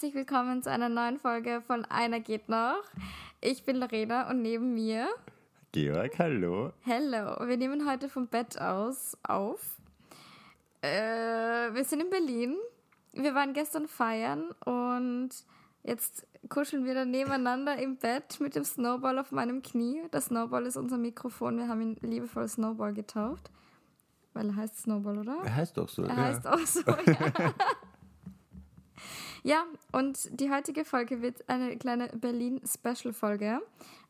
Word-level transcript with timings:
herzlich 0.00 0.14
willkommen 0.14 0.62
zu 0.62 0.70
einer 0.70 0.88
neuen 0.88 1.18
Folge 1.18 1.60
von 1.66 1.84
Einer 1.84 2.20
geht 2.20 2.48
noch. 2.48 2.82
Ich 3.42 3.64
bin 3.64 3.76
Lorena 3.76 4.30
und 4.30 4.40
neben 4.40 4.72
mir 4.72 5.06
Georg, 5.72 6.18
hallo. 6.18 6.72
Hallo. 6.86 7.46
Wir 7.46 7.58
nehmen 7.58 7.86
heute 7.86 8.08
vom 8.08 8.26
Bett 8.26 8.58
aus 8.58 9.18
auf. 9.22 9.76
Äh, 10.80 10.88
wir 11.74 11.84
sind 11.84 12.00
in 12.00 12.08
Berlin. 12.08 12.56
Wir 13.12 13.34
waren 13.34 13.52
gestern 13.52 13.88
feiern 13.88 14.52
und 14.64 15.32
jetzt 15.82 16.26
kuscheln 16.48 16.86
wir 16.86 16.94
dann 16.94 17.10
nebeneinander 17.10 17.76
im 17.76 17.98
Bett 17.98 18.40
mit 18.40 18.54
dem 18.54 18.64
Snowball 18.64 19.18
auf 19.18 19.32
meinem 19.32 19.60
Knie. 19.60 20.00
Der 20.14 20.22
Snowball 20.22 20.64
ist 20.64 20.78
unser 20.78 20.96
Mikrofon. 20.96 21.58
Wir 21.58 21.68
haben 21.68 21.82
ihn 21.82 21.96
liebevoll 22.00 22.48
Snowball 22.48 22.94
getauft. 22.94 23.50
Weil 24.32 24.48
er 24.48 24.56
heißt 24.56 24.78
Snowball, 24.78 25.18
oder? 25.18 25.40
Er 25.44 25.56
heißt 25.56 25.76
doch 25.76 25.90
so. 25.90 26.04
Er 26.04 26.08
ja. 26.08 26.16
heißt 26.16 26.46
auch 26.46 26.58
so, 26.66 26.80
ja. 27.06 27.54
Ja, 29.42 29.64
und 29.92 30.40
die 30.40 30.50
heutige 30.50 30.84
Folge 30.84 31.22
wird 31.22 31.48
eine 31.48 31.76
kleine 31.76 32.08
Berlin-Special-Folge, 32.08 33.60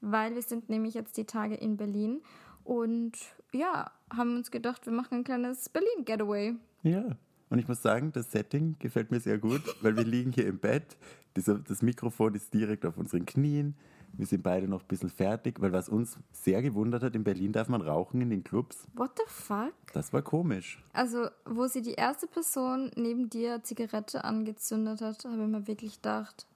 weil 0.01 0.34
wir 0.34 0.43
sind 0.43 0.69
nämlich 0.69 0.95
jetzt 0.95 1.16
die 1.16 1.25
Tage 1.25 1.55
in 1.55 1.77
Berlin 1.77 2.21
und 2.65 3.12
ja, 3.52 3.91
haben 4.12 4.37
uns 4.37 4.51
gedacht, 4.51 4.87
wir 4.87 4.93
machen 4.93 5.19
ein 5.19 5.24
kleines 5.24 5.69
Berlin-Getaway. 5.69 6.55
Ja. 6.83 7.16
Und 7.48 7.59
ich 7.59 7.66
muss 7.66 7.83
sagen, 7.83 8.12
das 8.12 8.30
Setting 8.30 8.77
gefällt 8.79 9.11
mir 9.11 9.19
sehr 9.19 9.38
gut, 9.38 9.62
weil 9.83 9.97
wir 9.97 10.05
liegen 10.05 10.30
hier 10.30 10.47
im 10.47 10.59
Bett. 10.59 10.97
Das 11.35 11.83
Mikrofon 11.83 12.35
ist 12.35 12.55
direkt 12.55 12.87
auf 12.87 12.97
unseren 12.97 13.27
Knien. 13.27 13.74
Wir 14.13 14.27
sind 14.27 14.43
beide 14.43 14.69
noch 14.69 14.83
ein 14.83 14.87
bisschen 14.87 15.09
fertig, 15.09 15.61
weil 15.61 15.73
was 15.73 15.89
uns 15.89 16.19
sehr 16.33 16.63
gewundert 16.63 17.03
hat, 17.03 17.15
in 17.15 17.25
Berlin 17.25 17.53
darf 17.53 17.69
man 17.69 17.80
rauchen 17.80 18.21
in 18.21 18.30
den 18.30 18.45
Clubs. 18.45 18.87
What 18.95 19.13
the 19.17 19.25
fuck? 19.27 19.73
Das 19.93 20.13
war 20.13 20.23
komisch. 20.23 20.83
Also, 20.93 21.29
wo 21.45 21.67
sie 21.67 21.83
die 21.83 21.95
erste 21.95 22.27
Person 22.27 22.91
neben 22.97 23.30
dir 23.30 23.63
Zigarette 23.63 24.25
angezündet 24.25 25.01
hat, 25.01 25.25
habe 25.25 25.43
ich 25.43 25.49
mir 25.49 25.67
wirklich 25.67 25.97
gedacht, 25.97 26.47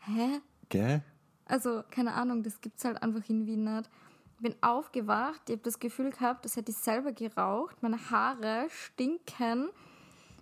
hä? 0.00 0.40
Gell? 0.68 1.02
Also, 1.46 1.82
keine 1.90 2.14
Ahnung, 2.14 2.42
das 2.42 2.60
gibt's 2.60 2.84
halt 2.84 3.02
einfach 3.02 3.28
in 3.28 3.46
Wien 3.46 3.64
nicht. 3.64 3.88
Ich 4.36 4.42
bin 4.42 4.54
aufgewacht, 4.60 5.42
ich 5.46 5.54
habe 5.54 5.62
das 5.62 5.78
Gefühl 5.78 6.10
gehabt, 6.10 6.44
das 6.44 6.56
hätte 6.56 6.70
ich 6.70 6.76
selber 6.76 7.12
geraucht. 7.12 7.82
Meine 7.82 8.10
Haare 8.10 8.66
stinken 8.70 9.70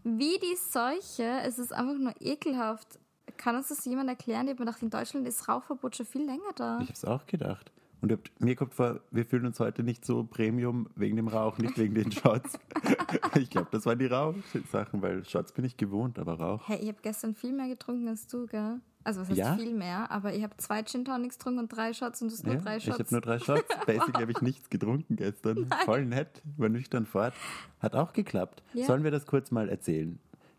wie 0.05 0.39
die 0.39 0.57
Seuche. 0.57 1.41
Es 1.45 1.59
ist 1.59 1.73
einfach 1.73 1.99
nur 1.99 2.13
ekelhaft. 2.21 2.99
Kann 3.37 3.57
uns 3.57 3.69
das 3.69 3.85
jemand 3.85 4.09
erklären? 4.09 4.47
Ich 4.47 4.51
habe 4.55 4.63
mir 4.63 4.67
gedacht, 4.67 4.83
in 4.83 4.91
Deutschland 4.91 5.27
ist 5.29 5.49
Rauchverbot 5.49 5.97
schon 5.97 6.07
viel 6.07 6.25
länger 6.25 6.53
da. 6.57 6.79
Ich 6.81 6.89
habe 6.89 6.93
es 6.93 7.05
auch 7.05 7.27
gedacht. 7.27 7.71
Und 8.03 8.13
habt- 8.13 8.31
mir 8.41 8.55
kommt 8.57 8.75
vor, 8.75 9.01
wir 9.11 9.25
fühlen 9.25 9.47
uns 9.47 9.59
heute 9.59 9.83
nicht 9.83 10.05
so 10.05 10.23
Premium 10.25 10.89
wegen 10.97 11.17
dem 11.17 11.29
Rauch, 11.29 11.57
nicht 11.59 11.79
wegen 11.79 11.95
den 11.95 12.13
Shots. 12.13 12.59
ich 13.37 13.49
glaube, 13.51 13.69
das 13.71 13.87
waren 13.87 13.99
die 13.99 14.07
Rauchsachen, 14.07 15.01
weil 15.03 15.25
Shots 15.25 15.53
bin 15.53 15.65
ich 15.65 15.77
gewohnt, 15.77 16.19
aber 16.19 16.35
Rauch. 16.39 16.69
Hey, 16.69 16.79
ich 16.81 16.89
habe 16.89 16.99
gestern 17.03 17.35
viel 17.35 17.53
mehr 17.53 17.69
getrunken 17.69 18.07
als 18.09 18.27
du, 18.27 18.47
gell? 18.47 18.81
Also, 19.03 19.21
was 19.23 19.29
heißt 19.29 19.39
Ja? 19.39 19.57
viel 19.57 19.73
mehr? 19.73 20.11
Aber 20.11 20.35
ich 20.35 20.43
habe 20.43 20.55
zwei 20.59 20.83
Gin 20.83 21.05
Tonics 21.05 21.39
getrunken 21.39 21.61
und 21.61 21.69
drei 21.69 21.93
Shots 21.95 22.21
und 22.23 22.29
du 22.29 22.35
hast 22.35 22.45
nur 22.45 22.55
Ja, 22.57 22.61
drei 22.61 22.77
ich 22.77 22.85
Shots. 22.85 22.99
habe 22.99 23.09
nur 23.13 23.21
drei 23.21 23.39
Shots. 23.39 23.65
Basically 23.87 24.21
habe 24.21 24.33
ich 24.33 24.41
nichts 24.43 24.69
getrunken 24.69 25.17
gestern. 25.17 25.69
Voll 25.85 26.05
nett, 26.05 26.43
war 26.57 26.69
nüchtern 26.69 27.07
fort. 27.07 27.33
Hat 27.81 27.95
auch 27.95 28.13
geklappt. 28.13 28.63
Ja. 28.75 28.85
Sollen 28.87 29.05
wir 29.05 29.11
das 29.13 29.25
kurz 29.27 29.51
mal 29.53 29.69
erzählen, 29.69 30.19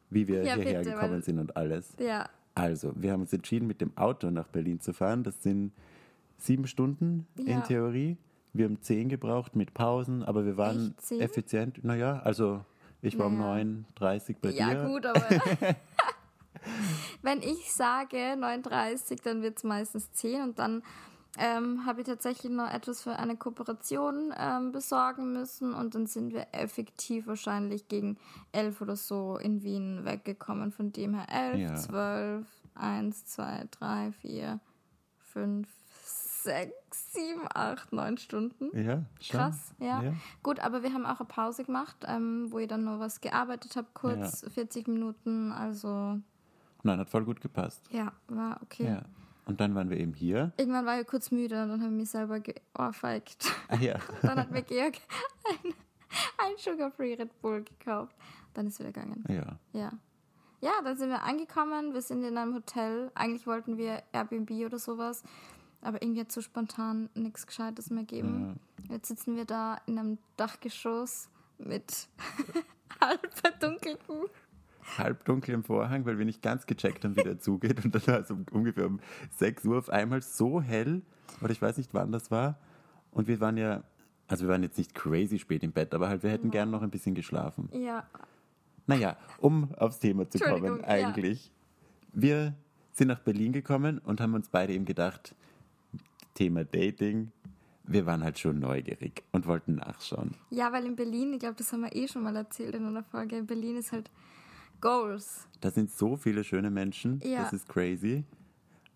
wie 0.10 0.28
wir 0.30 0.42
hierher 0.44 0.80
bitte, 0.80 0.92
gekommen 0.96 1.22
sind 1.22 1.40
und 1.40 1.56
alles? 1.58 1.94
ja, 2.00 2.28
Also, 2.58 2.92
wir 2.96 3.12
haben 3.12 3.22
uns 3.22 3.34
entschieden, 3.34 3.68
mit 3.68 3.82
dem 3.82 3.96
Auto 3.98 4.30
nach 4.32 4.48
Berlin 4.48 4.80
zu 4.80 4.94
fahren. 4.94 5.24
Das 5.24 5.44
sind 5.44 5.72
sieben 6.38 6.66
Stunden 6.68 7.28
Ja. 7.38 7.58
in 7.58 7.64
Theorie. 7.64 8.18
Wir 8.54 8.66
haben 8.66 8.82
zehn 8.82 9.10
gebraucht 9.10 9.56
mit 9.56 9.74
Pausen, 9.76 10.24
aber 10.24 10.46
wir 10.46 10.58
waren 10.58 10.88
Echt, 10.90 11.02
zehn? 11.02 11.22
effizient. 11.22 11.84
Naja, 11.84 12.20
also 12.24 12.64
ich 13.04 13.18
war 13.20 13.28
um 13.28 13.38
Naja. 13.38 13.64
9.30 14.00 14.36
bei 14.42 14.50
ja 14.50 14.74
dir. 14.74 14.86
gut, 14.88 15.06
aber 15.06 15.22
wenn 17.22 17.42
ich 17.44 17.72
sage 17.72 18.36
39, 18.38 19.22
dann 19.22 19.42
wird 19.44 19.58
es 19.58 19.64
meistens 19.64 20.12
10 20.14 20.42
und 20.42 20.60
dann 20.60 20.82
ähm, 21.38 21.86
habe 21.86 22.02
ich 22.02 22.08
tatsächlich 22.08 22.52
noch 22.52 22.70
etwas 22.72 23.02
für 23.04 23.14
eine 23.18 23.36
Kooperation 23.38 24.34
ähm, 24.38 24.72
besorgen 24.72 25.34
müssen 25.34 25.74
und 25.74 25.96
dann 25.96 26.08
sind 26.08 26.34
wir 26.34 26.48
effektiv 26.52 27.28
wahrscheinlich 27.28 27.88
gegen 27.88 28.18
11 28.52 28.82
oder 28.82 28.96
so 28.96 29.38
in 29.38 29.64
Wien 29.64 30.06
weggekommen. 30.06 30.72
Von 30.72 30.92
dem 30.92 31.14
her 31.14 31.28
11, 31.30 31.60
Ja. 31.60 31.76
12, 31.76 32.48
1, 32.76 33.26
2, 33.26 33.68
3, 33.72 34.12
4, 34.14 34.60
5, 35.34 35.68
6, 36.44 36.74
7, 37.14 37.42
8, 37.54 37.92
9 37.94 38.18
Stunden. 38.18 38.70
Ja, 38.78 39.04
schon. 39.20 39.40
Krass, 39.40 39.74
ja. 39.80 40.02
Gut, 40.44 40.60
aber 40.62 40.82
wir 40.84 40.94
haben 40.94 41.06
auch 41.06 41.20
eine 41.20 41.28
Pause 41.28 41.64
gemacht, 41.66 41.98
ähm, 42.08 42.48
wo 42.52 42.60
ich 42.60 42.68
dann 42.68 42.84
noch 42.86 43.00
was 43.00 43.20
gearbeitet 43.22 43.76
habe, 43.76 43.88
kurz 43.94 44.46
40 44.54 44.88
Minuten. 44.88 45.52
Also 45.52 46.20
Nein, 46.84 47.00
hat 47.00 47.10
voll 47.10 47.26
gut 47.26 47.42
gepasst. 47.42 47.84
ja, 47.92 48.12
war 48.28 48.60
okay. 48.64 48.86
Ja. 48.88 49.02
Und 49.48 49.62
dann 49.62 49.76
waren 49.76 49.90
wir 49.90 49.98
eben 49.98 50.14
hier. 50.14 50.52
Irgendwann 50.58 50.86
war 50.86 51.00
ich 51.00 51.08
kurz 51.08 51.32
müde 51.32 51.64
und 51.64 51.70
dann 51.70 51.82
habe 51.82 51.92
ich 51.92 51.98
mich 51.98 52.10
selber 52.10 52.40
geohrfeigt. 52.40 53.52
Ah 53.70 53.78
ja. 53.78 53.98
dann 54.22 54.38
hat 54.38 54.52
mir 54.52 54.62
Georg 54.62 54.96
ein, 55.50 55.74
ein 56.38 56.54
Sugar-Free 56.58 57.16
Red 57.16 57.42
Bull 57.42 57.64
gekauft. 57.64 58.16
Dann 58.54 58.68
ist 58.68 58.74
es 58.74 58.80
wieder 58.80 58.92
gegangen. 58.92 59.24
Ja. 59.30 59.58
Ja. 59.72 59.92
Ja, 60.60 60.72
dann 60.84 60.98
sind 60.98 61.10
wir 61.10 61.24
angekommen. 61.24 61.94
Wir 61.94 62.02
sind 62.02 62.24
in 62.24 62.38
einem 62.38 62.56
Hotel. 62.56 63.12
Eigentlich 63.14 63.46
wollten 63.48 63.78
wir 63.78 64.04
Airbnb 64.12 64.50
oder 64.66 64.80
sowas. 64.80 65.24
Aber 65.82 66.02
irgendwie 66.02 66.22
hat 66.22 66.32
so 66.32 66.42
spontan 66.42 67.10
nichts 67.14 67.46
Gescheites 67.46 67.90
mehr 67.92 68.04
gegeben. 68.04 68.60
Jetzt 68.90 69.08
sitzen 69.08 69.36
wir 69.36 69.46
da 69.46 69.78
in 69.86 70.00
einem 70.00 70.18
Dachgeschoss 70.36 71.30
mit 71.60 72.10
halb 73.02 73.34
verdunkelten. 73.34 74.26
Halbdunkel 74.98 75.54
im 75.54 75.64
Vorhang, 75.64 76.06
weil 76.06 76.18
wir 76.18 76.26
nicht 76.26 76.42
ganz 76.42 76.66
gecheckt 76.66 77.04
haben, 77.04 77.16
wie 77.16 77.24
der 77.24 77.40
zugeht. 77.40 77.84
Und 77.84 77.94
dann 77.94 78.08
war 78.08 78.20
es 78.20 78.32
um, 78.32 78.46
ungefähr 78.52 78.86
um 78.88 79.00
6 79.36 79.66
Uhr 79.66 79.78
auf 79.78 79.90
einmal 79.90 80.22
so 80.22 80.62
hell, 80.62 81.02
oder 81.42 81.52
ich 81.52 81.62
weiß 81.62 81.78
nicht, 81.78 81.94
wann 81.94 82.12
das 82.12 82.32
war. 82.32 82.58
Und 83.12 83.28
wir 83.28 83.40
waren 83.40 83.58
ja, 83.58 83.84
also 84.28 84.46
wir 84.46 84.52
waren 84.52 84.64
jetzt 84.64 84.78
nicht 84.78 84.94
crazy 84.96 85.40
spät 85.40 85.64
im 85.64 85.72
Bett, 85.72 85.94
aber 85.94 86.08
halt, 86.10 86.24
wir 86.24 86.30
hätten 86.30 86.52
gern 86.52 86.72
noch 86.72 86.82
ein 86.82 86.90
bisschen 86.92 87.16
geschlafen. 87.16 87.70
Ja, 87.74 88.06
Naja, 88.86 89.18
um 89.40 89.74
aufs 89.76 90.00
Thema 90.00 90.30
zu 90.30 90.40
kommen, 90.40 90.54
Entschuldigung, 90.54 90.80
ja. 90.82 90.88
eigentlich. 90.88 91.52
Wir 92.14 92.54
sind 92.94 93.10
nach 93.10 93.20
Berlin 93.20 93.52
gekommen 93.52 94.00
und 94.00 94.22
haben 94.22 94.34
uns 94.34 94.50
beide 94.50 94.74
eben 94.74 94.86
gedacht, 94.86 95.36
Thema 96.34 96.64
Dating, 96.64 97.32
wir 97.84 98.06
waren 98.06 98.24
halt 98.24 98.38
schon 98.40 98.60
neugierig 98.60 99.24
und 99.32 99.46
wollten 99.48 99.76
nachschauen. 99.76 100.36
ja, 100.50 100.72
weil 100.72 100.86
in 100.86 100.96
Berlin, 100.96 101.34
ich 101.34 101.40
glaube, 101.40 101.56
das 101.56 101.72
haben 101.72 101.82
wir 101.82 101.96
eh 101.96 102.08
schon 102.08 102.24
mal 102.24 102.36
erzählt 102.36 102.76
in 102.76 102.86
einer 102.86 103.04
Folge, 103.04 103.38
in 103.38 103.46
Berlin 103.46 103.78
ist 103.78 103.92
halt 103.92 104.10
Goals. 104.82 105.48
Da 105.62 105.72
sind 105.72 105.90
so 105.92 106.16
viele 106.18 106.44
schöne 106.44 106.70
Menschen, 106.70 107.20
Ja. 107.24 107.44
das 107.44 107.54
ist 107.54 107.68
crazy. 107.70 108.24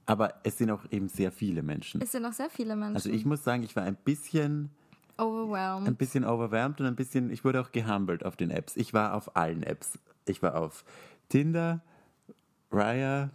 Aber 0.06 0.34
es 0.44 0.58
sind 0.58 0.70
auch 0.72 0.84
eben 0.92 1.08
sehr 1.08 1.32
viele 1.32 1.62
Menschen. 1.64 2.02
Es 2.02 2.12
sind 2.12 2.24
noch 2.24 2.34
sehr 2.34 2.50
viele 2.50 2.76
Menschen. 2.76 2.96
Also 2.96 3.10
ich 3.10 3.26
muss 3.26 3.44
sagen, 3.44 3.64
ich 3.64 3.76
war 3.76 3.84
ein 3.84 3.96
bisschen, 3.96 4.70
Overwhelmed. 5.18 5.88
ein 5.88 5.96
bisschen 5.96 6.26
overwhelmed 6.26 6.82
und 6.82 6.88
ein 6.88 6.96
bisschen, 6.96 7.30
ich 7.30 7.44
wurde 7.46 7.62
auch 7.62 7.72
gehumbelt 7.72 8.26
auf 8.26 8.36
den 8.36 8.50
Apps. 8.50 8.76
Ich 8.76 8.94
war 8.94 9.14
auf 9.14 9.36
allen 9.36 9.64
Apps. 9.64 9.98
Ich 10.26 10.42
war 10.42 10.56
auf 10.56 10.84
Tinder, 11.30 11.82
Raya, 12.72 13.30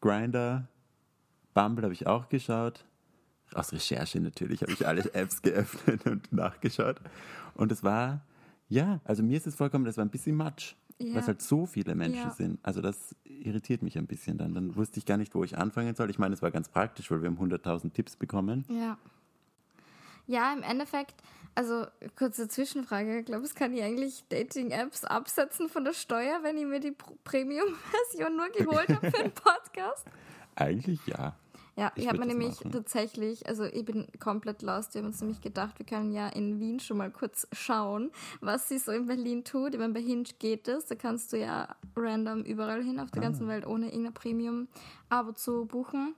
Grinder, 0.00 0.68
Bumble 1.54 1.84
habe 1.84 1.94
ich 1.94 2.06
auch 2.06 2.28
geschaut. 2.28 2.84
Aus 3.54 3.72
Recherche 3.72 4.20
natürlich 4.20 4.62
habe 4.62 4.72
ich 4.72 4.86
alle 4.86 5.02
Apps 5.14 5.42
geöffnet 5.42 6.06
und 6.06 6.32
nachgeschaut. 6.32 7.00
Und 7.54 7.72
es 7.72 7.82
war, 7.82 8.20
ja, 8.68 9.00
also 9.04 9.22
mir 9.22 9.36
ist 9.36 9.46
es 9.46 9.54
vollkommen, 9.54 9.84
das 9.84 9.96
war 9.96 10.04
ein 10.04 10.10
bisschen 10.10 10.36
Matsch. 10.36 10.74
Ja. 10.98 11.12
Weil 11.14 11.20
es 11.20 11.26
halt 11.26 11.42
so 11.42 11.66
viele 11.66 11.94
Menschen 11.94 12.22
Ja. 12.22 12.30
sind. 12.30 12.58
Also 12.62 12.80
das 12.80 13.14
irritiert 13.24 13.82
mich 13.82 13.98
ein 13.98 14.06
bisschen 14.06 14.38
dann. 14.38 14.54
Dann 14.54 14.76
wusste 14.76 14.98
ich 14.98 15.04
gar 15.04 15.18
nicht, 15.18 15.34
wo 15.34 15.44
ich 15.44 15.58
anfangen 15.58 15.94
soll. 15.94 16.08
Ich 16.10 16.18
meine, 16.18 16.32
es 16.34 16.40
war 16.42 16.50
ganz 16.50 16.68
praktisch, 16.70 17.10
weil 17.10 17.20
wir 17.20 17.28
haben 17.28 17.38
100.000 17.38 17.92
Tipps 17.92 18.16
bekommen. 18.16 18.64
Ja. 18.68 18.96
Ja, 20.26 20.52
im 20.52 20.62
Endeffekt, 20.62 21.14
also 21.54 21.86
kurze 22.16 22.48
Zwischenfrage. 22.48 23.22
Glaubst 23.22 23.52
du, 23.54 23.58
kann 23.58 23.72
ich 23.74 23.82
eigentlich 23.82 24.24
Dating-Apps 24.30 25.04
absetzen 25.04 25.68
von 25.68 25.84
der 25.84 25.92
Steuer, 25.92 26.40
wenn 26.42 26.56
ich 26.58 26.64
mir 26.66 26.80
die 26.80 26.96
Premium-Version 27.24 28.36
nur 28.36 28.48
geholt 28.48 28.88
habe 28.88 29.10
für 29.10 29.22
den 29.22 29.32
Podcast? 29.34 30.04
Eigentlich 30.56 30.98
ja. 31.06 31.36
Ja, 31.78 31.92
ich, 31.94 32.04
Ich 32.04 32.08
habe 32.08 32.18
mir 32.18 32.26
nämlich 32.26 32.56
machen. 32.60 32.72
tatsächlich, 32.72 33.46
also 33.46 33.64
ich 33.64 33.84
bin 33.84 34.06
komplett 34.18 34.62
lost. 34.62 34.94
Wir 34.94 35.00
haben 35.02 35.08
uns 35.08 35.20
nämlich 35.20 35.42
gedacht, 35.42 35.78
wir 35.78 35.84
können 35.84 36.10
ja 36.12 36.28
in 36.28 36.58
Wien 36.58 36.80
schon 36.80 36.96
mal 36.96 37.10
kurz 37.10 37.46
schauen, 37.52 38.10
was 38.40 38.68
sie 38.70 38.78
so 38.78 38.92
in 38.92 39.06
Berlin 39.06 39.44
tut. 39.44 39.74
Ich 39.74 39.78
meine, 39.80 39.92
bei 39.92 40.00
Hinge 40.00 40.24
geht 40.38 40.68
es, 40.68 40.86
da 40.86 40.94
kannst 40.94 41.34
du 41.34 41.38
ja 41.38 41.68
random 41.94 42.42
überall 42.44 42.82
hin 42.82 42.98
auf 42.98 43.10
der 43.10 43.20
Ah. 43.22 43.26
ganzen 43.26 43.46
Welt 43.48 43.66
ohne 43.66 43.88
irgendein 43.90 44.14
Premium-Abo 44.14 45.32
zu 45.32 45.66
buchen. 45.66 46.14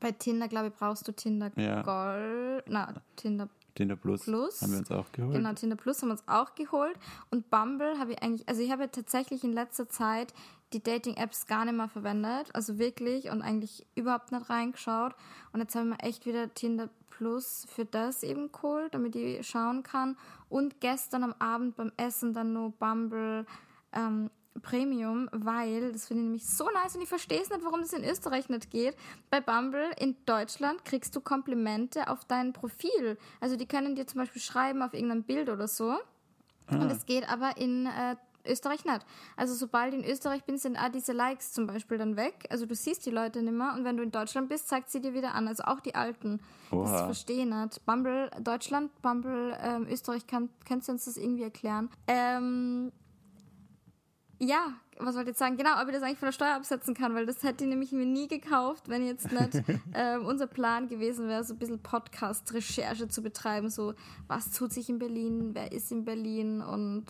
Bei 0.00 0.12
Tinder, 0.12 0.46
glaube 0.48 0.68
ich, 0.68 0.74
brauchst 0.74 1.08
du 1.08 1.12
Tinder 1.12 1.50
Ja. 1.56 1.82
Gold, 1.82 2.64
na, 2.68 2.94
Tinder 3.16 3.48
Tinder 3.74 3.94
Plus, 3.96 4.24
Plus. 4.24 4.60
haben 4.60 4.72
wir 4.72 4.78
uns 4.80 4.90
auch 4.90 5.10
geholt. 5.12 5.34
Genau, 5.36 5.52
Tinder 5.52 5.76
Plus 5.76 6.02
haben 6.02 6.08
wir 6.08 6.12
uns 6.14 6.24
auch 6.26 6.54
geholt. 6.56 6.96
Und 7.30 7.48
Bumble 7.48 7.96
habe 7.98 8.12
ich 8.12 8.22
eigentlich, 8.22 8.48
also 8.48 8.60
ich 8.60 8.72
habe 8.72 8.90
tatsächlich 8.90 9.44
in 9.44 9.52
letzter 9.52 9.88
Zeit 9.88 10.34
die 10.72 10.82
Dating-Apps 10.82 11.46
gar 11.46 11.64
nicht 11.64 11.76
mehr 11.76 11.88
verwendet. 11.88 12.50
Also 12.54 12.78
wirklich 12.78 13.30
und 13.30 13.42
eigentlich 13.42 13.86
überhaupt 13.94 14.32
nicht 14.32 14.50
reingeschaut. 14.50 15.14
Und 15.52 15.60
jetzt 15.60 15.74
habe 15.74 15.86
ich 15.86 15.90
mir 15.90 16.00
echt 16.00 16.26
wieder 16.26 16.52
Tinder 16.54 16.90
Plus 17.10 17.66
für 17.68 17.84
das 17.84 18.22
eben 18.22 18.52
geholt, 18.52 18.94
damit 18.94 19.16
ich 19.16 19.46
schauen 19.46 19.82
kann. 19.82 20.16
Und 20.48 20.80
gestern 20.80 21.24
am 21.24 21.34
Abend 21.40 21.76
beim 21.76 21.90
Essen 21.96 22.32
dann 22.32 22.52
nur 22.52 22.70
Bumble 22.70 23.44
ähm, 23.92 24.30
Premium, 24.60 25.28
weil, 25.32 25.92
das 25.92 26.06
finde 26.06 26.22
ich 26.22 26.26
nämlich 26.26 26.46
so 26.46 26.68
nice 26.70 26.96
und 26.96 27.02
ich 27.02 27.08
verstehe 27.08 27.40
es 27.40 27.50
nicht, 27.50 27.64
warum 27.64 27.80
das 27.80 27.92
in 27.92 28.04
Österreich 28.04 28.48
nicht 28.48 28.70
geht. 28.70 28.96
Bei 29.30 29.40
Bumble 29.40 29.90
in 29.98 30.16
Deutschland 30.26 30.84
kriegst 30.84 31.14
du 31.16 31.20
Komplimente 31.20 32.08
auf 32.08 32.24
dein 32.24 32.52
Profil. 32.52 33.18
Also 33.40 33.56
die 33.56 33.66
können 33.66 33.94
dir 33.94 34.06
zum 34.06 34.20
Beispiel 34.20 34.42
schreiben 34.42 34.82
auf 34.82 34.94
irgendeinem 34.94 35.24
Bild 35.24 35.48
oder 35.48 35.68
so. 35.68 35.96
Und 36.70 36.90
es 36.90 37.06
geht 37.06 37.28
aber 37.28 37.56
in 37.56 37.86
äh, 37.86 38.16
Österreich 38.48 38.84
nicht. 38.84 39.04
Also 39.36 39.54
sobald 39.54 39.94
ich 39.94 40.00
in 40.00 40.10
Österreich 40.10 40.44
bin, 40.44 40.58
sind 40.58 40.76
auch 40.76 40.88
diese 40.88 41.12
Likes 41.12 41.52
zum 41.52 41.66
Beispiel 41.66 41.98
dann 41.98 42.16
weg. 42.16 42.46
Also 42.50 42.66
du 42.66 42.74
siehst 42.74 43.06
die 43.06 43.10
Leute 43.10 43.42
nicht 43.42 43.52
mehr 43.52 43.74
und 43.76 43.84
wenn 43.84 43.96
du 43.96 44.02
in 44.02 44.10
Deutschland 44.10 44.48
bist, 44.48 44.68
zeigt 44.68 44.90
sie 44.90 45.00
dir 45.00 45.14
wieder 45.14 45.34
an. 45.34 45.48
Also 45.48 45.64
auch 45.64 45.80
die 45.80 45.94
alten. 45.94 46.40
Das 46.70 46.78
Oha. 46.78 47.04
verstehe 47.06 47.44
ich 47.44 47.46
nicht. 47.46 47.84
Bumble 47.86 48.30
Deutschland, 48.40 48.90
Bumble 49.02 49.56
ähm, 49.62 49.86
Österreich, 49.90 50.26
kann, 50.26 50.48
kannst 50.64 50.88
du 50.88 50.92
uns 50.92 51.04
das 51.04 51.16
irgendwie 51.16 51.42
erklären? 51.44 51.90
Ähm, 52.06 52.92
ja, 54.40 54.74
was 54.98 55.14
wollte 55.14 55.30
ich 55.30 55.34
jetzt 55.34 55.38
sagen? 55.38 55.56
Genau, 55.56 55.80
ob 55.80 55.88
ich 55.88 55.94
das 55.94 56.02
eigentlich 56.02 56.18
von 56.18 56.26
der 56.26 56.32
Steuer 56.32 56.54
absetzen 56.54 56.94
kann, 56.94 57.14
weil 57.14 57.26
das 57.26 57.42
hätte 57.42 57.64
ich 57.64 57.70
nämlich 57.70 57.92
mir 57.92 58.06
nie 58.06 58.28
gekauft, 58.28 58.88
wenn 58.88 59.06
jetzt 59.06 59.30
nicht 59.32 59.62
ähm, 59.94 60.26
unser 60.26 60.46
Plan 60.46 60.88
gewesen 60.88 61.28
wäre, 61.28 61.44
so 61.44 61.54
ein 61.54 61.58
bisschen 61.58 61.82
Podcast-Recherche 61.82 63.08
zu 63.08 63.22
betreiben, 63.22 63.68
so 63.68 63.94
was 64.26 64.50
tut 64.52 64.72
sich 64.72 64.88
in 64.88 64.98
Berlin, 64.98 65.50
wer 65.54 65.72
ist 65.72 65.90
in 65.92 66.04
Berlin 66.04 66.60
und 66.60 67.06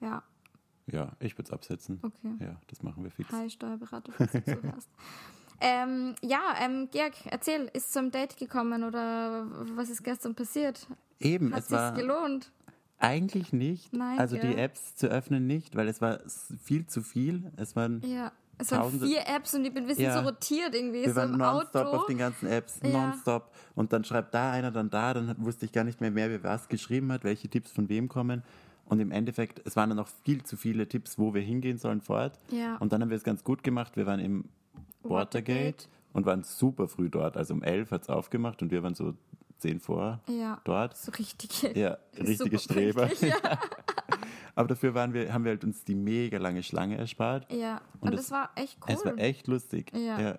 ja, 0.00 0.22
Ja, 0.86 1.12
ich 1.20 1.34
würde 1.36 1.48
es 1.48 1.52
absetzen. 1.52 2.00
okay. 2.02 2.34
Ja, 2.40 2.56
das 2.68 2.82
machen 2.82 3.04
wir 3.04 3.10
fix. 3.10 3.30
Hi, 3.32 3.48
Steuerberater, 3.48 4.12
falls 4.12 4.32
du 4.32 4.44
zuhörst. 4.44 4.88
Ähm, 5.62 6.14
ja, 6.22 6.54
ähm, 6.62 6.88
Georg, 6.90 7.12
erzähl, 7.26 7.70
ist 7.74 7.92
zum 7.92 8.10
Date 8.10 8.38
gekommen 8.38 8.82
oder 8.82 9.46
was 9.76 9.90
ist 9.90 10.02
gestern 10.02 10.34
passiert? 10.34 10.86
Eben, 11.18 11.52
Hat 11.54 11.64
es 11.64 11.70
war 11.70 11.92
gelohnt? 11.92 12.50
eigentlich 12.98 13.52
nicht. 13.52 13.92
Nein, 13.92 14.18
also 14.18 14.36
die 14.36 14.40
gell? 14.40 14.58
Apps 14.58 14.96
zu 14.96 15.08
öffnen 15.08 15.46
nicht, 15.46 15.76
weil 15.76 15.86
es 15.88 16.00
war 16.00 16.20
viel 16.62 16.86
zu 16.86 17.02
viel. 17.02 17.52
Es 17.56 17.76
waren, 17.76 18.00
Ja, 18.06 18.32
es 18.56 18.72
waren 18.72 19.00
vier 19.00 19.20
Apps 19.28 19.54
und 19.54 19.66
ich 19.66 19.74
bin 19.74 19.84
ein 19.84 19.86
bisschen 19.86 20.04
Ja. 20.04 20.18
so 20.22 20.28
rotiert 20.30 20.74
irgendwie, 20.74 21.02
wir 21.02 21.10
so 21.10 21.16
waren 21.16 21.36
nonstop 21.36 21.86
Auto. 21.88 21.96
auf 21.98 22.06
den 22.06 22.16
ganzen 22.16 22.46
Apps, 22.46 22.80
Ja. 22.82 22.88
nonstop. 23.08 23.52
Und 23.74 23.92
dann 23.92 24.02
schreibt 24.04 24.32
da 24.32 24.52
einer, 24.52 24.70
dann 24.70 24.88
da, 24.88 25.12
dann 25.12 25.34
wusste 25.44 25.66
ich 25.66 25.72
gar 25.72 25.84
nicht 25.84 26.00
mehr, 26.00 26.14
wer 26.14 26.42
was 26.42 26.68
geschrieben 26.70 27.12
hat, 27.12 27.22
welche 27.22 27.50
Tipps 27.50 27.70
von 27.70 27.90
wem 27.90 28.08
kommen. 28.08 28.42
Und 28.90 29.00
im 29.00 29.10
Endeffekt, 29.12 29.62
es 29.66 29.76
waren 29.76 29.88
dann 29.90 29.96
noch 29.96 30.08
viel 30.24 30.42
zu 30.42 30.56
viele 30.58 30.86
Tipps, 30.88 31.18
wo 31.18 31.32
wir 31.32 31.40
hingehen 31.42 31.78
sollen 31.78 32.00
fort. 32.02 32.38
Ja. 32.50 32.76
Und 32.76 32.92
dann 32.92 33.00
haben 33.00 33.08
wir 33.10 33.16
es 33.16 33.24
ganz 33.24 33.42
gut 33.44 33.62
gemacht. 33.62 33.96
Wir 33.96 34.04
waren 34.04 34.20
im 34.20 34.44
Watergate, 35.02 35.14
Watergate. 35.54 35.88
und 36.12 36.26
waren 36.26 36.42
super 36.42 36.88
früh 36.88 37.08
dort. 37.08 37.36
Also 37.36 37.54
um 37.54 37.62
elf 37.62 37.90
hat 37.92 38.02
es 38.02 38.08
aufgemacht 38.10 38.60
und 38.62 38.70
wir 38.70 38.82
waren 38.82 38.94
so 38.94 39.14
zehn 39.58 39.78
vor 39.80 40.20
Ja, 40.28 40.60
dort. 40.64 40.96
so 40.96 41.12
richtige, 41.12 41.78
Ja, 41.78 41.96
richtige 42.18 42.58
Streber. 42.58 43.06
pünktlich, 43.06 43.30
Ja, 43.42 43.58
Aber 44.56 44.68
dafür 44.68 44.92
waren 44.94 45.14
wir, 45.14 45.32
haben 45.32 45.44
wir 45.44 45.52
halt 45.52 45.64
uns 45.64 45.84
die 45.84 45.94
mega 45.94 46.36
lange 46.38 46.62
Schlange 46.62 46.96
erspart. 46.98 47.50
ja. 47.52 47.80
Und 48.00 48.08
und 48.10 48.14
es- 48.14 48.22
das 48.22 48.30
war 48.32 48.50
echt 48.56 48.78
cool. 48.86 48.94
Es 48.94 49.04
war 49.04 49.16
echt 49.18 49.46
lustig. 49.46 49.92
Ja. 49.96 50.38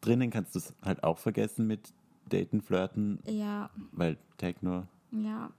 Drinnen 0.00 0.30
kannst 0.30 0.54
du 0.54 0.58
es 0.58 0.74
halt 0.82 1.04
auch 1.04 1.18
vergessen 1.18 1.66
mit 1.68 1.92
Daten, 2.28 2.60
Flirten, 2.60 3.20
Ja, 3.26 3.70
weil 3.92 4.16
Techno. 4.38 4.84
ja. 5.12 5.50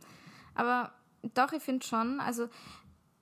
Aber 0.56 0.92
doch, 1.34 1.54
ich 1.54 1.64
finde 1.64 1.86
schon, 1.86 2.20
also 2.20 2.50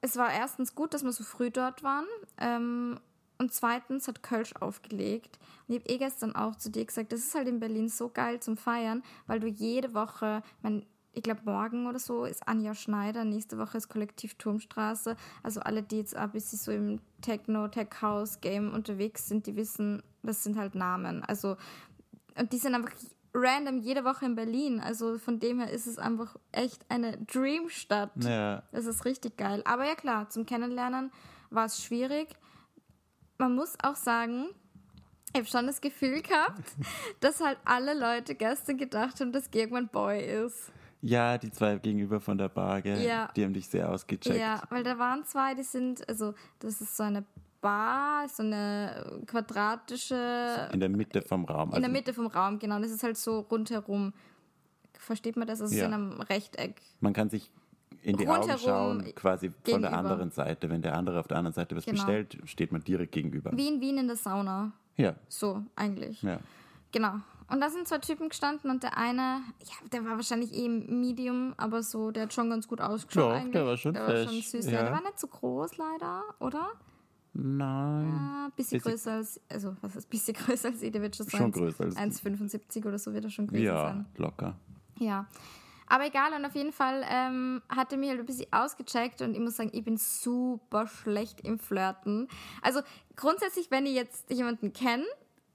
es 0.02 0.18
war 0.18 0.32
erstens 0.32 0.76
gut, 0.76 0.94
dass 0.94 1.04
wir 1.04 1.12
so 1.12 1.24
früh 1.24 1.52
dort 1.52 1.84
waren. 1.84 2.06
Ähm, 2.38 3.00
und 3.38 3.54
zweitens 3.54 4.08
hat 4.08 4.22
Kölsch 4.22 4.54
aufgelegt. 4.60 5.40
Und 5.68 5.76
ich 5.76 5.82
habe 5.82 5.94
eh 5.94 5.98
gestern 5.98 6.36
auch 6.36 6.56
zu 6.56 6.70
dir 6.70 6.86
gesagt, 6.86 7.12
das 7.12 7.22
ist 7.22 7.36
halt 7.36 7.48
in 7.48 7.60
Berlin 7.60 7.90
so 7.90 8.10
geil 8.10 8.40
zum 8.40 8.56
Feiern, 8.56 9.04
weil 9.26 9.40
du 9.40 9.48
jede 9.48 9.96
Woche, 9.96 10.44
mein, 10.62 10.86
ich 11.14 11.24
glaube 11.24 11.42
morgen 11.46 11.88
oder 11.88 11.98
so 11.98 12.26
ist 12.26 12.48
Anja 12.48 12.76
Schneider, 12.76 13.26
nächste 13.26 13.58
Woche 13.58 13.78
ist 13.78 13.90
Kollektiv 13.90 14.36
Turmstraße. 14.36 15.16
Also 15.42 15.60
alle, 15.62 15.82
die 15.82 15.98
jetzt 15.98 16.16
ein 16.16 16.32
bisschen 16.32 16.60
so 16.60 16.72
im 16.72 17.02
Techno, 17.22 17.68
Tech 17.68 17.90
House 18.02 18.42
Game 18.42 18.74
unterwegs 18.74 19.28
sind, 19.28 19.48
die 19.48 19.56
wissen, 19.56 20.04
das 20.22 20.44
sind 20.44 20.58
halt 20.58 20.76
Namen. 20.76 21.24
Also 21.24 21.58
und 22.38 22.54
die 22.54 22.58
sind 22.58 22.76
einfach 22.76 22.94
random 23.34 23.80
jede 23.80 24.04
Woche 24.04 24.26
in 24.26 24.36
Berlin. 24.36 24.80
Also 24.80 25.18
von 25.18 25.40
dem 25.40 25.60
her 25.60 25.70
ist 25.72 25.88
es 25.88 25.98
einfach 25.98 26.36
echt 26.52 26.86
eine 26.90 27.18
Dreamstadt. 27.18 28.12
Ja, 28.24 28.64
Das 28.72 28.86
ist 28.86 29.06
richtig 29.06 29.38
geil. 29.38 29.62
Aber 29.66 29.86
ja 29.86 29.96
klar, 29.96 30.30
zum 30.30 30.46
Kennenlernen 30.46 31.12
war 31.50 31.66
es 31.66 31.84
schwierig. 31.84 32.30
Man 33.38 33.56
muss 33.56 33.76
auch 33.84 33.96
sagen, 33.96 34.48
ich 35.34 35.40
habe 35.40 35.46
schon 35.48 35.66
das 35.68 35.82
Gefühl 35.82 36.22
gehabt, 36.22 36.62
dass 37.22 37.40
halt 37.40 37.58
alle 37.66 37.98
Leute 37.98 38.36
gestern 38.36 38.78
gedacht 38.78 39.20
haben, 39.22 39.32
dass 39.32 39.50
Georg 39.50 39.72
mein 39.72 39.88
Boy 39.88 40.24
ist. 40.46 40.72
ja, 41.02 41.38
die 41.38 41.52
zwei 41.52 41.78
gegenüber 41.78 42.20
von 42.20 42.38
der 42.38 42.50
Bar, 42.50 42.82
gell? 42.82 43.02
Ja. 43.02 43.32
die 43.36 43.44
haben 43.46 43.54
dich 43.54 43.68
sehr 43.68 43.90
ausgecheckt. 43.90 44.38
Ja, 44.38 44.62
weil 44.70 44.84
da 44.84 45.00
waren 45.00 45.26
zwei, 45.26 45.56
die 45.56 45.64
sind, 45.64 46.08
also 46.08 46.34
das 46.60 46.82
ist 46.82 46.96
so 46.96 47.04
eine 47.04 47.24
Bar, 47.62 48.28
so 48.28 48.44
eine 48.44 49.22
quadratische, 49.28 50.70
In 50.74 50.80
der 50.80 50.90
Mitte 50.90 51.22
vom 51.22 51.46
Raum. 51.46 51.70
in 51.70 51.76
der 51.76 51.84
Also 51.84 51.92
Mitte 51.92 52.14
vom 52.14 52.28
Raum, 52.28 52.60
genau. 52.60 52.80
Das 52.80 52.92
ist 52.92 53.04
halt 53.04 53.18
so 53.18 53.40
rundherum. 53.40 54.14
Versteht 54.98 55.36
man 55.38 55.48
das? 55.48 55.62
Also 55.62 55.76
Ja. 55.76 55.86
in 55.86 55.94
einem 55.94 56.22
Rechteck. 56.22 56.82
Man 57.00 57.14
kann 57.14 57.30
sich 57.30 57.52
in 58.04 58.18
die 58.18 58.28
Augen 58.28 58.58
schauen, 58.58 59.16
quasi 59.16 59.50
von 59.50 59.56
gegenüber. 59.64 59.90
der 59.90 59.98
anderen 59.98 60.32
Seite. 60.32 60.70
Wenn 60.70 60.82
der 60.82 60.96
andere 60.96 61.20
auf 61.20 61.28
der 61.28 61.38
anderen 61.38 61.54
Seite 61.54 61.76
was 61.76 61.86
Genau. 61.86 61.98
bestellt, 61.98 62.38
steht 62.46 62.72
man 62.72 62.84
direkt 62.84 63.12
gegenüber. 63.12 63.52
Wie 63.54 63.68
in 63.68 63.80
Wien 63.80 63.98
in 64.00 64.08
der 64.08 64.16
Sauna. 64.16 64.72
Ja, 64.98 65.16
So, 65.30 65.64
eigentlich. 65.76 66.22
ja. 66.24 66.40
Genau. 66.92 67.14
Und 67.50 67.60
da 67.62 67.70
sind 67.70 67.88
zwei 67.88 67.98
Typen 67.98 68.30
gestanden 68.30 68.70
und 68.72 68.82
der 68.84 68.98
eine, 68.98 69.42
ja, 69.64 69.88
der 69.92 70.06
war 70.06 70.16
wahrscheinlich 70.16 70.54
eh 70.54 70.70
Medium, 70.70 71.54
aber 71.58 71.84
so, 71.84 72.12
der 72.12 72.24
hat 72.24 72.34
schon 72.34 72.50
ganz 72.50 72.68
gut 72.68 72.80
ausgeschaut. 72.82 73.24
Doch, 73.32 73.36
eigentlich. 73.36 73.52
der 73.54 73.66
war 73.66 73.78
schon 73.78 73.94
der 73.94 74.08
war 74.08 74.16
schon 74.26 74.42
süß. 74.42 74.66
ja. 74.66 74.84
Der 74.84 74.92
war 74.92 75.02
nicht 75.02 75.20
so 75.20 75.28
groß 75.28 75.78
leider, 75.78 76.24
oder? 76.40 76.68
Nein. 77.34 78.08
Ah, 78.14 78.50
bisschen, 78.56 78.78
Bisschen- 78.80 78.92
größer 78.92 79.12
als, 79.14 79.40
also 79.50 79.76
was 79.82 79.96
ist 79.96 80.10
bisschen 80.10 80.34
größer 80.36 80.68
als 80.70 80.82
wird 80.82 81.16
schon 81.16 81.26
so 81.28 81.38
Schon 81.38 81.46
1 81.48 81.56
größer 81.56 81.84
als- 81.86 81.96
1,75 81.98 82.86
oder 82.86 83.00
so 83.00 83.14
wird 83.14 83.24
er 83.26 83.30
schon 83.30 83.48
gewesen 83.48 83.66
Ja, 83.66 83.88
sein. 83.88 84.06
locker. 84.18 84.58
Ja. 85.00 85.28
Aber 85.88 86.06
egal, 86.06 86.32
und 86.34 86.46
auf 86.46 86.56
jeden 86.56 86.72
Fall 86.72 87.04
ähm, 87.10 87.62
hat 87.68 87.92
er 87.92 87.98
mich 87.98 88.10
halt 88.10 88.20
ein 88.22 88.26
bisschen 88.26 88.52
ausgecheckt 88.52 89.22
und 89.22 89.34
ich 89.34 89.40
muss 89.42 89.58
sagen, 89.58 89.72
ich 89.74 89.84
bin 89.84 89.98
super 89.98 90.88
schlecht 90.88 91.42
im 91.42 91.60
Flirten. 91.60 92.28
Also 92.62 92.80
grundsätzlich, 93.18 93.72
wenn 93.72 93.86
ich 93.86 93.94
jetzt 93.96 94.30
jemanden 94.32 94.72
kenne 94.72 95.04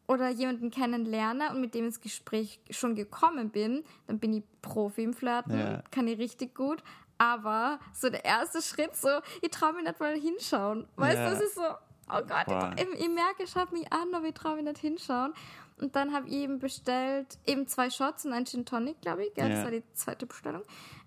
oder 0.07 0.29
jemanden 0.29 0.71
kennenlerne 0.71 1.51
und 1.51 1.61
mit 1.63 1.75
dem 1.75 1.87
ins 1.87 2.01
Gespräch 2.01 2.61
schon 2.71 2.95
gekommen 2.95 3.51
bin, 3.51 3.83
dann 4.09 4.19
bin 4.19 4.35
ich 4.35 4.45
Profi 4.61 5.05
im 5.05 5.15
Flirten, 5.15 5.59
Ja. 5.59 5.83
kann 5.91 6.07
ich 6.07 6.19
richtig 6.19 6.55
gut. 6.55 6.83
Aber 7.19 7.79
so 7.93 8.11
der 8.11 8.25
erste 8.25 8.61
Schritt, 8.63 8.95
so, 8.97 9.09
ich 9.41 9.51
traue 9.51 9.73
mich 9.73 9.85
nicht 9.85 10.01
mal 10.01 10.15
hinschauen. 10.15 10.87
Weißt 10.97 11.17
Ja. 11.17 11.29
du, 11.31 11.35
es 11.37 11.41
ist 11.43 11.55
so, 11.55 11.63
oh 11.63 12.23
Gott, 12.27 12.47
Boah. 12.47 12.75
ich, 12.77 13.01
ich 13.01 13.09
merke, 13.09 13.47
schaut 13.47 13.73
mich 13.73 13.91
an, 13.93 14.15
aber 14.15 14.27
ich 14.27 14.35
traue 14.35 14.57
mich 14.57 14.65
nicht 14.65 14.79
hinschauen. 14.79 15.33
Und 15.79 15.95
dann 15.97 16.15
habe 16.15 16.29
ich 16.29 16.35
eben 16.35 16.59
bestellt, 16.59 17.39
eben 17.47 17.67
zwei 17.69 17.91
Shots 17.91 18.25
und 18.25 18.33
ein 18.33 18.47
Gin 18.47 18.65
Tonic, 18.65 19.01
glaube 19.01 19.25
ich. 19.27 19.35
Gell? 19.35 19.49
Das 19.49 19.59
Ja. 19.59 19.65
war 19.65 19.71
die 19.71 19.85
zweite 19.95 20.27
Bestellung. 20.27 20.63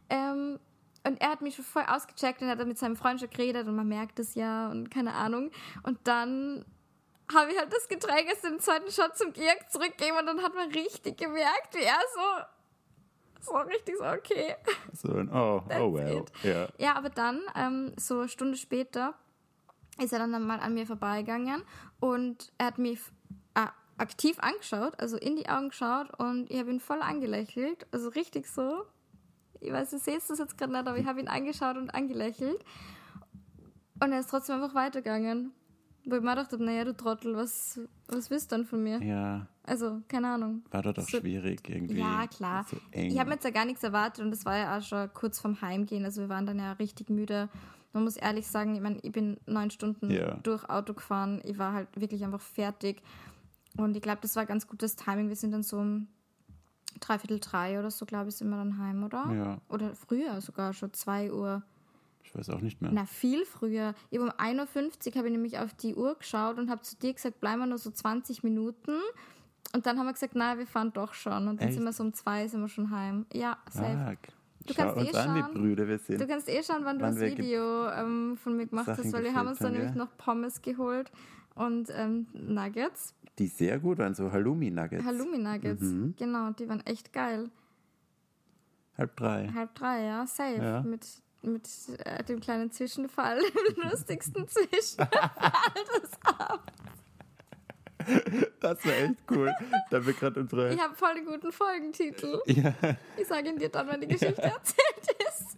Ähm, 0.10 0.60
und 1.06 1.22
er 1.22 1.30
hat 1.30 1.42
mich 1.42 1.56
schon 1.56 1.66
voll 1.66 1.86
ausgecheckt 1.88 2.42
und 2.42 2.50
hat 2.50 2.60
dann 2.60 2.68
mit 2.68 2.78
seinem 2.78 2.96
Freund 2.96 3.20
schon 3.20 3.30
geredet 3.30 3.68
und 3.68 3.76
man 3.76 3.88
merkt 3.88 4.20
es 4.20 4.36
ja 4.36 4.70
und 4.70 4.92
keine 4.92 5.14
Ahnung. 5.14 5.50
Und 5.84 6.00
dann 6.08 6.66
habe 7.34 7.52
ich 7.52 7.58
halt 7.58 7.72
das 7.72 7.88
Getränk 7.88 8.28
erst 8.28 8.44
im 8.46 8.60
zweiten 8.60 8.92
Shot 8.92 9.16
zum 9.18 9.32
Georg 9.34 9.72
zurückgegeben 9.72 10.18
und 10.20 10.26
dann 10.26 10.42
hat 10.44 10.54
man 10.56 10.70
richtig 10.72 11.18
gemerkt, 11.18 11.74
wie 11.76 11.84
er 11.84 12.00
so, 12.16 12.44
so 13.42 13.58
richtig 13.58 13.98
so, 13.98 14.06
okay. 14.06 14.56
So 14.94 15.14
ein 15.14 15.30
Oh, 15.32 15.64
oh 15.70 15.94
well. 15.94 16.26
Ja. 16.44 16.68
Ja, 16.78 16.96
aber 16.96 17.10
dann, 17.10 17.42
ähm, 17.56 17.94
so 17.98 18.20
eine 18.20 18.30
Stunde 18.30 18.58
später, 18.58 19.16
ist 20.02 20.14
er 20.14 20.20
dann 20.20 20.46
mal 20.46 20.60
an 20.60 20.74
mir 20.74 20.86
vorbeigegangen 20.86 21.64
und 22.00 22.52
er 22.58 22.68
hat 22.68 22.78
mich 22.78 23.00
äh, 23.56 23.68
aktiv 23.98 24.38
angeschaut, 24.40 24.94
also 25.00 25.18
in 25.18 25.36
die 25.36 25.50
Augen 25.50 25.70
geschaut 25.70 26.08
und 26.18 26.50
ich 26.50 26.58
habe 26.58 26.72
ihn 26.72 26.80
voll 26.80 27.02
angelächelt, 27.02 27.86
also 27.92 28.10
richtig 28.10 28.48
so. 28.48 28.86
Ich 29.60 29.74
weiß, 29.74 29.90
du 29.90 30.00
siehst 30.00 30.30
das 30.30 30.40
jetzt 30.40 30.58
gerade 30.58 30.72
nicht, 30.72 30.88
aber 30.88 30.98
ich 30.98 31.06
habe 31.06 31.20
ihn 31.20 31.28
angeschaut 31.28 31.76
und 31.76 31.90
angelächelt 31.94 32.64
und 34.02 34.12
er 34.12 34.22
ist 34.22 34.30
trotzdem 34.30 34.62
einfach 34.62 34.76
weitergegangen. 34.76 35.54
Wo 36.10 36.16
ich 36.16 36.22
mir 36.22 36.30
gedacht 36.32 36.52
habe, 36.52 36.64
naja, 36.64 36.84
du 36.86 36.94
Trottel, 36.96 37.36
was, 37.36 37.80
was 38.08 38.30
willst 38.30 38.52
du 38.52 38.56
denn 38.58 38.66
von 38.66 38.82
mir? 38.84 39.02
ja, 39.04 39.48
Also, 39.64 40.02
keine 40.08 40.30
Ahnung. 40.30 40.64
war 40.72 40.82
dort 40.82 41.00
auch 41.00 41.08
So- 41.08 41.20
schwierig 41.20 41.68
irgendwie. 41.70 42.00
Ja, 42.00 42.26
klar. 42.28 42.66
So. 42.70 42.78
Ich 42.92 43.18
habe 43.20 43.30
mir 43.30 43.36
jetzt 43.36 43.44
ja 43.46 43.52
gar 43.52 43.66
nichts 43.66 43.84
erwartet 43.84 44.24
und 44.26 44.32
das 44.32 44.46
war 44.46 44.58
ja 44.58 44.78
auch 44.78 44.82
schon 44.82 45.10
kurz 45.14 45.40
vorm 45.40 45.62
Heimgehen. 45.62 46.04
Also 46.06 46.22
wir 46.22 46.30
waren 46.30 46.46
dann 46.46 46.58
ja 46.60 46.72
richtig 46.74 47.10
müde. 47.10 47.50
Man 47.94 48.04
muss 48.04 48.18
ehrlich 48.18 48.48
sagen, 48.48 48.76
ich 48.76 48.82
meine, 48.82 49.00
ich 49.02 49.12
bin 49.12 49.38
neun 49.46 49.72
Stunden 49.72 50.12
Ja. 50.12 50.36
durch 50.44 50.70
Auto 50.70 50.94
gefahren. 50.94 51.42
Ich 51.44 51.58
war 51.58 51.74
halt 51.74 51.88
wirklich 52.00 52.24
einfach 52.24 52.42
fertig. 52.42 53.02
Und 53.78 53.96
ich 53.96 54.02
glaube, 54.02 54.20
das 54.22 54.36
war 54.36 54.46
ganz 54.46 54.68
gutes 54.68 54.96
Timing. 54.96 55.30
Wir 55.30 55.36
sind 55.36 55.52
dann 55.52 55.64
so 55.64 55.78
um 55.78 56.08
dreiviertel 57.00 57.40
drei 57.40 57.80
oder 57.80 57.92
so, 57.92 58.06
glaube 58.06 58.30
ich, 58.30 58.36
sind 58.36 58.50
wir 58.50 58.58
dann 58.58 58.78
heim, 58.78 59.04
oder? 59.04 59.32
Ja. 59.34 59.58
Oder 59.70 59.96
früher 59.96 60.42
sogar, 60.42 60.74
schon 60.74 60.92
zwei 60.94 61.32
Uhr. 61.32 61.64
Ich 62.24 62.36
weiß 62.36 62.50
auch 62.52 62.62
nicht 62.62 62.82
mehr. 62.82 62.92
Na, 62.94 63.06
viel 63.06 63.44
früher. 63.46 63.96
Ich 64.12 64.20
um 64.20 64.30
1.50 64.30 65.08
Uhr 65.12 65.16
habe 65.18 65.28
ich 65.28 65.32
nämlich 65.32 65.58
auf 65.60 65.74
die 65.74 65.96
Uhr 65.96 66.16
geschaut 66.16 66.58
und 66.60 66.70
habe 66.70 66.82
zu 66.82 66.96
dir 66.98 67.14
gesagt, 67.14 67.40
bleiben 67.40 67.60
wir 67.62 67.66
nur 67.66 67.78
so 67.80 67.90
20 67.90 68.44
Minuten. 68.44 68.94
Und 69.74 69.86
dann 69.86 69.98
haben 70.00 70.06
wir 70.06 70.14
gesagt, 70.14 70.34
na, 70.36 70.58
wir 70.58 70.68
fahren 70.68 70.92
doch 70.94 71.14
schon. 71.14 71.48
Und 71.48 71.60
dann 71.60 71.68
Echt? 71.70 71.74
sind 71.76 71.84
wir 71.84 71.94
so 71.94 72.04
um 72.04 72.14
zwei, 72.14 72.48
sind 72.48 72.62
wir 72.62 72.68
schon 72.70 72.92
heim. 72.92 73.26
Ja, 73.34 73.58
safe. 73.70 73.98
Fuck. 74.10 74.34
Du 74.68 74.74
kannst 74.76 74.98
eh 74.98 75.12
schauen. 75.14 75.54
Brüder. 75.54 75.86
Du 75.86 76.28
kannst 76.28 76.50
eh 76.50 76.62
schauen, 76.62 76.82
wann 76.84 77.00
du 77.00 77.06
Wann 77.06 77.14
das 77.14 77.20
wir 77.22 77.30
ge- 77.30 77.38
Video 77.40 77.90
ähm, 77.90 78.38
von 78.38 78.56
mir 78.56 78.68
gemacht 78.68 78.86
Sachen 78.86 79.04
hast, 79.06 79.14
weil 79.14 79.24
wir 79.24 79.34
haben 79.34 79.48
uns 79.48 79.58
dann 79.60 79.68
haben, 79.70 79.74
nämlich 79.78 79.96
ja. 79.96 80.04
noch 80.04 80.16
Pommes 80.18 80.62
geholt 80.62 81.12
und 81.56 81.90
ähm, 81.96 82.28
Nuggets, 82.34 83.16
Die 83.40 83.48
sehr 83.48 83.80
gut 83.80 83.98
waren, 83.98 84.14
so 84.14 84.32
Halloumi-Nuggets. 84.32 85.04
Halloumi-Nuggets. 85.04 85.82
Mhm. 85.82 86.14
Genau, 86.18 86.52
die 86.52 86.70
waren 86.70 86.86
echt 86.86 87.12
geil. 87.14 87.50
Halb 88.98 89.16
drei. 89.16 89.50
Halb 89.54 89.74
drei, 89.76 90.04
ja, 90.06 90.28
safe. 90.28 90.56
Ja. 90.62 90.82
Mit, 90.82 91.08
mit 91.42 91.68
äh, 92.06 92.24
dem 92.24 92.40
kleinen 92.40 92.72
Zwischenfall, 92.72 93.40
dem 93.78 93.90
lustigsten 93.90 94.48
Zwischenfall 94.48 95.10
des 96.02 96.12
Abends. 96.24 96.74
Das 98.60 98.84
war 98.86 98.94
echt 98.94 99.16
cool. 99.32 99.54
Da 99.92 100.06
wir 100.06 100.14
gerade 100.14 100.40
unsere. 100.40 100.74
Ich 100.74 100.80
habe 100.82 100.96
voll 100.96 101.14
den 101.16 101.26
guten 101.26 101.52
Folgentitel. 101.52 102.42
Ja, 102.46 102.74
Ich 103.18 103.28
sage 103.28 103.50
ihn 103.50 103.58
dir 103.60 103.70
dann, 103.70 103.88
wenn 103.88 104.02
die 104.02 104.08
Geschichte 104.08 104.42
erzählt 104.42 105.16
ist. 105.28 105.58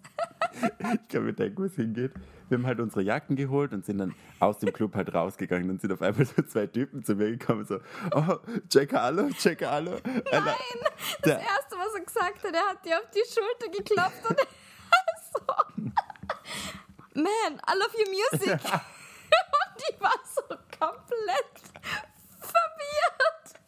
ich 0.93 1.07
kann 1.07 1.25
mir 1.25 1.33
denken, 1.33 1.61
wo 1.61 1.65
es 1.65 1.75
hingeht. 1.75 2.11
Wir 2.49 2.57
haben 2.57 2.65
halt 2.65 2.81
unsere 2.81 3.01
Jacken 3.03 3.37
geholt 3.37 3.71
und 3.71 3.85
sind 3.85 3.99
dann 3.99 4.13
aus 4.39 4.57
dem 4.57 4.73
Club 4.73 4.95
halt 4.95 5.13
rausgegangen. 5.13 5.67
Dann 5.69 5.79
sind 5.79 5.93
auf 5.93 6.01
einmal 6.01 6.25
so 6.25 6.41
zwei 6.41 6.67
Typen 6.67 7.03
zu 7.05 7.15
mir 7.15 7.31
gekommen, 7.37 7.63
so, 7.65 7.79
oh, 8.13 8.37
Jack 8.69 8.91
Harlow. 8.93 9.29
Nein, 9.33 10.43
Das 11.21 11.41
erste, 11.41 11.75
was 11.77 11.93
er 11.95 12.01
gesagt 12.01 12.43
hat, 12.43 12.53
er 12.53 12.69
hat 12.69 12.85
dir 12.85 12.97
auf 12.97 13.09
die 13.11 13.23
Schulter 13.31 13.77
geklopft 13.77 14.29
und. 14.29 14.37
Man, 17.15 17.59
I 17.67 17.73
love 17.75 17.93
your 17.97 18.09
music. 18.09 18.51
Und 18.51 18.61
die 19.79 20.01
war 20.01 20.19
so 20.25 20.43
komplett 20.77 21.61
verwirrt. 22.39 23.59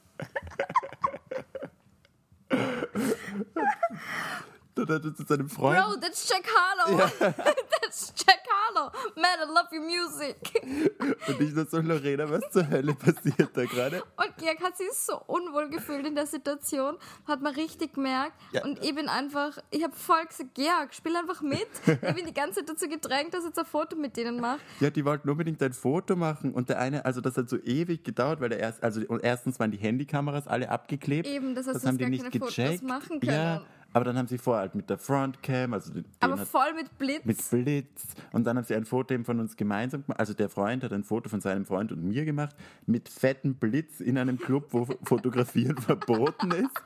Dann 4.75 4.87
hat 4.87 5.05
er 5.05 5.13
zu 5.13 5.23
seinem 5.23 5.49
Freund. 5.49 5.77
Bro, 5.79 5.95
that's 5.99 6.27
Jack 6.27 6.47
Harlow. 6.47 6.97
that's 7.19 8.13
Jack 8.15 8.39
Harlow. 8.49 8.91
Man, 9.15 9.25
I 9.39 9.45
love 9.47 9.67
your 9.71 9.85
music. 9.85 10.37
Und 11.27 11.41
ich 11.41 11.53
nur 11.53 11.65
so, 11.65 11.79
Lorena, 11.79 12.29
was 12.29 12.49
zur 12.51 12.67
Hölle 12.67 12.93
passiert 12.95 13.55
da 13.55 13.65
gerade? 13.65 14.01
Und 14.01 14.37
Georg 14.37 14.61
hat 14.61 14.77
sich 14.77 14.91
so 14.93 15.21
unwohl 15.27 15.69
gefühlt 15.69 16.05
in 16.07 16.15
der 16.15 16.25
Situation, 16.25 16.97
hat 17.27 17.41
man 17.41 17.53
richtig 17.53 17.93
gemerkt. 17.93 18.33
Ja. 18.51 18.63
Und 18.63 18.83
ich 18.83 18.95
bin 18.95 19.07
einfach, 19.09 19.57
ich 19.69 19.83
habe 19.83 19.95
voll 19.95 20.25
gesagt, 20.25 20.55
Georg, 20.55 20.93
spiel 20.93 21.15
einfach 21.15 21.41
mit. 21.41 21.67
ich 21.85 22.15
bin 22.15 22.25
die 22.25 22.33
ganze 22.33 22.59
Zeit 22.59 22.69
dazu 22.69 22.87
gedrängt, 22.87 23.33
dass 23.33 23.41
ich 23.41 23.49
jetzt 23.49 23.59
ein 23.59 23.65
Foto 23.65 23.95
mit 23.95 24.17
denen 24.17 24.39
mache. 24.39 24.59
Ja, 24.79 24.89
die 24.89 25.05
wollten 25.05 25.29
unbedingt 25.29 25.61
ein 25.61 25.73
Foto 25.73 26.15
machen 26.15 26.53
und 26.53 26.69
der 26.69 26.79
eine, 26.79 27.05
also 27.05 27.21
das 27.21 27.37
hat 27.37 27.49
so 27.49 27.57
ewig 27.57 28.03
gedauert, 28.03 28.41
weil 28.41 28.49
der 28.49 28.59
erst, 28.59 28.81
also 28.83 29.01
und 29.07 29.23
erstens 29.23 29.59
waren 29.59 29.71
die 29.71 29.77
Handykameras 29.77 30.47
alle 30.47 30.69
abgeklebt. 30.69 31.27
Eben, 31.27 31.53
das 31.53 31.67
heißt, 31.67 31.75
das 31.75 31.85
haben 31.85 31.97
die 31.97 32.03
gar 32.05 32.09
nicht 32.09 32.23
keine 32.23 32.39
Fotos 32.39 32.55
gecheckt. 32.55 32.83
machen 32.83 33.19
Ja, 33.23 33.57
können. 33.57 33.65
Aber 33.93 34.05
dann 34.05 34.17
haben 34.17 34.27
sie 34.27 34.37
vorher 34.37 34.61
halt 34.61 34.75
mit 34.75 34.89
der 34.89 34.97
Frontcam, 34.97 35.73
also 35.73 35.93
den 35.93 36.05
Aber 36.19 36.39
hat, 36.39 36.47
voll 36.47 36.73
mit 36.75 36.97
Blitz. 36.97 37.25
mit 37.25 37.49
Blitz 37.49 38.03
und 38.31 38.43
dann 38.45 38.57
haben 38.57 38.65
sie 38.65 38.75
ein 38.75 38.85
Foto 38.85 39.13
eben 39.13 39.23
von 39.23 39.39
uns 39.39 39.55
gemeinsam 39.55 40.03
gemacht. 40.03 40.19
Also 40.19 40.33
der 40.33 40.49
Freund 40.49 40.83
hat 40.83 40.91
ein 40.91 41.03
Foto 41.03 41.29
von 41.29 41.41
seinem 41.41 41.65
Freund 41.65 41.91
und 41.91 42.03
mir 42.03 42.25
gemacht 42.25 42.55
mit 42.85 43.07
fetten 43.07 43.55
Blitz 43.55 43.99
in 43.99 44.17
einem 44.17 44.39
Club, 44.39 44.67
wo 44.71 44.85
Fotografieren 45.03 45.77
verboten 45.77 46.51
ist. 46.51 46.81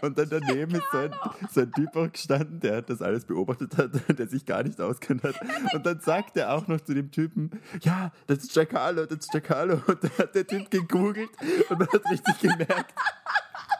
Und 0.00 0.18
dann 0.18 0.28
daneben 0.30 0.74
ist 0.74 0.84
so 0.90 0.98
ein, 0.98 1.14
so 1.50 1.60
ein 1.60 1.72
Typ 1.72 1.94
auch 1.96 2.10
gestanden, 2.10 2.60
der 2.60 2.82
das 2.82 3.02
alles 3.02 3.24
beobachtet 3.24 3.76
hat, 3.76 3.90
der 4.18 4.26
sich 4.28 4.46
gar 4.46 4.62
nicht 4.62 4.80
auskennt 4.80 5.22
hat. 5.22 5.34
Und 5.74 5.84
dann 5.84 6.00
sagt 6.00 6.36
er 6.36 6.54
auch 6.54 6.66
noch 6.68 6.80
zu 6.80 6.94
dem 6.94 7.10
Typen, 7.10 7.50
ja, 7.82 8.12
das 8.26 8.44
ist 8.44 8.56
Harlow, 8.72 9.06
das 9.06 9.26
ist 9.26 9.50
Harlow. 9.50 9.80
Und 9.86 10.02
dann 10.02 10.10
hat 10.18 10.34
der 10.34 10.46
Typ 10.46 10.70
gegoogelt 10.70 11.30
und 11.68 11.78
man 11.78 11.88
hat 11.88 12.10
richtig 12.10 12.38
gemerkt, 12.40 12.94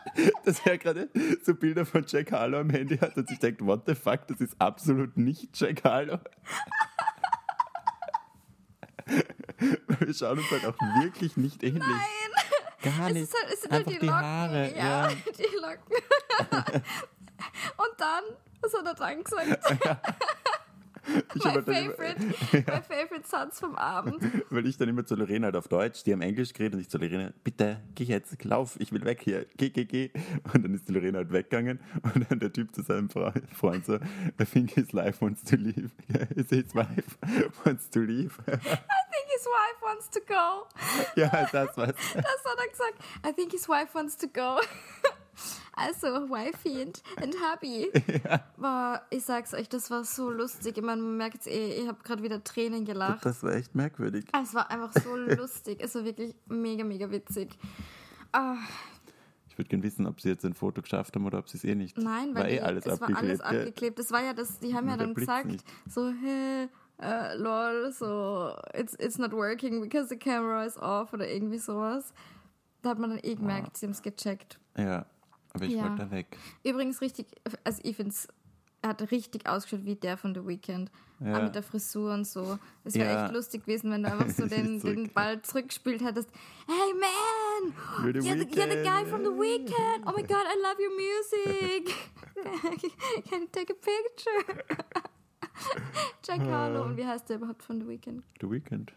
dass 0.44 0.60
er 0.66 0.78
gerade 0.78 1.08
so 1.44 1.54
Bilder 1.54 1.86
von 1.86 2.04
Jack 2.06 2.32
Harlow 2.32 2.58
am 2.60 2.70
Handy 2.70 2.98
hat 2.98 3.16
und 3.16 3.28
sich 3.28 3.38
denkt, 3.38 3.64
what 3.64 3.82
the 3.86 3.94
fuck, 3.94 4.26
das 4.28 4.40
ist 4.40 4.54
absolut 4.60 5.16
nicht 5.16 5.48
Jack 5.58 5.84
Harlow. 5.84 6.18
Wir 9.98 10.14
schauen 10.14 10.38
uns 10.38 10.50
halt 10.50 10.66
auch 10.66 10.76
wirklich 11.02 11.36
nicht 11.36 11.62
ähnlich. 11.62 11.82
Gar 12.82 13.08
Es, 13.08 13.12
nicht. 13.14 13.22
ist 13.22 13.34
halt, 13.40 13.52
es 13.52 13.60
sind 13.62 13.72
halt 13.72 13.86
Einfach 13.86 13.92
die, 13.92 13.98
die 14.00 14.06
Locken. 14.06 14.22
Haare, 14.24 14.72
Ja, 14.76 15.08
ja. 15.08 15.14
die 15.38 15.56
Locken. 15.60 16.82
Und 17.76 17.94
dann, 17.98 18.24
was 18.60 18.74
hat 18.74 18.86
er 18.86 18.94
dann 18.94 19.22
gesagt? 19.24 19.64
Ich 21.34 21.44
My 21.44 21.52
dann 21.54 21.64
immer- 21.64 21.92
favorite, 21.94 22.24
my 22.52 22.62
favorite 22.82 23.26
Satz 23.28 23.58
vom 23.60 23.74
Abend. 23.76 24.20
Weil 24.50 24.66
ich 24.66 24.76
dann 24.76 24.88
immer 24.88 25.04
zu 25.04 25.14
Lorena 25.16 25.46
halt 25.46 25.56
auf 25.56 25.68
Deutsch, 25.68 26.04
die 26.04 26.12
haben 26.12 26.22
Englisch 26.22 26.52
geredet 26.52 26.74
und 26.74 26.80
ich 26.80 26.88
zu 26.88 26.98
Lorena, 26.98 27.32
bitte, 27.42 27.80
geh 27.94 28.04
jetzt, 28.04 28.44
lauf, 28.44 28.76
ich 28.78 28.92
will 28.92 29.04
weg 29.04 29.20
hier, 29.22 29.46
geh, 29.56 29.70
geh, 29.70 29.84
geh. 29.84 30.10
Und 30.52 30.64
dann 30.64 30.74
ist 30.74 30.88
die 30.88 30.92
Lorena 30.92 31.18
halt 31.18 31.32
weggegangen 31.32 31.80
und 32.14 32.30
dann 32.30 32.38
der 32.38 32.52
Typ 32.52 32.74
zu 32.74 32.82
seinem 32.82 33.08
Fre- 33.08 33.42
Freund 33.54 33.84
so, 33.86 33.96
I 33.96 34.44
think 34.44 34.70
his 34.72 34.92
life 34.92 35.20
wants 35.20 35.42
to 35.44 35.56
leave. 35.56 35.90
His 36.36 36.74
wife 36.74 37.16
wants 37.64 37.88
to 37.90 38.00
leave. 38.00 38.38
I 38.46 38.56
think 38.56 39.26
his 39.34 39.46
wife 39.46 39.82
wants 39.82 40.10
to 40.10 40.20
go. 40.20 40.66
ja, 41.20 41.28
das 41.50 41.76
war's. 41.76 41.94
Das 42.14 42.24
hat 42.24 42.58
er 42.58 42.68
gesagt. 42.70 42.94
I 43.26 43.32
think 43.32 43.50
his 43.52 43.68
wife 43.68 43.94
wants 43.94 44.16
to 44.18 44.28
go. 44.28 44.60
Also, 45.74 46.06
Wifey 46.28 46.82
und, 46.84 47.02
und 47.22 47.34
Hubby. 47.40 47.90
Boah, 48.58 49.02
ich 49.10 49.24
sag's 49.24 49.54
euch, 49.54 49.68
das 49.68 49.90
war 49.90 50.04
so 50.04 50.30
lustig. 50.30 50.76
Ich 50.76 50.82
meine, 50.84 51.00
man 51.00 51.16
merkt 51.16 51.46
eh, 51.46 51.80
ich 51.80 51.88
habe 51.88 52.02
gerade 52.02 52.22
wieder 52.22 52.44
Tränen 52.44 52.84
gelacht. 52.84 53.24
Das 53.24 53.42
war 53.42 53.54
echt 53.54 53.74
merkwürdig. 53.74 54.26
Es 54.38 54.52
war 54.54 54.70
einfach 54.70 54.92
so 55.02 55.16
lustig. 55.16 55.78
Es 55.82 55.94
war 55.94 56.04
wirklich 56.04 56.34
mega, 56.46 56.84
mega 56.84 57.10
witzig. 57.10 57.50
Ah, 58.32 58.56
Ich 59.48 59.56
würde 59.58 59.68
gerne 59.68 59.82
wissen, 59.82 60.06
ob 60.06 60.20
sie 60.20 60.28
jetzt 60.28 60.44
ein 60.44 60.54
Foto 60.54 60.82
geschafft 60.82 61.14
haben 61.16 61.24
oder 61.26 61.38
ob 61.38 61.48
sie 61.48 61.56
es 61.58 61.64
eh 61.64 61.74
nicht. 61.74 61.96
nein, 61.98 62.34
war 62.34 62.42
weil 62.44 62.50
eh 62.52 62.54
die, 62.56 62.60
alles 62.62 62.84
es 62.86 63.00
war 63.00 63.08
abgeklebt. 63.08 63.40
alles 63.42 63.50
gell? 63.50 63.60
abgeklebt. 63.60 63.98
Das 63.98 64.10
war 64.10 64.22
ja 64.22 64.32
das, 64.34 64.58
die 64.60 64.74
haben 64.74 64.88
ja 64.88 64.96
dann 64.98 65.14
gesagt, 65.14 65.46
nicht. 65.46 65.64
so, 65.88 66.10
hey, 66.22 66.68
äh, 67.00 67.34
lol, 67.36 67.90
so, 67.92 68.54
it's, 68.74 68.94
it's 68.98 69.18
not 69.18 69.32
working 69.32 69.80
because 69.80 70.08
the 70.08 70.16
camera 70.18 70.64
is 70.66 70.76
off 70.78 71.12
oder 71.14 71.26
irgendwie 71.28 71.58
sowas. 71.58 72.12
Da 72.82 72.90
hat 72.90 72.98
man 72.98 73.10
dann 73.10 73.20
eh 73.22 73.34
gemerkt, 73.36 73.76
sie 73.78 73.86
haben 73.86 73.92
es 73.92 74.02
gecheckt. 74.02 74.58
Ja, 74.76 75.06
aber 75.52 75.64
ich 75.64 75.72
Ja. 75.72 75.82
wollte 75.82 75.96
da 76.04 76.10
weg. 76.10 76.36
Übrigens 76.64 77.00
richtig, 77.00 77.26
also 77.64 77.80
ich 77.84 77.96
finde 77.96 78.10
es, 78.12 78.28
er 78.82 78.90
hat 78.90 79.10
richtig 79.10 79.46
ausgeschaut 79.48 79.84
wie 79.84 79.94
der 79.94 80.16
von 80.16 80.34
The 80.34 80.44
Weeknd. 80.46 80.90
Ja. 81.20 81.38
Auch 81.38 81.42
mit 81.44 81.54
der 81.54 81.62
Frisur 81.62 82.12
und 82.14 82.26
so. 82.26 82.58
Es 82.84 82.94
wäre 82.94 83.12
Ja. 83.12 83.24
echt 83.26 83.34
lustig 83.34 83.62
gewesen, 83.64 83.92
wenn 83.92 84.02
du 84.02 84.10
einfach 84.10 84.28
so 84.30 84.46
den, 84.48 84.80
Zurück. 84.80 84.96
den 84.96 85.12
Ball 85.12 85.40
zurückgespielt 85.42 86.02
hättest. 86.02 86.28
Hey 86.66 86.92
man, 86.94 87.72
You're 88.04 88.20
the 88.20 88.28
you're 88.28 88.38
the, 88.38 88.60
you're 88.60 88.68
the 88.68 88.82
guy 88.82 89.06
from 89.08 89.20
The 89.22 89.30
Weeknd. 89.30 89.72
Oh 90.04 90.10
my 90.16 90.22
god, 90.22 90.44
I 90.48 90.56
love 90.60 90.78
your 90.80 90.90
music. 90.96 91.94
Can 93.30 93.42
you 93.42 93.48
take 93.52 93.70
a 93.72 93.76
picture? 93.76 94.64
Jack 96.26 96.40
Harlow. 96.40 96.84
Und 96.86 96.96
wie 96.96 97.06
heißt 97.06 97.28
der 97.28 97.36
überhaupt 97.36 97.62
von 97.62 97.80
The 97.80 97.86
Weeknd? 97.88 98.24
The 98.40 98.50
Weeknd. 98.50 98.92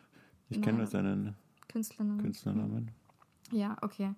Ich 0.49 0.61
kenne 0.61 0.77
nur 0.79 0.87
seinen 0.87 1.35
Künstlernamen. 1.67 2.21
Künstlernamen. 2.21 2.91
Ja, 3.51 3.77
okay. 3.81 4.13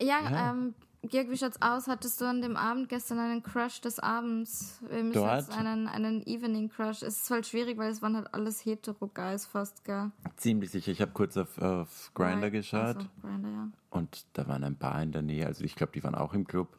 Ja, 0.00 0.20
Ja. 0.20 0.50
ähm, 0.50 0.74
Georg, 1.04 1.30
wie 1.30 1.36
schaut's 1.36 1.60
aus? 1.60 1.88
Hattest 1.88 2.20
du 2.20 2.26
an 2.26 2.42
dem 2.42 2.56
Abend 2.56 2.88
gestern 2.88 3.18
einen 3.18 3.42
Crush 3.42 3.80
des 3.80 3.98
Abends? 3.98 4.80
Wir 4.88 5.02
müssen 5.02 5.14
Dort? 5.14 5.40
jetzt 5.40 5.50
einen, 5.50 5.88
einen 5.88 6.24
Evening 6.26 6.68
Crush. 6.68 7.02
Es 7.02 7.22
ist 7.22 7.30
halt 7.30 7.44
schwierig, 7.44 7.76
weil 7.76 7.90
es 7.90 8.02
waren 8.02 8.14
halt 8.16 8.32
alles 8.32 8.64
hetero-Guys 8.64 9.46
fast, 9.46 9.84
gell? 9.84 10.12
Ziemlich 10.36 10.70
sicher. 10.70 10.92
Ich 10.92 11.00
habe 11.00 11.10
kurz 11.10 11.36
auf, 11.36 11.58
auf 11.58 12.12
Grinder 12.14 12.50
geschaut 12.52 12.96
Also, 12.96 13.08
Grindr, 13.20 13.48
ja. 13.48 13.68
und 13.90 14.26
da 14.34 14.46
waren 14.46 14.62
ein 14.62 14.76
paar 14.76 15.02
in 15.02 15.10
der 15.10 15.22
Nähe. 15.22 15.44
Also 15.46 15.64
ich 15.64 15.74
glaube, 15.74 15.92
die 15.92 16.04
waren 16.04 16.14
auch 16.14 16.34
im 16.34 16.46
Club. 16.46 16.78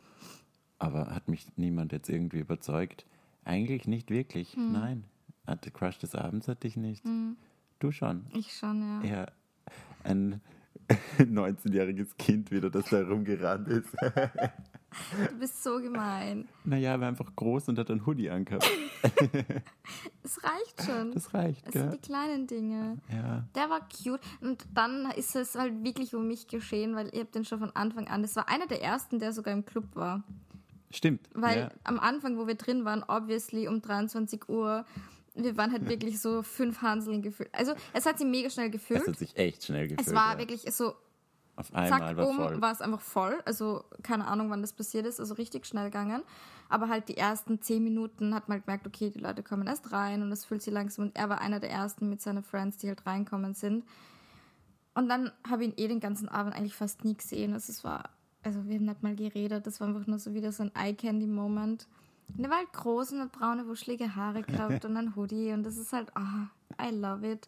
Aber 0.79 1.07
hat 1.13 1.27
mich 1.27 1.45
niemand 1.57 1.91
jetzt 1.91 2.09
irgendwie 2.09 2.39
überzeugt. 2.39 3.05
Eigentlich 3.43 3.87
nicht 3.87 4.09
wirklich. 4.09 4.53
Hm. 4.55 4.71
Nein. 4.71 5.03
Hatte 5.45 5.69
Crush 5.69 5.97
des 5.99 6.15
Abends 6.15 6.47
hatte 6.47 6.65
ich 6.67 6.77
nicht. 6.77 7.03
Du 7.79 7.91
schon. 7.91 8.25
Ich 8.33 8.53
schon, 8.53 9.03
ja. 9.03 9.09
Ja. 9.17 9.25
Ein 10.05 10.39
19-jähriges 11.19 12.17
Kind 12.17 12.51
wieder, 12.51 12.69
das 12.69 12.85
da 12.85 13.01
rumgerannt 13.01 13.67
ist. 13.67 13.89
Du 15.27 15.39
bist 15.39 15.63
so 15.63 15.79
gemein. 15.79 16.47
naja, 16.65 16.91
er 16.91 17.01
war 17.01 17.07
einfach 17.07 17.35
groß 17.35 17.69
und 17.69 17.79
hat 17.79 17.89
ein 17.89 18.05
Hoodie 18.05 18.29
angehabt. 18.29 18.69
Es 20.23 20.39
reicht 20.41 20.83
schon. 20.85 21.11
Das 21.11 21.33
reicht, 21.33 21.67
es 21.67 21.73
sind 21.73 21.89
gell? 21.89 21.91
die 21.91 22.07
kleinen 22.07 22.47
Dinge. 22.47 22.97
Ja. 23.11 23.43
Der 23.55 23.69
war 23.69 23.81
cute. 23.89 24.21
Und 24.39 24.65
dann 24.73 25.11
ist 25.17 25.35
es 25.35 25.55
halt 25.55 25.83
wirklich 25.83 26.15
um 26.15 26.27
mich 26.27 26.47
geschehen, 26.47 26.95
weil 26.95 27.07
ich 27.07 27.19
habe 27.19 27.31
den 27.31 27.43
schon 27.43 27.59
von 27.59 27.75
Anfang 27.75 28.07
an. 28.07 28.21
Das 28.21 28.35
war 28.35 28.47
einer 28.47 28.65
der 28.65 28.81
ersten, 28.81 29.19
der 29.19 29.33
sogar 29.33 29.53
im 29.53 29.65
Club 29.65 29.83
war. 29.95 30.23
Stimmt. 30.91 31.27
Weil 31.33 31.59
ja. 31.59 31.69
am 31.83 31.99
Anfang, 31.99 32.37
wo 32.37 32.47
wir 32.47 32.55
drin 32.55 32.85
waren, 32.85 33.03
obviously 33.07 33.67
um 33.67 33.81
23 33.81 34.47
Uhr, 34.47 34.85
wir 35.35 35.57
waren 35.57 35.71
halt 35.71 35.87
wirklich 35.89 36.21
so 36.21 36.43
fünf 36.43 36.81
Hanseln 36.81 37.21
gefüllt. 37.21 37.49
Also 37.53 37.73
es 37.93 38.05
hat 38.05 38.17
sich 38.19 38.27
mega 38.27 38.49
schnell 38.49 38.67
Es 38.67 38.71
gefüllt. 38.73 39.07
hat 39.07 39.17
sich 39.17 39.35
echt 39.35 39.63
schnell 39.65 39.87
gefühlt. 39.87 40.07
Es 40.07 40.13
war 40.13 40.33
ja. 40.33 40.39
wirklich 40.39 40.61
so, 40.71 40.93
Auf 41.55 41.73
einmal 41.73 41.99
zack, 41.99 42.17
war 42.17 42.33
voll. 42.33 42.61
war 42.61 42.71
es 42.71 42.81
einfach 42.81 43.01
voll. 43.01 43.41
Also 43.45 43.83
keine 44.03 44.27
Ahnung, 44.27 44.49
wann 44.49 44.61
das 44.61 44.73
passiert 44.73 45.05
ist. 45.05 45.19
Also 45.19 45.33
richtig 45.35 45.65
schnell 45.65 45.85
gegangen. 45.85 46.21
Aber 46.69 46.87
halt 46.89 47.09
die 47.09 47.17
ersten 47.17 47.61
zehn 47.61 47.83
Minuten 47.83 48.33
hat 48.33 48.47
man 48.47 48.57
halt 48.57 48.65
gemerkt, 48.65 48.87
okay, 48.87 49.09
die 49.09 49.19
Leute 49.19 49.43
kommen 49.43 49.67
erst 49.67 49.91
rein 49.91 50.21
und 50.21 50.31
es 50.31 50.45
fühlt 50.45 50.61
sich 50.61 50.73
langsam. 50.73 51.05
Und 51.05 51.15
er 51.15 51.29
war 51.29 51.41
einer 51.41 51.59
der 51.59 51.71
ersten 51.71 52.09
mit 52.09 52.21
seinen 52.21 52.43
Friends, 52.43 52.77
die 52.77 52.87
halt 52.87 53.05
reinkommen 53.05 53.53
sind. 53.53 53.85
Und 54.95 55.09
dann 55.09 55.31
habe 55.49 55.63
ich 55.65 55.69
ihn 55.71 55.83
eh 55.83 55.87
den 55.87 55.99
ganzen 55.99 56.29
Abend 56.29 56.55
eigentlich 56.55 56.75
fast 56.75 57.03
nie 57.03 57.15
gesehen. 57.15 57.53
Also 57.53 57.71
es 57.71 57.83
war, 57.83 58.11
also 58.43 58.67
wir 58.67 58.75
haben 58.75 58.85
nicht 58.85 59.01
mal 59.01 59.15
geredet. 59.15 59.65
Das 59.65 59.79
war 59.79 59.87
einfach 59.87 60.05
nur 60.05 60.19
so 60.19 60.33
wieder 60.35 60.51
so 60.51 60.63
ein 60.63 60.71
Eye-Candy-Moment. 60.75 61.87
Der 62.35 62.49
war 62.49 62.57
halt 62.57 62.73
groß 62.73 63.13
und 63.13 63.19
hat 63.21 63.31
braune, 63.31 63.67
wuschelige 63.67 64.15
Haare 64.15 64.41
gehabt 64.41 64.85
und 64.85 64.97
ein 64.97 65.15
Hoodie 65.15 65.51
und 65.51 65.63
das 65.63 65.77
ist 65.77 65.93
halt, 65.93 66.11
ah, 66.15 66.49
I 66.81 66.89
love 66.89 67.29
it. 67.29 67.47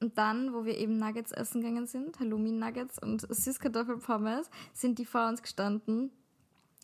Und 0.00 0.16
dann, 0.16 0.52
wo 0.52 0.64
wir 0.64 0.78
eben 0.78 0.98
Nuggets 0.98 1.32
essen 1.32 1.60
gegangen 1.60 1.86
sind, 1.86 2.20
Halloumi-Nuggets 2.20 3.00
und 3.02 3.26
Süßkartoffelpommes, 3.28 4.48
sind 4.72 4.98
die 4.98 5.04
vor 5.04 5.28
uns 5.28 5.42
gestanden. 5.42 6.12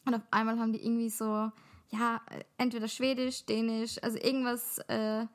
Und 0.05 0.15
auf 0.15 0.23
einmal 0.31 0.59
haben 0.59 0.73
die 0.73 0.85
irgendwie 0.85 1.11
so, 1.11 1.51
ja, 1.91 2.21
entweder 2.59 2.89
Schwedisch, 2.89 3.47
Dänisch, 3.47 4.03
also 4.03 4.19
irgendwas, 4.19 4.79
äh, 4.89 5.27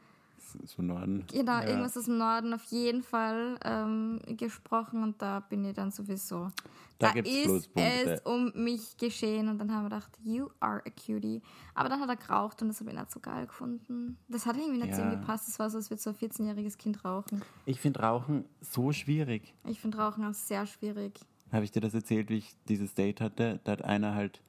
So 0.65 0.81
Norden. 0.81 1.25
genau, 1.27 1.59
Ja. 1.59 1.67
irgendwas 1.67 1.97
aus 1.97 2.05
dem 2.05 2.17
Norden 2.17 2.53
auf 2.53 2.63
jeden 2.65 3.01
Fall 3.03 3.57
ähm, 3.63 4.19
gesprochen 4.37 5.03
und 5.03 5.21
da 5.21 5.39
bin 5.39 5.65
ich 5.65 5.73
dann 5.73 5.91
sowieso. 5.91 6.49
Da 6.97 7.07
Da, 7.07 7.13
gibt's 7.13 7.31
ist 7.31 7.69
es 7.75 8.21
um 8.25 8.51
mich 8.55 8.97
geschehen 8.97 9.47
und 9.47 9.57
dann 9.57 9.71
haben 9.71 9.83
wir 9.83 9.89
gedacht, 9.89 10.11
you 10.23 10.49
are 10.59 10.81
a 10.85 10.89
cutie. 10.89 11.41
Aber 11.73 11.87
dann 11.87 12.01
hat 12.01 12.09
er 12.09 12.17
geraucht 12.17 12.61
und 12.61 12.67
das 12.67 12.81
habe 12.81 12.89
ich 12.91 12.97
nicht 12.97 13.11
so 13.11 13.19
geil 13.21 13.47
gefunden. 13.47 14.17
Das 14.27 14.45
hat 14.45 14.57
irgendwie 14.57 14.79
nicht 14.85 14.97
Ja. 14.97 15.09
gepasst. 15.09 15.47
Das 15.47 15.59
war 15.59 15.69
so, 15.69 15.77
als 15.77 15.89
würde 15.89 16.01
so 16.01 16.09
ein 16.09 16.15
14-jähriges 16.17 16.77
Kind 16.77 17.05
rauchen. 17.05 17.41
Ich 17.65 17.79
finde 17.79 18.01
Rauchen 18.01 18.45
so 18.59 18.91
schwierig. 18.91 19.53
Ich 19.65 19.79
finde 19.79 19.97
Rauchen 19.99 20.25
auch 20.25 20.33
sehr 20.33 20.65
schwierig. 20.65 21.19
Habe 21.53 21.63
ich 21.63 21.71
dir 21.71 21.79
das 21.81 21.93
erzählt, 21.93 22.29
wie 22.29 22.37
ich 22.39 22.53
dieses 22.67 22.93
Date 22.95 23.21
hatte? 23.21 23.59
Da 23.63 23.71
hat 23.73 23.81
einer 23.83 24.13
halt, 24.13 24.41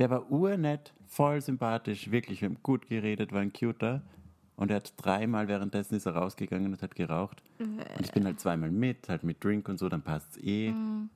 der 0.00 0.10
war 0.10 0.30
urnett, 0.30 0.92
voll 1.06 1.40
sympathisch, 1.40 2.10
wirklich, 2.10 2.40
wir 2.40 2.48
haben 2.48 2.58
gut 2.64 2.88
geredet, 2.88 3.32
war 3.32 3.40
ein 3.42 3.52
cuter. 3.52 4.02
Und 4.56 4.70
er 4.70 4.76
hat 4.76 4.92
dreimal 4.96 5.48
währenddessen 5.48 5.94
ist 5.96 6.06
er 6.06 6.14
rausgegangen 6.14 6.72
und 6.72 6.82
hat 6.82 6.94
geraucht. 6.94 7.42
Und 7.58 8.00
ich 8.00 8.12
bin 8.12 8.24
halt 8.24 8.38
zweimal 8.40 8.70
mit, 8.70 9.08
halt 9.08 9.22
mit 9.24 9.42
Drink 9.42 9.68
und 9.68 9.78
so, 9.78 9.88
dann 9.88 10.02
passt's 10.02 10.38
eh. 10.42 10.70
Mhm. 10.70 11.08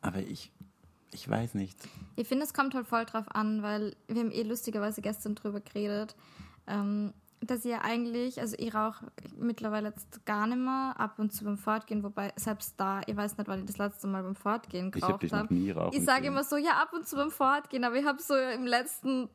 Aber 0.00 0.18
ich, 0.18 0.50
ich 1.12 1.28
weiß 1.28 1.54
nicht. 1.54 1.76
Ich 2.16 2.26
finde, 2.28 2.44
es 2.44 2.54
kommt 2.54 2.74
halt 2.74 2.86
voll 2.86 3.04
drauf 3.04 3.26
an, 3.34 3.62
weil 3.62 3.94
wir 4.08 4.20
haben 4.20 4.30
eh 4.30 4.42
lustigerweise 4.42 5.02
gestern 5.02 5.34
drüber 5.34 5.60
geredet, 5.60 6.16
ähm, 6.66 7.12
dass 7.40 7.64
ihr 7.64 7.84
eigentlich, 7.84 8.40
also 8.40 8.56
ich 8.58 8.74
rauche 8.74 9.06
mittlerweile 9.36 9.90
jetzt 9.90 10.24
gar 10.26 10.46
nicht 10.46 10.58
mehr, 10.58 10.94
ab 10.98 11.18
und 11.18 11.32
zu 11.32 11.44
beim 11.44 11.56
Fortgehen, 11.56 12.02
wobei 12.02 12.32
selbst 12.36 12.74
da, 12.78 13.00
ich 13.06 13.16
weiß 13.16 13.38
nicht, 13.38 13.46
wann 13.48 13.60
ich 13.60 13.66
das 13.66 13.78
letzte 13.78 14.06
Mal 14.08 14.22
beim 14.22 14.34
Fortgehen 14.34 14.90
Ich 14.94 15.02
habe 15.02 15.18
geraucht 15.18 15.32
habe. 15.32 15.54
nie 15.54 15.70
rauchen 15.70 15.96
Ich 15.96 16.04
sage 16.04 16.26
immer 16.26 16.42
so, 16.42 16.56
ja, 16.56 16.72
ab 16.82 16.92
und 16.92 17.06
zu 17.06 17.16
beim 17.16 17.30
Fortgehen, 17.30 17.84
aber 17.84 17.96
ich 17.96 18.04
habe 18.04 18.20
so 18.20 18.34
im 18.34 18.66
letzten, 18.66 19.28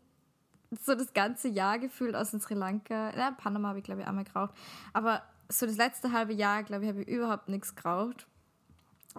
so 0.81 0.95
das 0.95 1.13
ganze 1.13 1.47
Jahr 1.47 1.79
gefühlt 1.79 2.15
aus 2.15 2.31
Sri 2.31 2.53
Lanka, 2.53 3.15
ja, 3.15 3.31
Panama 3.31 3.69
habe 3.69 3.79
ich 3.79 3.83
glaube 3.83 4.01
ich 4.01 4.07
einmal 4.07 4.23
geraucht, 4.23 4.53
aber 4.93 5.23
so 5.49 5.65
das 5.65 5.77
letzte 5.77 6.11
halbe 6.11 6.33
Jahr, 6.33 6.63
glaube 6.63 6.83
ich, 6.83 6.89
habe 6.89 7.01
ich 7.01 7.07
überhaupt 7.07 7.49
nichts 7.49 7.75
geraucht. 7.75 8.27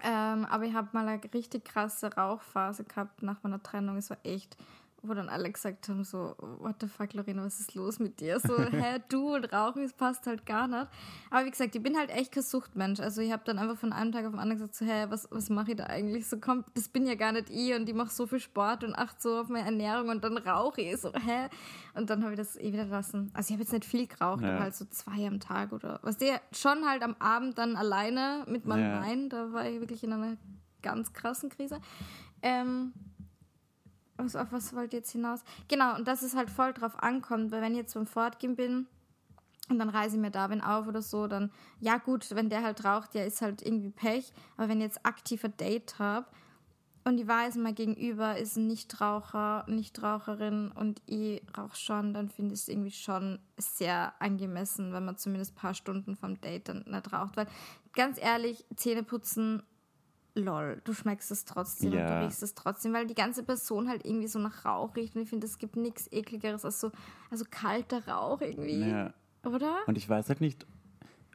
Ähm, 0.03 0.45
aber 0.47 0.65
ich 0.65 0.75
habe 0.75 0.89
mal 0.93 1.07
eine 1.07 1.21
richtig 1.33 1.65
krasse 1.65 2.13
Rauchphase 2.15 2.85
gehabt 2.85 3.23
nach 3.23 3.43
meiner 3.43 3.63
Trennung. 3.63 3.97
Es 3.97 4.11
war 4.11 4.19
echt, 4.25 4.57
wo 5.09 5.15
dann 5.15 5.29
alle 5.29 5.51
gesagt 5.51 5.89
haben, 5.89 6.05
so, 6.05 6.35
what 6.59 6.77
the 6.81 6.87
fuck, 6.89 7.13
Lorena, 7.15 7.45
was 7.45 7.61
ist 7.61 7.75
los 7.75 7.99
mit 7.99 8.21
dir? 8.21 8.41
So, 8.41 8.59
hä, 8.71 9.01
du 9.09 9.35
und 9.35 9.53
Rauchen, 9.53 9.83
das 9.83 9.93
passt 9.93 10.27
halt 10.27 10.47
gar 10.47 10.67
nicht. 10.69 10.87
Aber 11.31 11.45
wie 11.47 11.51
gesagt, 11.51 11.75
ich 11.75 11.83
bin 11.83 11.97
halt 11.97 12.11
echt 12.11 12.33
kein 12.33 12.43
Suchtmensch. 12.43 13.01
Also 13.01 13.21
ich 13.21 13.33
habe 13.33 13.43
dann 13.45 13.59
einfach 13.59 13.77
von 13.77 13.93
einem 13.93 14.13
Tag 14.13 14.25
auf 14.25 14.33
den 14.33 14.41
anderen 14.41 14.59
gesagt, 14.61 14.75
so, 14.75 14.85
hä, 14.85 15.07
was, 15.09 15.29
was 15.31 15.51
mache 15.51 15.73
ich 15.73 15.77
da 15.77 15.85
eigentlich? 15.85 16.27
So, 16.29 16.39
komm, 16.39 16.65
das 16.75 16.89
bin 16.89 17.07
ja 17.07 17.15
gar 17.15 17.33
nicht 17.33 17.51
ich 17.51 17.75
und 17.75 17.89
ich 17.89 17.95
mache 17.95 18.11
so 18.13 18.27
viel 18.27 18.41
Sport 18.41 18.85
und 18.85 18.95
achte 18.95 19.21
so 19.21 19.39
auf 19.41 19.49
meine 19.49 19.67
Ernährung 19.67 20.09
und 20.09 20.25
dann 20.25 20.37
rauche 20.39 20.81
ich. 20.81 20.97
So, 21.01 21.13
hä? 21.13 21.49
Und 21.95 22.11
dann 22.11 22.23
habe 22.23 22.33
ich 22.35 22.39
das 22.39 22.57
eh 22.57 22.73
wieder 22.73 22.87
lassen. 22.87 23.31
Also 23.35 23.49
ich 23.49 23.53
habe 23.55 23.63
jetzt 23.63 23.73
nicht 23.73 23.85
viel 23.85 24.07
geraucht, 24.07 24.43
Ja. 24.43 24.51
aber 24.55 24.61
halt 24.65 24.75
so 24.75 24.85
zwei 24.87 25.27
am 25.27 25.41
Tag 25.41 25.73
oder 25.73 25.99
was 26.03 26.17
der 26.19 26.41
schon 26.53 26.89
halt 26.89 27.03
am 27.03 27.15
Abend 27.19 27.59
dann 27.59 27.77
alleine 27.77 28.45
mit 28.49 28.67
meinem 28.67 28.91
Ja. 28.91 29.01
Wein, 29.03 29.29
da 29.29 29.53
war 29.53 29.69
ich 29.69 29.81
wirklich 29.81 30.03
in 30.05 30.13
einer 30.13 30.37
ganz 30.83 31.13
krassen 31.13 31.49
Krise. 31.49 31.81
Ähm, 32.43 32.93
was, 34.25 34.37
auf 34.37 34.53
was 34.53 34.75
wollt 34.75 34.93
ihr 34.93 35.01
jetzt 35.01 35.13
hinaus? 35.13 35.41
Genau, 35.69 35.95
und 35.97 36.09
dass 36.09 36.23
es 36.23 36.35
halt 36.35 36.51
voll 36.51 36.73
drauf 36.73 37.03
ankommt, 37.03 37.53
weil 37.53 37.63
wenn 37.63 37.73
ich 37.73 37.79
jetzt 37.79 37.95
beim 37.95 38.07
Fortgehen 38.07 38.57
bin 38.57 38.87
und 39.69 39.79
dann 39.79 39.89
reise 39.89 40.17
ich 40.17 40.23
mir 40.23 40.31
Darwin 40.31 40.61
auf 40.61 40.87
oder 40.87 41.03
so, 41.03 41.27
dann, 41.27 41.51
ja 41.81 41.97
gut, 41.99 42.27
wenn 42.35 42.51
der 42.51 42.63
halt 42.63 42.85
raucht, 42.85 43.15
ja, 43.15 43.25
ist 43.25 43.43
halt 43.43 43.63
irgendwie 43.63 43.91
Pech. 43.91 44.33
Aber 44.57 44.69
wenn 44.69 44.79
ich 44.79 44.85
jetzt 44.85 45.07
aktiver 45.07 45.49
Date 45.49 45.99
habe 45.99 46.27
und 47.05 47.19
ich 47.19 47.27
weiß, 47.27 47.57
mein 47.57 47.75
Gegenüber 47.75 48.37
ist 48.37 48.57
ein 48.57 48.67
Nichtraucher, 48.67 49.65
Nichtraucherin 49.69 50.71
und 50.71 51.03
ich 51.07 51.43
rauche 51.57 51.77
schon, 51.77 52.15
dann 52.15 52.29
finde 52.29 52.55
ich 52.55 52.61
es 52.61 52.69
irgendwie 52.69 52.91
schon 52.91 53.39
sehr 53.57 54.15
angemessen, 54.21 54.93
wenn 54.93 55.05
man 55.05 55.17
zumindest 55.17 55.53
ein 55.53 55.61
paar 55.61 55.75
Stunden 55.75 56.17
vom 56.17 56.41
Date 56.41 56.69
dann 56.69 56.85
nicht 56.87 57.13
raucht. 57.13 57.37
Weil, 57.37 57.47
ganz 57.93 58.19
ehrlich, 58.21 58.65
Zähne 58.77 59.03
putzen, 59.03 59.63
lol, 60.35 60.81
du 60.85 60.93
schmeckst 60.93 61.31
es 61.31 61.45
trotzdem 61.45 61.93
und 61.93 61.99
Ja. 61.99 62.19
du 62.21 62.25
riechst 62.25 62.43
es 62.43 62.55
trotzdem, 62.55 62.93
weil 62.93 63.07
die 63.07 63.15
ganze 63.15 63.43
Person 63.43 63.89
halt 63.89 64.05
irgendwie 64.05 64.27
so 64.29 64.39
nach 64.39 64.65
Rauch 64.65 64.95
riecht 64.97 65.15
und 65.17 65.23
ich 65.23 65.29
finde, 65.29 65.47
es 65.47 65.59
gibt 65.59 65.77
nichts 65.77 66.11
ekligeres 66.13 66.65
als 66.65 66.81
so 66.81 66.91
also 67.31 67.45
kalter 67.51 68.07
Rauch 68.09 68.41
irgendwie, 68.41 68.89
Ja. 68.91 69.15
oder? 69.45 69.77
Und 69.87 69.97
ich 69.97 70.09
weiß 70.09 70.29
halt 70.29 70.41
nicht, 70.41 70.67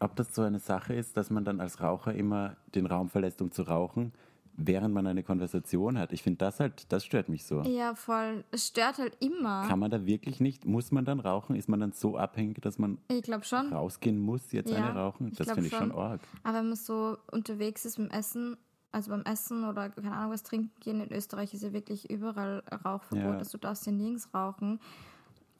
ob 0.02 0.16
das 0.16 0.34
so 0.34 0.42
eine 0.44 0.60
Sache 0.60 0.94
ist, 0.94 1.16
dass 1.18 1.30
man 1.30 1.46
dann 1.46 1.60
als 1.60 1.82
Raucher 1.82 2.14
immer 2.14 2.56
den 2.76 2.86
Raum 2.86 3.10
verlässt, 3.10 3.42
um 3.42 3.52
zu 3.52 3.64
rauchen, 3.64 4.14
während 4.62 4.94
man 4.94 5.08
eine 5.08 5.24
Konversation 5.24 5.98
hat. 5.98 6.12
Ich 6.12 6.22
finde 6.24 6.38
das 6.40 6.60
halt, 6.60 6.92
das 6.92 7.06
stört 7.06 7.30
mich 7.30 7.46
so. 7.46 7.62
Ja, 7.62 7.96
voll. 7.96 8.44
Es 8.52 8.68
stört 8.68 8.98
halt 8.98 9.16
immer. 9.22 9.66
Kann 9.68 9.80
man 9.80 9.90
da 9.92 10.06
wirklich 10.06 10.42
nicht, 10.42 10.66
muss 10.66 10.92
man 10.92 11.06
dann 11.06 11.22
rauchen? 11.22 11.56
Ist 11.56 11.70
man 11.70 11.80
dann 11.80 11.94
so 11.94 12.18
abhängig, 12.18 12.62
dass 12.62 12.78
man 12.78 12.98
Ich 13.10 13.26
schon. 13.48 13.72
rausgehen 13.74 14.20
muss, 14.20 14.52
jetzt 14.52 14.70
Ja, 14.72 14.78
eine 14.78 14.94
rauchen? 15.00 15.32
Das 15.38 15.50
finde 15.52 15.68
ich 15.68 15.74
schon 15.76 15.94
arg. 15.94 16.20
Aber 16.44 16.58
wenn 16.60 16.68
man 16.68 16.76
so 16.76 17.18
unterwegs 17.32 17.86
ist 17.86 17.98
beim 17.98 18.10
Essen, 18.10 18.58
also 18.92 19.12
beim 19.12 19.22
Essen 19.24 19.64
oder 19.66 19.90
keine 19.90 20.12
Ahnung 20.16 20.32
was 20.32 20.44
trinken 20.44 20.72
gehen, 20.80 21.00
in 21.02 21.12
Österreich 21.12 21.54
ist 21.54 21.64
ja 21.64 21.74
wirklich 21.74 22.10
überall 22.10 22.64
Rauchverbot, 22.86 23.24
Ja. 23.34 23.38
also 23.38 23.58
du 23.58 23.60
darfst 23.60 23.86
ja 23.86 23.92
nirgends 23.92 24.34
rauchen. 24.34 24.80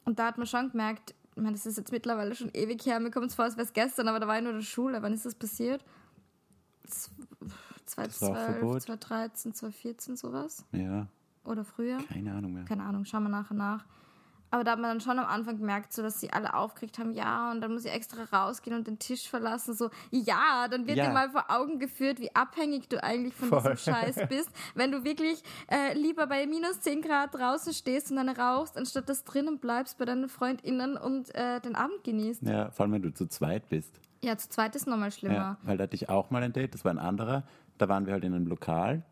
Und 0.04 0.18
da 0.18 0.26
hat 0.26 0.38
man 0.38 0.46
schon 0.46 0.70
gemerkt, 0.70 1.14
ich 1.36 1.42
meine, 1.42 1.52
das 1.52 1.64
ist 1.66 1.78
jetzt 1.78 1.92
mittlerweile 1.92 2.34
schon 2.34 2.50
ewig 2.54 2.84
her, 2.86 2.98
mir 3.00 3.10
kommt 3.10 3.26
es 3.26 3.34
vor, 3.34 3.44
als 3.44 3.56
wäre 3.56 3.66
es 3.66 3.72
gestern, 3.72 4.08
aber 4.08 4.18
da 4.20 4.26
war 4.26 4.36
ich 4.36 4.42
nur 4.42 4.52
in 4.52 4.58
der 4.58 4.64
Schule. 4.64 5.00
Wann 5.02 5.12
ist 5.12 5.24
das 5.26 5.34
passiert? 5.34 5.84
Z- 6.86 7.10
2012, 7.86 8.30
Rauchverbot? 8.48 8.82
2013, 8.82 9.54
2014, 9.54 10.16
sowas? 10.16 10.64
Ja, 10.72 11.06
Oder 11.44 11.64
früher? 11.64 11.98
keine 11.98 12.32
Ahnung 12.34 12.52
mehr. 12.54 12.64
keine 12.64 12.82
Ahnung, 12.84 13.04
schauen 13.04 13.22
wir 13.24 13.28
nachher 13.30 13.54
nach. 13.54 13.84
Aber 14.52 14.64
da 14.64 14.72
hat 14.72 14.80
man 14.80 14.90
dann 14.90 15.00
schon 15.00 15.18
am 15.18 15.26
Anfang 15.26 15.58
gemerkt, 15.58 15.92
so 15.92 16.02
dass 16.02 16.20
sie 16.20 16.32
alle 16.32 16.54
aufgeregt 16.54 16.98
haben, 16.98 17.12
ja, 17.12 17.50
und 17.52 17.60
dann 17.60 17.72
muss 17.72 17.84
ich 17.84 17.92
extra 17.92 18.24
rausgehen 18.36 18.76
und 18.76 18.86
den 18.86 18.98
Tisch 18.98 19.28
verlassen. 19.28 19.74
So, 19.74 19.90
ja, 20.10 20.66
dann 20.68 20.86
wird 20.88 20.98
Ja. 20.98 21.06
dir 21.06 21.12
mal 21.12 21.30
vor 21.30 21.44
Augen 21.48 21.78
geführt, 21.78 22.18
wie 22.20 22.34
abhängig 22.34 22.88
du 22.88 23.02
eigentlich 23.02 23.34
von 23.34 23.48
Voll. 23.48 23.60
diesem 23.62 23.76
Scheiß 23.76 24.16
bist. 24.28 24.50
Wenn 24.74 24.90
du 24.90 25.04
wirklich 25.04 25.42
äh, 25.70 25.94
lieber 25.96 26.26
bei 26.26 26.46
minus 26.46 26.80
10 26.80 27.02
Grad 27.02 27.34
draußen 27.34 27.72
stehst 27.72 28.10
und 28.10 28.16
dann 28.16 28.28
rauchst, 28.28 28.76
anstatt 28.76 29.08
dass 29.08 29.24
drinnen 29.24 29.58
bleibst 29.60 29.98
bei 29.98 30.04
deinen 30.04 30.28
FreundInnen 30.28 30.96
und 30.96 31.32
äh, 31.34 31.60
den 31.60 31.76
Abend 31.76 32.02
genießt. 32.02 32.42
Ja, 32.42 32.70
vor 32.72 32.84
allem, 32.84 32.92
wenn 32.94 33.02
du 33.02 33.14
zu 33.14 33.26
zweit 33.26 33.68
bist. 33.68 34.00
Ja, 34.22 34.36
zu 34.36 34.48
zweit 34.48 34.74
ist 34.74 34.86
nochmal 34.86 35.12
schlimmer. 35.12 35.34
Ja, 35.34 35.56
weil 35.62 35.76
da 35.78 35.84
hatte 35.84 35.94
ich 35.94 36.08
auch 36.08 36.30
mal 36.30 36.42
ein 36.42 36.52
Date, 36.52 36.74
das 36.74 36.84
war 36.84 36.90
ein 36.92 36.98
anderer. 36.98 37.44
Da 37.78 37.88
waren 37.88 38.04
wir 38.04 38.12
halt 38.12 38.24
in 38.24 38.34
einem 38.34 38.46
Lokal 38.48 39.02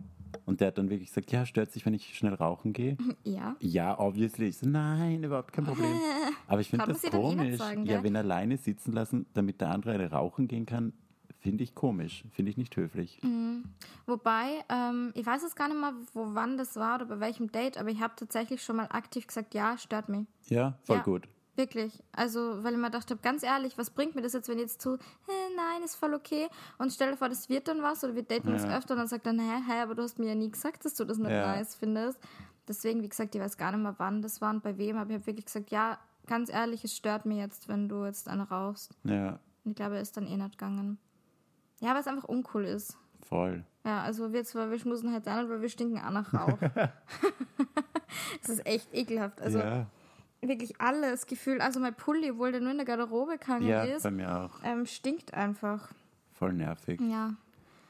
und 0.44 0.60
der 0.60 0.68
hat 0.68 0.78
dann 0.78 0.90
wirklich 0.90 1.08
gesagt, 1.08 1.30
ja, 1.32 1.44
stört 1.46 1.70
sich, 1.72 1.84
wenn 1.86 1.94
ich 1.94 2.16
schnell 2.16 2.34
rauchen 2.34 2.72
gehe? 2.72 2.96
Ja. 3.24 3.56
Ja, 3.60 3.98
obviously. 3.98 4.46
Ich 4.48 4.58
so, 4.58 4.66
nein, 4.68 5.22
überhaupt 5.22 5.52
kein 5.52 5.64
Problem. 5.64 5.98
Aber 6.46 6.60
ich 6.60 6.68
finde 6.70 6.86
das 6.86 7.02
komisch. 7.02 7.58
sagen, 7.58 7.84
ja, 7.86 8.02
wenn 8.02 8.16
alleine 8.16 8.56
sitzen 8.56 8.92
lassen, 8.92 9.26
damit 9.34 9.60
der 9.60 9.70
andere 9.70 9.92
eine 9.92 10.10
rauchen 10.10 10.48
gehen 10.48 10.64
kann, 10.66 10.92
finde 11.40 11.62
ich 11.64 11.74
komisch. 11.74 12.24
Finde 12.32 12.50
ich 12.50 12.56
nicht 12.56 12.74
höflich. 12.76 13.20
Mhm. 13.22 13.64
Wobei, 14.06 14.64
ähm, 14.68 15.12
ich 15.14 15.24
weiß 15.26 15.42
jetzt 15.42 15.56
gar 15.56 15.68
nicht 15.68 15.78
mehr, 15.80 15.92
wo 16.14 16.34
wann 16.34 16.56
das 16.56 16.76
war 16.76 16.96
oder 16.96 17.06
bei 17.06 17.20
welchem 17.20 17.52
Date, 17.52 17.76
aber 17.78 17.90
ich 17.90 18.00
habe 18.00 18.14
tatsächlich 18.16 18.62
schon 18.62 18.76
mal 18.76 18.86
aktiv 18.90 19.26
gesagt, 19.26 19.54
ja, 19.54 19.76
stört 19.78 20.08
mich. 20.08 20.26
Ja, 20.48 20.78
voll 20.82 20.96
Ja. 20.96 21.02
gut. 21.02 21.28
Wirklich. 21.58 22.02
Also, 22.12 22.62
weil 22.62 22.72
ich 22.74 22.78
mir 22.78 22.86
gedacht 22.86 23.10
habe, 23.10 23.20
ganz 23.20 23.42
ehrlich, 23.42 23.76
was 23.76 23.90
bringt 23.90 24.14
mir 24.14 24.22
das 24.22 24.32
jetzt, 24.32 24.48
wenn 24.48 24.58
ich 24.58 24.62
jetzt 24.62 24.80
zu, 24.80 24.94
hä, 24.96 25.32
nein, 25.56 25.82
ist 25.84 25.96
voll 25.96 26.14
okay. 26.14 26.46
Und 26.78 26.92
stell 26.92 27.10
dir 27.10 27.16
vor, 27.16 27.28
das 27.28 27.48
wird 27.48 27.66
dann 27.66 27.82
was 27.82 28.04
oder 28.04 28.14
wir 28.14 28.22
daten 28.22 28.52
uns 28.52 28.62
Ja. 28.62 28.78
öfter 28.78 28.94
und 28.94 28.98
dann 29.00 29.08
sagt 29.08 29.26
er, 29.26 29.32
hä, 29.32 29.62
hä, 29.66 29.80
aber 29.82 29.96
du 29.96 30.02
hast 30.04 30.20
mir 30.20 30.28
ja 30.28 30.34
nie 30.36 30.50
gesagt, 30.50 30.84
dass 30.84 30.94
du 30.94 31.04
das 31.04 31.18
nicht 31.18 31.30
Ja. 31.32 31.56
nice 31.56 31.74
findest. 31.74 32.20
Deswegen, 32.68 33.02
wie 33.02 33.08
gesagt, 33.08 33.34
ich 33.34 33.40
weiß 33.40 33.56
gar 33.56 33.72
nicht 33.72 33.82
mehr, 33.82 33.94
wann 33.98 34.22
das 34.22 34.40
war 34.40 34.50
und 34.50 34.62
bei 34.62 34.78
wem, 34.78 34.96
aber 34.98 35.10
ich 35.10 35.16
habe 35.16 35.26
wirklich 35.26 35.46
gesagt, 35.46 35.70
ja, 35.70 35.98
ganz 36.28 36.48
ehrlich, 36.48 36.84
es 36.84 36.94
stört 36.96 37.26
mir 37.26 37.38
jetzt, 37.38 37.66
wenn 37.68 37.88
du 37.88 38.04
jetzt 38.04 38.28
eine 38.28 38.48
rauchst. 38.48 38.92
Ja, 39.02 39.40
Und 39.64 39.70
ich 39.72 39.76
glaube, 39.76 39.96
er 39.96 40.02
ist 40.02 40.16
dann 40.16 40.28
eh 40.28 40.36
nicht 40.36 40.52
gegangen. 40.58 40.98
Ja, 41.80 41.92
weil 41.94 42.00
es 42.02 42.06
einfach 42.06 42.24
uncool 42.28 42.64
ist. 42.66 42.96
voll. 43.26 43.64
Ja, 43.84 44.02
also 44.02 44.32
wir 44.32 44.44
zwar, 44.44 44.70
wir 44.70 44.78
schmusen 44.78 45.12
halt 45.12 45.26
auch 45.28 45.36
nicht, 45.40 45.48
weil 45.48 45.62
wir 45.62 45.68
stinken 45.70 45.98
auch 45.98 46.10
nach 46.10 46.32
Rauch. 46.34 46.58
das 48.42 48.48
ist 48.50 48.66
echt 48.66 48.88
ekelhaft. 48.94 49.40
Also 49.40 49.58
ja, 49.58 49.86
wirklich 50.40 50.80
alles 50.80 51.26
gefühlt. 51.26 51.60
Also 51.60 51.80
mein 51.80 51.94
Pulli, 51.94 52.30
obwohl 52.30 52.52
der 52.52 52.60
nur 52.60 52.70
in 52.70 52.76
der 52.78 52.86
Garderobe 52.86 53.38
gehangen 53.38 53.66
ja 53.66 53.82
ist, 53.84 54.02
bei 54.02 54.10
mir 54.10 54.34
auch. 54.44 54.50
ähm, 54.64 54.86
stinkt 54.86 55.34
einfach. 55.34 55.90
Voll 56.32 56.52
nervig. 56.52 57.00
Ja. 57.00 57.34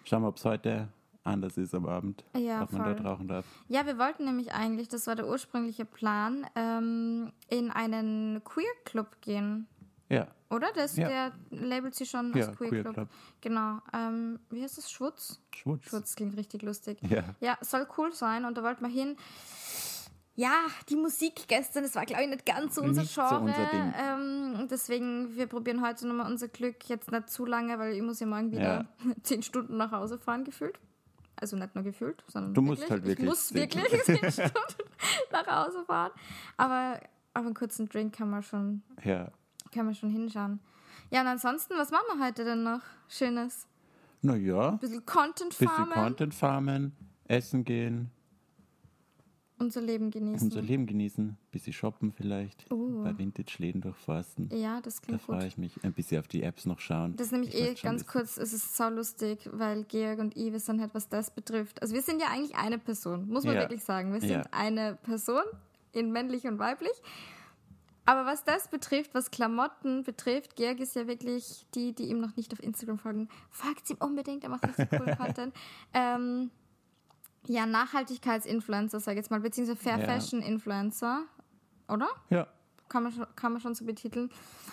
Schauen 0.04 0.22
wir, 0.22 0.28
ob 0.28 0.36
es 0.36 0.44
heute 0.44 0.88
anders 1.24 1.58
ist 1.58 1.74
am 1.74 1.84
Abend. 1.86 2.24
Ja, 2.34 2.62
ob 2.62 2.72
man 2.72 2.84
voll. 2.84 2.94
dort 2.94 3.04
rauchen 3.04 3.28
darf. 3.28 3.44
Ja, 3.68 3.84
wir 3.84 3.98
wollten 3.98 4.24
nämlich 4.24 4.54
eigentlich, 4.54 4.88
das 4.88 5.06
war 5.06 5.14
der 5.14 5.28
ursprüngliche 5.28 5.84
Plan, 5.84 6.46
ähm, 6.54 7.32
in 7.48 7.70
einen 7.70 8.42
Queer 8.44 8.72
Club 8.86 9.20
gehen. 9.20 9.66
Ja, 10.08 10.26
Oder? 10.48 10.68
Das, 10.74 10.96
Ja. 10.96 11.08
Der 11.08 11.32
labelt 11.50 11.94
sie 11.94 12.06
schon 12.06 12.32
ja, 12.34 12.46
als 12.46 12.56
Queer, 12.56 12.70
Queer 12.70 12.82
Club. 12.82 12.94
Club. 12.94 13.08
Genau. 13.42 13.78
Ähm, 13.92 14.38
wie 14.48 14.62
heißt 14.62 14.78
das? 14.78 14.90
Schwutz? 14.90 15.38
Schwutz. 15.54 15.84
Schwutz 15.84 16.16
klingt 16.16 16.34
richtig 16.38 16.62
lustig. 16.62 16.98
Ja. 17.02 17.24
Ja, 17.40 17.58
soll 17.60 17.86
cool 17.98 18.14
sein 18.14 18.46
und 18.46 18.56
da 18.56 18.62
wollten 18.62 18.82
wir 18.82 18.88
hin. 18.90 19.18
Ja, 20.38 20.52
die 20.88 20.94
Musik 20.94 21.48
gestern, 21.48 21.82
das 21.82 21.96
war, 21.96 22.06
glaube 22.06 22.22
ich, 22.22 22.28
nicht 22.28 22.46
ganz 22.46 22.76
so 22.76 22.80
unser 22.82 23.02
Nicht 23.02 23.12
so 23.12 23.22
Genre. 23.22 23.40
unser 23.40 23.66
Ding. 23.66 23.92
Ähm, 24.00 24.68
deswegen, 24.70 25.34
wir 25.34 25.48
probieren 25.48 25.84
heute 25.84 26.06
nochmal 26.06 26.30
unser 26.30 26.46
Glück. 26.46 26.88
Jetzt 26.88 27.10
nicht 27.10 27.28
zu 27.28 27.44
lange, 27.44 27.76
weil 27.80 27.94
ich 27.96 28.02
muss 28.02 28.20
ja 28.20 28.26
morgen 28.28 28.52
wieder 28.52 28.86
zehn 29.24 29.42
Stunden 29.42 29.76
nach 29.76 29.90
Hause 29.90 30.16
fahren, 30.16 30.44
gefühlt. 30.44 30.78
Also 31.34 31.56
nicht 31.56 31.74
nur 31.74 31.82
gefühlt, 31.82 32.22
sondern 32.28 32.54
Du 32.54 32.62
musst 32.62 32.88
halt 32.88 33.02
wirklich 33.04 33.18
Ich 33.18 33.24
muss 33.24 33.52
wirklich 33.52 33.84
zehn 34.04 34.30
Stunden 34.30 34.52
nach 35.32 35.46
Hause 35.66 35.84
fahren. 35.84 36.12
Aber 36.56 37.00
auf 37.34 37.44
einen 37.44 37.54
kurzen 37.54 37.88
Drink 37.88 38.14
kann 38.16 38.30
man 38.30 38.44
schon, 38.44 38.82
Ja. 39.02 39.32
kann 39.74 39.86
man 39.86 39.96
schon 39.96 40.10
hinschauen. 40.10 40.60
Ja, 41.10 41.22
und 41.22 41.26
ansonsten, 41.26 41.74
was 41.76 41.90
machen 41.90 42.04
wir 42.16 42.24
heute 42.24 42.44
denn 42.44 42.62
noch 42.62 42.82
Schönes? 43.08 43.66
Naja, 44.22 44.68
Ein 44.70 44.78
bisschen 44.78 45.04
Content 45.04 45.50
bisschen 45.50 45.66
farmen, 45.66 45.94
Content 45.94 46.34
farmen, 46.34 46.96
essen 47.24 47.64
gehen, 47.64 48.12
unser 49.58 49.80
Leben 49.80 50.10
genießen. 50.10 50.48
unser 50.48 50.62
Leben 50.62 50.86
genießen, 50.86 51.36
bisschen 51.50 51.72
shoppen 51.72 52.12
vielleicht, 52.12 52.66
Oh. 52.70 53.02
bei 53.02 53.16
Vintage-Läden 53.16 53.80
durchforsten. 53.80 54.48
ja, 54.52 54.80
das 54.80 54.96
Da 55.00 55.06
klingt 55.06 55.26
gut. 55.26 55.36
freue 55.36 55.46
ich 55.46 55.58
mich. 55.58 55.72
Ein 55.84 55.92
bisschen 55.92 56.20
auf 56.20 56.28
die 56.28 56.42
Apps 56.42 56.66
noch 56.66 56.78
schauen. 56.80 57.14
Das 57.16 57.26
ist 57.28 57.32
nämlich 57.32 57.54
Ich 57.54 57.60
eh 57.60 57.74
ganz 57.74 58.06
kurz, 58.06 58.36
es 58.36 58.52
ist 58.52 58.76
so 58.76 58.88
lustig, 58.88 59.48
weil 59.52 59.84
Georg 59.84 60.18
und 60.18 60.36
ich, 60.36 60.52
wir 60.52 60.60
sind 60.60 60.80
halt, 60.80 60.94
was 60.94 61.08
das 61.08 61.30
betrifft. 61.30 61.80
Also 61.82 61.94
wir 61.94 62.02
sind 62.02 62.20
ja 62.20 62.28
eigentlich 62.28 62.56
eine 62.56 62.78
Person, 62.78 63.28
muss 63.28 63.44
man 63.44 63.54
Ja. 63.54 63.60
wirklich 63.62 63.82
sagen. 63.84 64.12
Wir 64.12 64.20
sind 64.20 64.30
Ja. 64.30 64.42
eine 64.52 64.96
Person 65.02 65.42
in 65.92 66.12
männlich 66.12 66.44
und 66.46 66.58
weiblich. 66.58 66.92
Aber 68.04 68.24
was 68.24 68.42
das 68.42 68.68
betrifft, 68.68 69.12
was 69.12 69.30
Klamotten 69.30 70.02
betrifft, 70.02 70.56
Georg 70.56 70.80
ist 70.80 70.96
ja 70.96 71.06
wirklich 71.06 71.66
die, 71.74 71.92
die 71.94 72.04
ihm 72.04 72.20
noch 72.20 72.36
nicht 72.36 72.50
auf 72.54 72.62
Instagram 72.62 72.98
folgen. 72.98 73.28
Folgt 73.50 73.90
ihm 73.90 73.98
unbedingt, 74.00 74.44
er 74.44 74.48
macht 74.48 74.66
richtig 74.66 74.88
coolen 74.88 75.18
Content. 75.18 75.54
Ähm, 75.92 76.50
ja, 77.48 77.66
Nachhaltigkeitsinfluencer, 77.66 79.00
sag 79.00 79.12
ich 79.12 79.18
jetzt 79.18 79.30
mal, 79.30 79.40
beziehungsweise 79.40 79.78
Fair 79.78 79.98
Ja. 79.98 80.04
Fashion 80.04 80.42
Influencer, 80.42 81.24
oder? 81.88 82.08
Ja, 82.30 82.46
kann 82.88 83.02
man, 83.02 83.12
schon, 83.12 83.26
kann 83.36 83.52
man 83.52 83.60
schon 83.60 83.74
so 83.74 83.84
betiteln. 83.84 84.30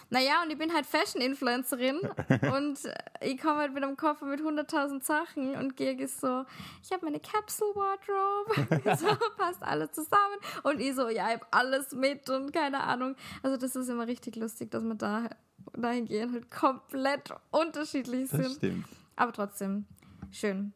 Naja, 0.09 0.43
und 0.43 0.51
ich 0.51 0.57
bin 0.57 0.73
halt 0.73 0.85
Fashion-Influencerin 0.85 1.99
und 2.55 2.79
ich 3.21 3.37
komme 3.37 3.57
halt 3.57 3.73
mit 3.73 3.83
einem 3.83 3.97
Koffer 3.97 4.25
mit 4.25 4.39
100.000 4.39 5.03
Sachen 5.03 5.55
und 5.55 5.79
ist 5.79 6.21
so, 6.21 6.45
ich 6.83 6.91
habe 6.91 7.05
meine 7.05 7.19
Capsule 7.19 7.75
Wardrobe, 7.75 8.97
so 8.97 9.07
passt 9.37 9.61
alles 9.61 9.91
zusammen 9.91 10.37
und 10.63 10.79
ich 10.79 10.95
so, 10.95 11.09
ja, 11.09 11.27
ich 11.27 11.35
habe 11.35 11.47
alles 11.51 11.91
mit 11.91 12.29
und 12.29 12.53
keine 12.53 12.81
Ahnung. 12.81 13.15
Also 13.43 13.57
das 13.57 13.75
ist 13.75 13.89
immer 13.89 14.07
richtig 14.07 14.35
lustig, 14.35 14.71
dass 14.71 14.83
wir 14.83 14.95
da 14.95 15.29
dahingehend 15.73 16.33
halt 16.33 16.51
komplett 16.51 17.33
unterschiedlich 17.51 18.29
das 18.29 18.45
sind. 18.45 18.55
stimmt. 18.57 18.85
Aber 19.15 19.33
trotzdem, 19.33 19.85
schön. 20.31 20.73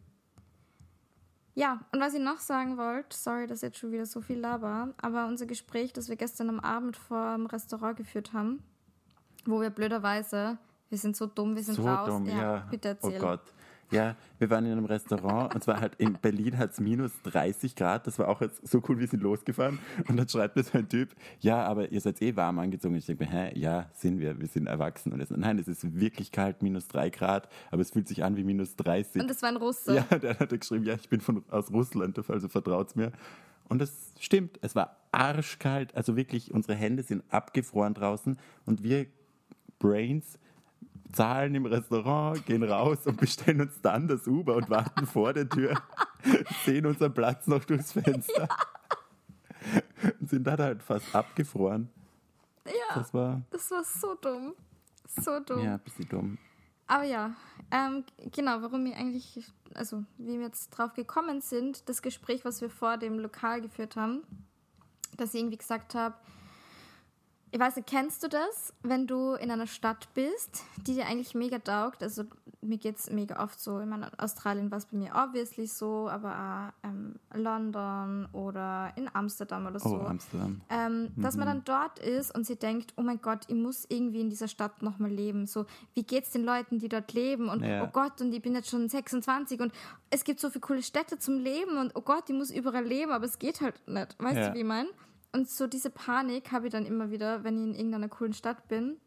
Ja, 1.56 1.80
und 1.92 2.00
was 2.00 2.14
ich 2.14 2.22
noch 2.22 2.40
sagen 2.40 2.78
wollte, 2.78 3.16
sorry, 3.16 3.48
dass 3.48 3.62
jetzt 3.62 3.78
schon 3.78 3.92
wieder 3.92 4.06
so 4.06 4.22
viel 4.22 4.40
laber, 4.40 4.94
aber 5.02 5.28
unser 5.28 5.46
Gespräch, 5.46 5.92
das 5.94 6.08
wir 6.08 6.16
gestern 6.16 6.50
am 6.50 6.60
Abend 6.60 6.96
vor 6.96 7.34
dem 7.36 7.46
Restaurant 7.48 7.98
geführt 7.98 8.34
haben, 8.34 8.64
wo 9.46 9.60
wir 9.60 9.70
blöderweise, 9.70 10.58
wir 10.90 10.98
sind 10.98 11.16
so 11.18 11.26
dumm, 11.28 11.56
wir 11.56 11.64
sind 11.64 11.76
So 11.76 11.88
raus. 11.88 12.08
dumm, 12.08 12.26
ja. 12.28 12.68
Bitte 12.70 12.90
erzähl. 12.90 13.18
Oh 13.18 13.22
Gott. 13.22 13.42
Ja, 13.92 14.16
wir 14.38 14.50
waren 14.50 14.66
in 14.66 14.72
einem 14.74 14.86
Restaurant 14.86 15.56
und 15.56 15.64
zwar 15.64 15.82
halt 15.82 15.96
in 15.96 16.14
Berlin 16.14 16.58
hat 16.58 16.72
es 16.72 16.80
minus 16.80 17.12
30 17.24 17.76
Grad. 17.76 18.06
Das 18.06 18.20
war 18.20 18.28
auch 18.28 18.42
jetzt 18.42 18.68
so 18.68 18.82
cool, 18.88 19.00
wir 19.00 19.08
sind 19.08 19.24
losgefahren. 19.24 19.80
Und 20.08 20.18
dann 20.18 20.30
schreibt 20.30 20.56
mir 20.56 20.64
so 20.64 20.78
ein 20.78 20.88
Typ, 20.88 21.10
ja, 21.40 21.64
aber 21.64 21.92
ihr 21.92 22.00
seid 22.00 22.22
eh 22.22 22.36
warm 22.36 22.60
angezogen. 22.60 22.96
Ich 22.96 23.08
denke 23.08 23.26
mir, 23.26 23.32
hä, 23.32 23.60
ja, 23.60 23.90
sind 23.94 24.20
wir, 24.20 24.40
wir 24.40 24.48
sind 24.48 24.68
erwachsen. 24.68 25.12
Und 25.12 25.20
er 25.20 25.26
so, 25.26 25.36
nein, 25.36 25.58
es 25.58 25.68
ist 25.68 26.00
wirklich 26.00 26.32
kalt, 26.32 26.62
minus 26.62 26.88
3 26.88 27.10
Grad, 27.10 27.50
aber 27.72 27.82
es 27.82 27.92
fühlt 27.92 28.08
sich 28.08 28.24
an 28.24 28.38
wie 28.38 28.44
minus 28.44 28.76
30. 28.76 29.22
Und 29.22 29.30
das 29.30 29.42
war 29.42 29.50
ein 29.50 29.58
Russe. 29.58 29.96
Ja, 29.96 30.18
der 30.18 30.38
hat 30.38 30.50
geschrieben, 30.50 30.86
ja, 30.86 30.94
ich 30.94 31.10
bin 31.10 31.22
von, 31.22 31.44
aus 31.50 31.72
Russland, 31.72 32.18
also 32.30 32.48
vertraut's 32.48 32.96
mir. 32.96 33.12
Und 33.70 33.80
das 33.80 34.14
stimmt, 34.20 34.60
es 34.62 34.76
war 34.76 34.98
arschkalt, 35.12 35.96
also 35.96 36.16
wirklich, 36.16 36.54
unsere 36.54 36.76
Hände 36.76 37.04
sind 37.04 37.24
abgefroren 37.30 37.94
draußen 37.94 38.38
und 38.66 38.84
wir 38.84 39.08
Brains 39.80 40.40
zahlen 41.12 41.56
im 41.56 41.66
Restaurant, 41.66 42.46
gehen 42.46 42.64
raus 42.64 43.06
und 43.06 43.18
bestellen 43.20 43.62
uns 43.62 43.82
dann 43.82 44.08
das 44.08 44.28
Uber 44.28 44.56
und 44.56 44.70
warten 44.70 45.06
vor 45.06 45.34
der 45.34 45.48
Tür, 45.50 45.82
sehen 46.66 46.86
unseren 46.86 47.14
Platz 47.14 47.48
noch 47.48 47.64
durchs 47.66 47.94
Fenster 47.94 48.48
und 50.20 50.30
sind 50.30 50.46
dann 50.46 50.60
halt 50.60 50.84
fast 50.84 51.14
abgefroren. 51.16 51.90
Ja, 52.66 52.96
Das 52.96 53.14
war, 53.14 53.42
das 53.50 53.72
war 53.72 53.84
so 53.84 54.16
dumm. 54.16 54.54
So 55.08 55.40
dumm. 55.40 55.64
ja, 55.64 55.74
ein 55.74 55.80
bisschen 55.80 56.08
dumm. 56.08 56.38
Aber 56.86 57.04
ja, 57.04 57.36
ähm, 57.72 58.04
genau, 58.32 58.62
warum 58.62 58.86
wir 58.86 58.96
eigentlich, 58.96 59.52
also 59.76 60.04
wie 60.18 60.38
wir 60.40 60.46
jetzt 60.48 60.70
drauf 60.70 60.94
gekommen 60.94 61.42
sind, 61.42 61.88
das 61.88 62.02
Gespräch, 62.02 62.46
was 62.46 62.62
wir 62.62 62.70
vor 62.70 62.98
dem 62.98 63.20
Lokal 63.20 63.62
geführt 63.62 63.96
haben, 63.96 64.24
dass 65.18 65.34
ich 65.34 65.40
irgendwie 65.42 65.58
gesagt 65.58 65.94
habe, 65.96 66.16
ich 67.52 67.60
weiß 67.60 67.76
nicht, 67.78 67.88
kennst 67.90 68.24
du 68.24 68.28
das, 68.28 68.74
wenn 68.84 69.08
du 69.08 69.34
in 69.34 69.50
einer 69.52 69.68
Stadt 69.68 70.08
bist, 70.14 70.64
die 70.86 70.94
dir 70.96 71.06
eigentlich 71.08 71.34
mega 71.36 71.60
taugt? 71.60 72.04
Also 72.04 72.24
mir 72.62 72.78
geht 72.78 72.98
es 72.98 73.10
mega 73.10 73.42
oft 73.42 73.60
so, 73.60 73.80
ich 73.80 73.86
meine, 73.88 74.12
Australien 74.20 74.70
war 74.70 74.78
es 74.80 74.86
bei 74.86 74.98
mir 74.98 75.14
obviously 75.16 75.66
so, 75.66 76.10
aber 76.10 76.74
auch 76.84 76.88
ähm, 76.88 77.16
London 77.34 78.28
oder 78.34 78.92
in 78.96 79.10
Amsterdam 79.14 79.66
oder 79.66 79.78
Oh, 79.78 79.90
so. 79.90 80.02
Amsterdam. 80.02 80.62
Ähm, 80.70 81.10
dass 81.16 81.36
Mhm. 81.36 81.40
man 81.40 81.48
dann 81.48 81.64
dort 81.64 82.00
ist 82.00 82.36
und 82.36 82.46
sie 82.46 82.56
denkt, 82.58 82.94
oh 82.98 83.02
mein 83.02 83.22
Gott, 83.22 83.46
ich 83.48 83.56
muss 83.56 83.86
irgendwie 83.90 84.22
in 84.22 84.30
dieser 84.30 84.48
Stadt 84.48 84.82
nochmal 84.82 85.10
leben. 85.12 85.46
So, 85.48 85.66
wie 85.94 86.04
geht's 86.04 86.32
den 86.32 86.44
Leuten, 86.44 86.80
die 86.80 86.90
dort 86.90 87.14
leben? 87.14 87.50
Und 87.50 87.64
Ja. 87.64 87.84
oh 87.84 87.90
Gott, 87.92 88.20
und 88.22 88.34
ich 88.34 88.42
bin 88.42 88.54
jetzt 88.56 88.70
schon 88.70 88.88
26 88.90 89.60
und 89.62 89.72
es 90.10 90.24
gibt 90.24 90.40
so 90.40 90.50
viele 90.50 90.62
coole 90.62 90.84
Städte 90.84 91.18
zum 91.18 91.40
Leben 91.40 91.78
und 91.78 91.96
oh 91.96 92.02
Gott, 92.02 92.30
ich 92.30 92.36
muss 92.36 92.52
überall 92.52 92.84
leben, 92.86 93.12
aber 93.12 93.26
es 93.26 93.40
geht 93.40 93.62
halt 93.62 93.76
nicht. 93.88 94.16
Weißt 94.22 94.36
Ja. 94.38 94.50
du, 94.50 94.56
wie 94.56 94.60
ich 94.60 94.66
mein? 94.66 94.88
Und 95.32 95.50
so 95.50 95.68
diese 95.68 95.90
Panik 95.90 96.52
habe 96.52 96.68
ich 96.68 96.72
dann 96.72 96.86
immer 96.86 97.12
wieder, 97.12 97.44
wenn 97.44 97.58
ich 97.58 97.64
in 97.64 97.76
irgendeiner 97.76 98.10
coolen 98.10 98.34
Stadt 98.34 98.68
bin. 98.68 98.98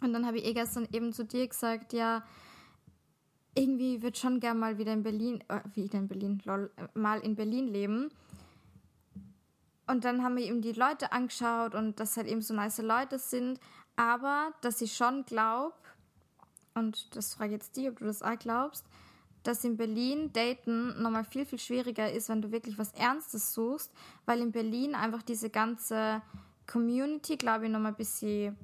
Und 0.00 0.12
dann 0.12 0.26
habe 0.26 0.38
ich 0.38 0.44
eh 0.44 0.52
gestern 0.52 0.86
eben 0.92 1.12
zu 1.12 1.24
dir 1.24 1.48
gesagt, 1.48 1.92
ja, 1.92 2.22
irgendwie 3.54 4.02
würde 4.02 4.18
schon 4.18 4.40
gern 4.40 4.58
mal 4.58 4.78
wieder 4.78 4.92
in 4.92 5.02
Berlin, 5.02 5.42
äh, 5.48 5.60
wieder 5.74 5.98
in 5.98 6.08
Berlin, 6.08 6.40
lol, 6.44 6.70
äh, 6.76 6.86
mal 6.98 7.20
in 7.20 7.34
Berlin 7.34 7.66
leben. 7.66 8.10
Und 9.86 10.04
dann 10.04 10.22
haben 10.22 10.36
wir 10.36 10.44
eben 10.44 10.60
die 10.60 10.72
Leute 10.72 11.12
angeschaut 11.12 11.74
und 11.74 11.98
dass 11.98 12.16
halt 12.16 12.28
eben 12.28 12.42
so 12.42 12.54
nice 12.54 12.78
Leute 12.78 13.18
sind, 13.18 13.58
aber 13.96 14.52
dass 14.60 14.80
ich 14.82 14.94
schon 14.94 15.24
glaube, 15.24 15.74
und 16.74 17.16
das 17.16 17.34
frage 17.34 17.52
jetzt 17.52 17.76
dich, 17.76 17.88
ob 17.88 17.98
du 17.98 18.04
das 18.04 18.22
auch 18.22 18.38
glaubst, 18.38 18.84
dass 19.42 19.64
in 19.64 19.76
Berlin 19.76 20.32
daten 20.32 21.00
nochmal 21.02 21.24
viel, 21.24 21.46
viel 21.46 21.58
schwieriger 21.58 22.10
ist, 22.10 22.28
wenn 22.28 22.42
du 22.42 22.50
wirklich 22.50 22.78
was 22.78 22.92
Ernstes 22.92 23.54
suchst, 23.54 23.92
weil 24.26 24.40
in 24.40 24.52
Berlin 24.52 24.94
einfach 24.94 25.22
diese 25.22 25.50
ganze 25.50 26.22
Community, 26.66 27.36
glaube 27.36 27.66
ich, 27.66 27.70
nochmal 27.70 27.92
ein 27.92 27.96
bisschen 27.96 28.56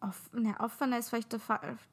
off, 0.00 0.30
ne, 0.32 0.54
offener 0.58 0.98
ist 0.98 1.10
vielleicht 1.10 1.32
der, 1.32 1.40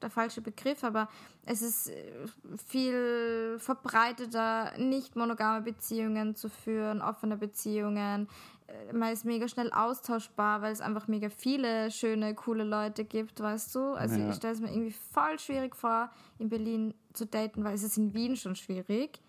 der 0.00 0.10
falsche 0.10 0.40
Begriff, 0.40 0.84
aber 0.84 1.08
es 1.44 1.62
ist 1.62 1.88
äh, 1.88 2.26
viel 2.66 3.56
verbreiteter, 3.58 4.76
nicht 4.78 5.16
monogame 5.16 5.62
Beziehungen 5.62 6.34
zu 6.36 6.48
führen, 6.48 7.02
offene 7.02 7.36
Beziehungen. 7.36 8.28
Äh, 8.66 8.92
Man 8.92 9.12
ist 9.12 9.24
mega 9.24 9.48
schnell 9.48 9.72
austauschbar, 9.72 10.62
weil 10.62 10.72
es 10.72 10.80
einfach 10.80 11.08
mega 11.08 11.28
viele 11.30 11.90
schöne, 11.90 12.34
coole 12.34 12.64
Leute 12.64 13.04
gibt, 13.04 13.40
weißt 13.40 13.74
du? 13.74 13.92
Also 13.94 14.16
Ja. 14.20 14.30
ich 14.30 14.36
stelle 14.36 14.54
es 14.54 14.60
mir 14.60 14.70
irgendwie 14.70 14.92
voll 14.92 15.38
schwierig 15.38 15.76
vor, 15.76 16.10
in 16.38 16.48
Berlin 16.48 16.94
zu 17.12 17.26
daten, 17.26 17.64
weil 17.64 17.74
es 17.74 17.82
ist 17.82 17.96
in 17.98 18.14
Wien 18.14 18.36
schon 18.36 18.56
schwierig. 18.56 19.20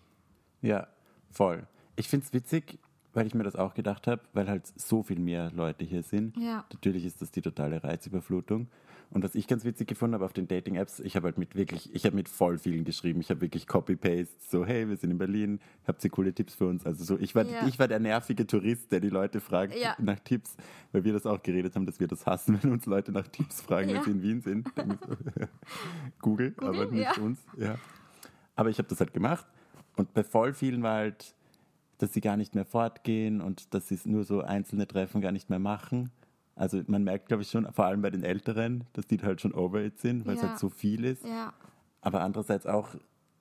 Ja, 0.62 0.86
voll. 1.30 1.66
Ich 1.96 2.08
finde 2.08 2.26
es 2.26 2.32
witzig, 2.32 2.78
weil 3.12 3.26
ich 3.26 3.34
mir 3.34 3.44
das 3.44 3.56
auch 3.56 3.74
gedacht 3.74 4.06
habe, 4.06 4.22
weil 4.32 4.48
halt 4.48 4.66
so 4.78 5.02
viel 5.02 5.18
mehr 5.18 5.50
Leute 5.52 5.84
hier 5.84 6.02
sind. 6.02 6.36
Ja. 6.36 6.64
Natürlich 6.72 7.04
ist 7.04 7.22
das 7.22 7.30
die 7.30 7.40
totale 7.42 7.82
Reizüberflutung. 7.82 8.68
Und 9.10 9.22
was 9.22 9.34
ich 9.34 9.46
ganz 9.46 9.64
witzig 9.64 9.86
gefunden 9.88 10.14
habe 10.14 10.24
auf 10.24 10.32
den 10.32 10.48
Dating-Apps, 10.48 10.98
ich 11.00 11.14
habe 11.16 11.26
halt 11.26 11.38
mit 11.38 11.54
wirklich, 11.54 11.94
ich 11.94 12.04
habe 12.04 12.16
mit 12.16 12.28
voll 12.28 12.58
vielen 12.58 12.84
geschrieben. 12.84 13.20
Ich 13.20 13.30
habe 13.30 13.40
wirklich 13.40 13.66
Copy-Paste, 13.66 14.34
so, 14.48 14.66
hey, 14.66 14.88
wir 14.88 14.96
sind 14.96 15.10
in 15.12 15.18
Berlin, 15.18 15.60
habt 15.86 16.02
ihr 16.04 16.10
coole 16.10 16.34
Tipps 16.34 16.54
für 16.54 16.66
uns? 16.66 16.84
Also 16.84 17.04
so, 17.04 17.18
ich 17.18 17.34
war, 17.34 17.44
Ja. 17.46 17.66
ich 17.66 17.78
war 17.78 17.88
der 17.88 18.00
nervige 18.00 18.46
Tourist, 18.46 18.90
der 18.92 19.00
die 19.00 19.08
Leute 19.08 19.40
fragt 19.40 19.74
Ja. 19.78 19.94
nach 20.00 20.18
Tipps, 20.20 20.56
weil 20.92 21.04
wir 21.04 21.12
das 21.12 21.24
auch 21.24 21.42
geredet 21.42 21.76
haben, 21.76 21.86
dass 21.86 22.00
wir 22.00 22.08
das 22.08 22.26
hassen, 22.26 22.58
wenn 22.62 22.72
uns 22.72 22.84
Leute 22.86 23.12
nach 23.12 23.28
Tipps 23.28 23.60
fragen, 23.60 23.88
Ja. 23.90 23.96
wenn 23.96 24.02
sie 24.04 24.10
in 24.10 24.22
Wien 24.22 24.40
sind. 24.42 24.68
So, 24.76 25.46
Google, 26.20 26.54
aber 26.58 26.86
Google, 26.86 26.92
nicht 27.00 27.18
uns. 27.18 27.38
Ja. 27.56 27.76
Aber 28.54 28.70
ich 28.70 28.78
habe 28.78 28.88
das 28.88 29.00
halt 29.00 29.12
gemacht 29.12 29.46
und 29.96 30.12
bei 30.14 30.24
voll 30.24 30.52
vielen 30.54 30.82
war 30.82 30.96
halt, 30.96 31.34
dass 31.98 32.12
sie 32.12 32.20
gar 32.20 32.36
nicht 32.36 32.54
mehr 32.54 32.64
fortgehen 32.64 33.40
und 33.40 33.72
dass 33.74 33.88
sie 33.88 33.98
nur 34.04 34.24
so 34.24 34.40
einzelne 34.42 34.86
Treffen 34.86 35.20
gar 35.20 35.32
nicht 35.32 35.48
mehr 35.50 35.58
machen. 35.58 36.10
Also 36.56 36.82
man 36.86 37.04
merkt, 37.04 37.26
glaube 37.28 37.42
ich, 37.42 37.50
schon, 37.50 37.70
vor 37.72 37.84
allem 37.84 38.02
bei 38.02 38.10
den 38.10 38.24
Älteren, 38.24 38.84
dass 38.94 39.06
die 39.06 39.18
halt 39.22 39.40
schon 39.40 39.52
over 39.54 39.80
it 39.82 39.98
sind, 40.00 40.26
weil 40.26 40.34
es 40.36 40.42
Ja. 40.42 40.48
halt 40.48 40.58
so 40.58 40.68
viel 40.70 41.04
ist. 41.04 41.24
Ja, 41.24 41.52
Aber 42.00 42.22
andererseits 42.22 42.66
auch 42.66 42.88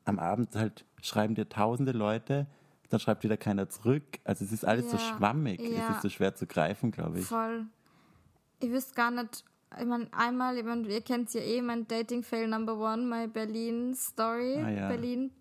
am 0.06 0.19
Abend 0.19 0.56
halt 0.56 0.86
schreiben 1.01 1.34
dir 1.36 1.47
tausende 1.49 1.91
Leute, 1.93 2.45
dann 2.89 2.99
schreibt 2.99 3.23
wieder 3.23 3.38
keiner 3.38 3.69
zurück. 3.69 4.04
Also 4.23 4.43
es 4.45 4.51
ist 4.51 4.65
alles 4.65 4.91
so 4.91 4.97
Ja. 4.97 5.04
schwammig. 5.04 5.60
Ja. 5.62 5.89
Es 5.89 5.95
ist 5.97 6.01
so 6.04 6.10
schwer 6.10 6.36
zu 6.36 6.45
greifen, 6.45 6.91
glaube 6.91 7.19
ich. 7.19 7.25
voll. 7.25 7.65
Ich 8.60 8.69
wüsste 8.71 8.93
gar 8.95 9.12
nicht, 9.12 9.43
ich 9.80 9.86
meine, 9.86 10.08
einmal, 10.13 10.58
ich 10.58 10.63
mein, 10.63 10.84
ihr 10.86 11.01
kennt 11.01 11.34
ja 11.34 11.41
eh, 11.41 11.62
mein 11.62 11.88
Dating-Fail 11.88 12.47
Number 12.47 12.78
One, 12.78 13.04
my 13.04 13.28
Berlin-Story. 13.28 14.58
Ah, 14.63 14.69
ja. 14.69 14.88
Berlin, 14.89 15.32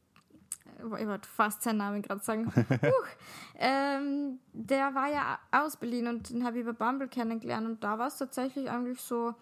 ich 0.84 1.06
wollte 1.06 1.28
fast 1.28 1.62
seinen 1.62 1.78
Namen 1.78 2.02
gerade 2.02 2.22
sagen. 2.22 2.46
Huch. 2.56 3.08
ähm, 3.58 4.38
der 4.52 4.94
war 4.94 5.10
ja 5.10 5.38
aus 5.50 5.76
Berlin 5.76 6.06
und 6.08 6.30
den 6.30 6.44
habe 6.44 6.58
ich 6.58 6.62
über 6.62 6.72
Bumble 6.72 7.08
kennengelernt 7.08 7.66
und 7.66 7.84
da 7.84 7.98
war 7.98 8.08
es 8.08 8.18
tatsächlich 8.18 8.70
eigentlich 8.70 9.00
so 9.00 9.34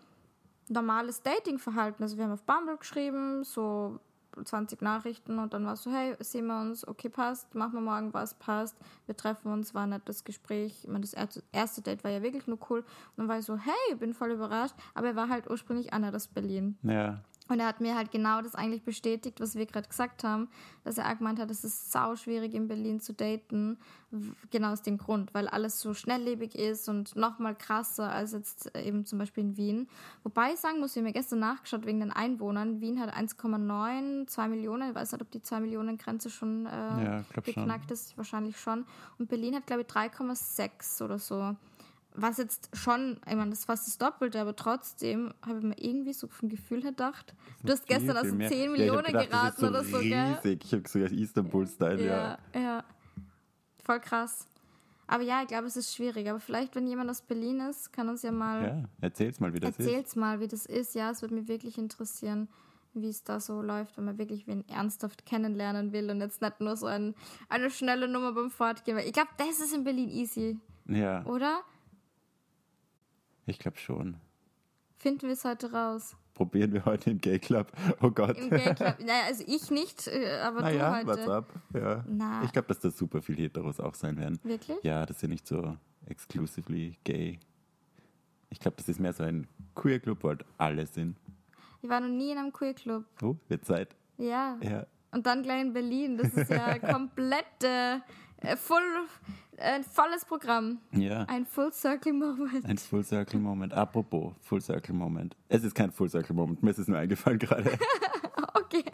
normales 0.69 1.23
Datingverhalten. 1.23 2.03
Also 2.03 2.17
wir 2.17 2.25
haben 2.25 2.33
auf 2.33 2.43
Bumble 2.43 2.77
geschrieben, 2.77 3.45
so 3.45 4.01
20 4.45 4.81
Nachrichten 4.81 5.39
und 5.39 5.53
dann 5.53 5.67
war 5.67 5.75
es 5.75 5.83
so, 5.83 5.93
hey, 5.93 6.17
sehen 6.21 6.47
wir 6.47 6.61
uns, 6.61 6.87
okay, 6.87 7.09
passt, 7.09 7.55
machen 7.55 7.75
wir 7.75 7.81
morgen 7.81 8.15
was, 8.15 8.35
passt, 8.35 8.77
wir 9.07 9.17
treffen 9.17 9.53
uns, 9.53 9.75
war 9.75 9.83
ein 9.83 9.91
nettes 9.91 10.25
Gespräch. 10.25 10.81
Ich 10.83 10.89
meine, 10.89 11.01
das 11.01 11.43
erste 11.53 11.83
Date 11.83 12.03
war 12.05 12.11
ja 12.11 12.23
wirklich 12.23 12.47
nur 12.47 12.59
cool. 12.71 12.81
Und 12.81 12.87
dann 13.17 13.29
war 13.29 13.39
ich 13.39 13.45
so, 13.45 13.57
hey, 13.57 13.95
bin 13.97 14.15
voll 14.15 14.31
überrascht, 14.31 14.75
aber 14.95 15.09
er 15.09 15.17
war 15.17 15.29
halt 15.29 15.51
ursprünglich 15.51 15.93
einer 15.93 16.15
aus 16.15 16.29
Berlin. 16.29 16.79
Ja. 16.83 17.23
Und 17.49 17.61
er 17.61 17.67
hat 17.67 17.81
mir 17.81 17.97
halt 17.97 18.11
genau 18.11 18.41
das 18.41 18.55
eigentlich 18.55 18.83
bestätigt, 18.83 19.41
was 19.41 19.55
wir 19.55 19.67
gerade 19.67 19.89
gesagt 19.89 20.25
haben, 20.25 20.49
dass 20.85 20.99
er 20.99 21.11
auch 21.11 21.19
gemeint 21.19 21.39
hat, 21.39 21.51
es 21.51 21.65
ist 21.65 21.93
sau 21.93 22.17
schwierig 22.17 22.55
in 22.55 22.69
Berlin 22.69 23.01
zu 23.01 23.13
daten, 23.13 23.79
genau 24.51 24.73
aus 24.73 24.83
dem 24.83 24.99
Grund, 24.99 25.33
weil 25.35 25.49
alles 25.49 25.81
so 25.81 25.95
schnelllebig 25.95 26.55
ist 26.55 26.89
und 26.89 27.17
nochmal 27.17 27.55
krasser 27.55 28.11
als 28.11 28.33
jetzt 28.33 28.77
eben 28.77 29.05
zum 29.07 29.19
Beispiel 29.19 29.45
in 29.45 29.57
Wien. 29.57 29.89
Wobei 30.23 30.53
ich 30.53 30.61
sagen 30.61 30.81
muss, 30.81 30.93
ich 30.93 30.97
habe 30.99 31.07
mir 31.07 31.13
gestern 31.13 31.41
nachgeschaut 31.41 31.87
wegen 31.87 32.01
den 32.01 32.13
Einwohnern. 32.13 32.81
Wien 32.81 33.01
hat 33.01 33.15
1,9, 33.15 34.27
2 34.27 34.49
Millionen. 34.49 34.91
Ich 34.91 34.95
weiß 34.95 35.13
nicht, 35.13 35.23
ob 35.23 35.31
die 35.31 35.43
2 35.43 35.61
Millionen 35.61 35.99
Grenze 35.99 36.31
schon 36.31 36.67
äh, 36.67 36.71
ja, 36.71 37.25
geknackt 37.33 37.87
schon. 37.87 37.95
ist, 37.95 38.17
wahrscheinlich 38.17 38.61
schon. 38.61 38.85
Und 39.19 39.29
Berlin 39.29 39.57
hat, 39.57 39.67
glaube 39.67 39.83
ich, 39.83 39.89
3,6 39.89 41.03
oder 41.03 41.19
so 41.19 41.57
was 42.15 42.37
jetzt 42.39 42.71
schon, 42.75 43.19
ich 43.27 43.35
meine, 43.35 43.51
das 43.51 43.61
ist 43.61 43.65
fast 43.65 43.87
das 43.87 43.99
Doppelte, 43.99 44.41
aber 44.41 44.55
trotzdem 44.55 45.33
habe 45.47 45.59
ich 45.59 45.65
mir 45.65 45.79
irgendwie 45.79 46.13
so 46.13 46.27
vom 46.29 46.49
Gefühl 46.49 46.83
her 46.83 46.91
gedacht, 46.91 47.35
du 47.63 47.73
hast 47.73 47.87
gestern 47.87 48.17
aus 48.17 48.27
10 48.27 48.73
Millionen 48.73 49.05
ja, 49.13 49.23
gedacht, 49.23 49.31
geraten 49.31 49.61
so 49.61 49.67
oder 49.69 49.85
so, 49.85 49.97
riesig. 49.97 50.43
gell? 50.43 50.59
Ich 50.63 50.73
habe 50.73 50.89
sogar 50.89 51.11
Istanbul-Style, 51.11 52.05
ja. 52.05 52.39
ja. 52.55 52.61
Ja, 52.61 52.85
voll 53.83 54.01
krass. 54.01 54.47
Aber 55.07 55.25
ja, 55.25 55.43
ich 55.43 55.49
glaube, 55.49 55.67
es 55.67 55.77
ist 55.77 55.95
schwierig. 55.95 56.29
Aber 56.31 56.41
vielleicht, 56.41 56.75
wenn 56.75 56.87
jemand 56.87 57.11
aus 57.11 57.21
Berlin 57.23 57.61
ist, 57.61 57.93
kann 57.93 58.09
uns 58.09 58.23
ja 58.23 58.33
mal. 58.33 58.63
Ja, 58.63 58.85
erzähl's 59.01 59.41
mal, 59.41 59.53
wie 59.53 59.61
das 59.61 59.71
erzähl's 59.71 59.87
ist. 59.87 59.95
Erzähl's 59.95 60.17
mal, 60.17 60.41
wie 60.41 60.49
das 60.49 60.67
ist. 60.67 60.95
Ja, 60.95 61.11
es 61.11 61.21
würde 61.21 61.35
mich 61.35 61.49
wirklich 61.49 61.77
interessieren, 61.77 62.49
wie 62.95 63.09
es 63.09 63.25
da 63.25 63.41
so 63.41 63.61
läuft, 63.63 63.97
wenn 63.97 64.05
man 64.05 64.19
wirklich 64.19 64.47
wen 64.47 64.67
ernsthaft 64.69 65.27
kennenlernen 65.27 65.93
will 65.93 66.11
und 66.11 66.21
jetzt 66.21 66.41
nicht 66.41 66.61
nur 66.61 66.77
so 66.77 66.87
ein, 66.87 67.15
eine 67.49 67.71
schnelle 67.71 68.09
Nummer 68.09 68.33
beim 68.33 68.51
Fortgehen. 68.51 68.99
Ich 68.99 69.13
glaube, 69.13 69.31
das 69.37 69.61
ist 69.61 69.75
in 69.75 69.85
Berlin 69.85 70.09
easy. 70.09 70.59
Ja. 70.87 71.25
Oder? 71.27 71.61
Ich 73.47 73.59
glaube 73.59 73.79
schon. 73.79 74.17
Finden 74.99 75.27
wir 75.27 75.33
es 75.33 75.45
heute 75.45 75.73
raus. 75.73 76.17
Probieren 76.35 76.73
wir 76.73 76.85
heute 76.85 77.11
im 77.11 77.19
Gay 77.19 77.39
Club. 77.39 77.73
Oh 78.01 78.11
Gott. 78.11 78.39
Im 78.39 78.51
Gay 78.51 78.75
Club. 78.75 78.97
Naja, 79.01 79.25
also 79.27 79.45
ich 79.47 79.71
nicht, 79.71 80.07
äh, 80.07 80.39
aber 80.41 80.63
naja, 80.63 80.91
du 80.91 80.97
heute. 80.97 81.07
what's 81.09 81.29
up? 81.29 81.53
Ja. 81.75 82.05
Na. 82.09 82.43
Ich 82.45 82.53
glaube, 82.53 82.69
dass 82.69 82.81
da 82.81 82.91
super 82.91 83.21
viele 83.21 83.43
Heteros 83.43 83.81
auch 83.81 83.95
sein 83.95 84.17
werden. 84.17 84.39
Wirklich? 84.43 84.79
Ja, 84.83 85.05
das 85.05 85.17
ist 85.17 85.23
ja 85.23 85.29
nicht 85.29 85.47
so 85.47 85.77
exclusively 86.07 86.97
gay. 87.05 87.39
Ich 88.51 88.61
glaube, 88.61 88.77
das 88.77 88.89
ist 88.89 89.01
mehr 89.01 89.13
so 89.13 89.25
ein 89.25 89.49
Queer 89.75 89.99
Club, 89.99 90.19
wo 90.23 90.29
halt 90.29 90.45
alle 90.57 90.87
sind. 90.87 91.17
Ich 91.83 91.89
war 91.89 92.01
noch 92.01 92.09
nie 92.09 92.31
in 92.31 92.39
einem 92.39 92.53
Queer 92.53 92.75
Club. 92.75 93.05
Oh, 93.23 93.35
wird 93.49 93.65
Zeit. 93.65 93.97
Ja. 94.19 94.57
Ja. 94.63 94.87
Und 95.11 95.27
dann 95.27 95.43
gleich 95.43 95.63
in 95.63 95.73
Berlin. 95.73 96.17
Das 96.17 96.33
ist 96.33 96.51
ja 96.51 96.79
komplett 96.93 97.65
äh, 97.65 97.99
full 98.57 98.83
ein 99.59 99.85
volles 99.85 100.25
Programm. 100.25 100.79
Ja. 100.93 101.25
Ein 101.25 101.47
Full 101.47 101.73
Circle 101.73 102.13
Moment. 102.13 102.65
Ein 102.65 102.79
Full 102.79 103.05
Circle 103.05 103.39
Moment. 103.39 103.73
Apropos 103.73 104.33
Full 104.41 104.61
Circle 104.61 104.95
Moment. 104.95 105.37
Es 105.49 105.63
ist 105.63 105.75
kein 105.75 105.93
Full 105.93 106.09
Circle 106.09 106.35
Moment, 106.35 106.63
mir 106.63 106.71
ist 106.71 106.79
es 106.79 106.89
nur 106.89 106.99
eingefallen 106.99 107.39
gerade. 107.39 107.71
okay. 108.55 108.85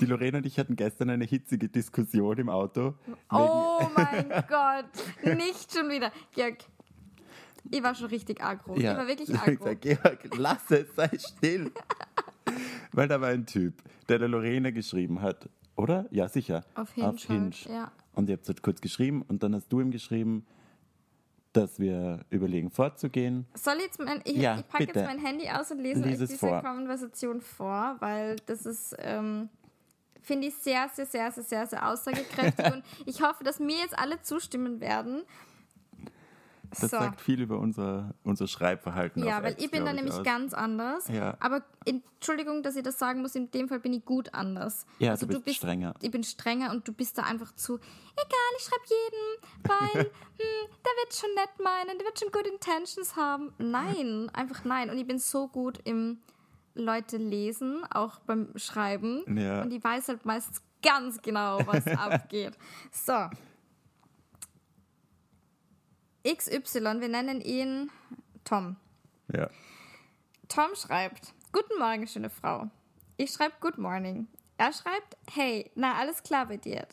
Die 0.00 0.06
Lorena 0.06 0.38
und 0.38 0.46
ich 0.46 0.58
hatten 0.58 0.76
gestern 0.76 1.10
eine 1.10 1.24
hitzige 1.24 1.68
Diskussion 1.68 2.38
im 2.38 2.48
Auto. 2.48 2.94
Oh 3.30 3.80
mein 3.96 4.28
Gott, 4.48 5.36
nicht 5.36 5.72
schon 5.72 5.88
wieder. 5.88 6.12
Georg, 6.32 6.58
ich 7.70 7.82
war 7.82 7.94
schon 7.94 8.08
richtig 8.08 8.42
aggro. 8.42 8.76
Ja. 8.76 8.92
Ich 8.92 8.98
war 8.98 9.08
wirklich 9.08 9.34
aggro. 9.36 9.70
Ich 9.70 9.80
Georg, 9.80 10.36
lass 10.36 10.70
es, 10.70 10.94
sei 10.94 11.10
still. 11.18 11.72
Weil 12.92 13.08
da 13.08 13.20
war 13.20 13.30
ein 13.30 13.46
Typ, 13.46 13.82
der 14.08 14.18
der 14.18 14.28
Lorena 14.28 14.70
geschrieben 14.70 15.22
hat, 15.22 15.48
oder? 15.76 16.06
Ja, 16.10 16.28
sicher. 16.28 16.64
Auf 16.74 16.92
Hinge. 16.92 17.08
Auf 17.08 17.22
Hinge. 17.24 17.50
Halt, 17.50 17.66
ja. 17.66 17.92
Und 18.14 18.28
ihr 18.28 18.36
habt 18.36 18.48
es 18.48 18.62
kurz 18.62 18.80
geschrieben 18.80 19.22
und 19.22 19.42
dann 19.42 19.54
hast 19.54 19.68
du 19.72 19.80
ihm 19.80 19.90
geschrieben, 19.90 20.46
dass 21.52 21.78
wir 21.78 22.24
überlegen, 22.30 22.70
fortzugehen. 22.70 23.46
Soll 23.54 23.76
ich 23.76 23.84
jetzt 23.84 24.00
mein, 24.00 24.20
ich, 24.24 24.36
ja, 24.36 24.58
ich 24.58 24.68
packe 24.68 24.84
jetzt 24.84 24.96
mein 24.96 25.18
Handy 25.18 25.48
aus 25.48 25.70
und 25.70 25.78
lese 25.78 26.02
Lies 26.02 26.20
euch 26.20 26.28
diese 26.28 26.38
vor. 26.38 26.60
Konversation 26.62 27.40
vor, 27.40 27.96
weil 28.00 28.36
das 28.46 28.66
ist, 28.66 28.96
ähm, 28.98 29.48
finde 30.20 30.48
ich, 30.48 30.54
sehr, 30.56 30.88
sehr, 30.92 31.06
sehr, 31.06 31.30
sehr, 31.30 31.44
sehr, 31.44 31.66
sehr 31.66 31.88
aussagekräftig 31.88 32.66
und 32.72 32.84
ich 33.06 33.22
hoffe, 33.22 33.44
dass 33.44 33.60
mir 33.60 33.78
jetzt 33.78 33.96
alle 33.96 34.20
zustimmen 34.22 34.80
werden. 34.80 35.22
Das 36.80 36.90
so. 36.90 36.98
sagt 36.98 37.20
viel 37.20 37.40
über 37.40 37.58
unser, 37.58 38.14
unser 38.22 38.46
Schreibverhalten. 38.46 39.24
Ja, 39.24 39.42
weil 39.42 39.52
Apps, 39.52 39.64
ich 39.64 39.70
bin 39.70 39.84
da 39.84 39.92
nämlich 39.92 40.14
aus. 40.14 40.22
ganz 40.22 40.54
anders. 40.54 41.08
Ja. 41.08 41.36
Aber 41.40 41.62
Entschuldigung, 41.84 42.62
dass 42.62 42.76
ich 42.76 42.82
das 42.82 42.98
sagen 42.98 43.22
muss, 43.22 43.34
in 43.34 43.50
dem 43.50 43.68
Fall 43.68 43.80
bin 43.80 43.92
ich 43.92 44.04
gut 44.04 44.32
anders. 44.34 44.86
Ja, 44.98 45.12
also 45.12 45.26
du 45.26 45.40
bist 45.40 45.58
strenger. 45.58 45.94
Ich 46.00 46.10
bin 46.10 46.24
strenger 46.24 46.70
und 46.70 46.86
du 46.86 46.92
bist 46.92 47.18
da 47.18 47.22
einfach 47.22 47.54
zu, 47.54 47.74
egal, 47.76 48.50
ich 48.58 48.64
schreibe 48.64 48.84
jedem, 48.88 49.92
weil 49.94 50.04
hm, 50.04 50.68
der 50.84 50.92
wird 51.02 51.14
schon 51.14 51.34
nett 51.34 51.50
meinen, 51.62 51.98
der 51.98 52.06
wird 52.06 52.18
schon 52.18 52.30
good 52.30 52.46
intentions 52.46 53.16
haben. 53.16 53.52
Nein, 53.58 54.30
einfach 54.32 54.64
nein. 54.64 54.90
Und 54.90 54.98
ich 54.98 55.06
bin 55.06 55.18
so 55.18 55.48
gut 55.48 55.78
im 55.84 56.18
Leute 56.74 57.16
lesen, 57.16 57.84
auch 57.90 58.18
beim 58.20 58.48
Schreiben. 58.56 59.24
Ja. 59.38 59.62
Und 59.62 59.72
ich 59.72 59.82
weiß 59.82 60.08
halt 60.08 60.24
meistens 60.24 60.62
ganz 60.82 61.22
genau, 61.22 61.60
was 61.66 61.86
abgeht. 61.98 62.56
So. 62.90 63.28
XY, 66.26 67.00
wir 67.00 67.08
nennen 67.08 67.42
ihn 67.42 67.90
Tom. 68.44 68.76
Ja. 69.32 69.50
Tom 70.48 70.74
schreibt, 70.74 71.34
Guten 71.52 71.78
Morgen, 71.78 72.06
schöne 72.06 72.30
Frau. 72.30 72.70
Ich 73.18 73.30
schreibe 73.30 73.54
Good 73.60 73.76
Morning. 73.76 74.26
Er 74.56 74.72
schreibt, 74.72 75.16
hey, 75.30 75.70
na, 75.74 75.94
alles 75.94 76.22
klar 76.22 76.46
bei 76.46 76.56
dir. 76.56 76.86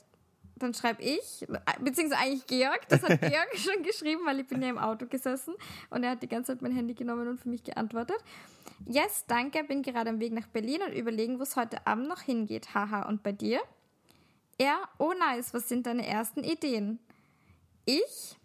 Dann 0.57 0.73
schreibe 0.73 1.01
ich, 1.01 1.47
beziehungsweise 1.79 2.21
eigentlich 2.21 2.45
Georg, 2.45 2.87
das 2.89 3.01
hat 3.03 3.21
Georg 3.21 3.57
schon 3.57 3.81
geschrieben, 3.83 4.21
weil 4.25 4.41
ich 4.41 4.47
bin 4.47 4.61
ja 4.61 4.69
im 4.69 4.77
Auto 4.77 5.05
gesessen 5.07 5.55
und 5.89 6.03
er 6.03 6.11
hat 6.11 6.21
die 6.21 6.27
ganze 6.27 6.51
Zeit 6.51 6.61
mein 6.61 6.73
Handy 6.73 6.93
genommen 6.93 7.27
und 7.27 7.39
für 7.39 7.49
mich 7.49 7.63
geantwortet. 7.63 8.17
Yes, 8.85 9.25
danke, 9.27 9.63
bin 9.63 9.81
gerade 9.81 10.09
am 10.09 10.19
Weg 10.19 10.33
nach 10.33 10.47
Berlin 10.47 10.81
und 10.85 10.93
überlegen, 10.93 11.39
wo 11.39 11.43
es 11.43 11.55
heute 11.55 11.87
Abend 11.87 12.07
noch 12.07 12.21
hingeht. 12.21 12.75
Haha, 12.75 13.07
und 13.07 13.23
bei 13.23 13.31
dir? 13.31 13.61
Er, 14.57 14.77
oh 14.99 15.13
nice, 15.17 15.53
was 15.53 15.69
sind 15.69 15.87
deine 15.87 16.05
ersten 16.05 16.43
Ideen? 16.43 16.99
Ich, 17.85 18.37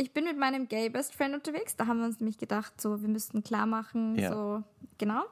ich 0.00 0.12
bin 0.12 0.24
mit 0.24 0.38
meinem 0.38 0.66
Gay 0.66 0.88
Best 0.88 1.14
Friend 1.14 1.34
unterwegs. 1.34 1.76
Da 1.76 1.86
haben 1.86 1.98
wir 1.98 2.06
uns 2.06 2.20
nämlich 2.20 2.38
gedacht, 2.38 2.80
so 2.80 3.00
wir 3.02 3.08
müssten 3.08 3.42
klar 3.42 3.66
machen, 3.66 4.16
Ja. 4.18 4.32
so 4.32 4.62
genau. 4.98 5.24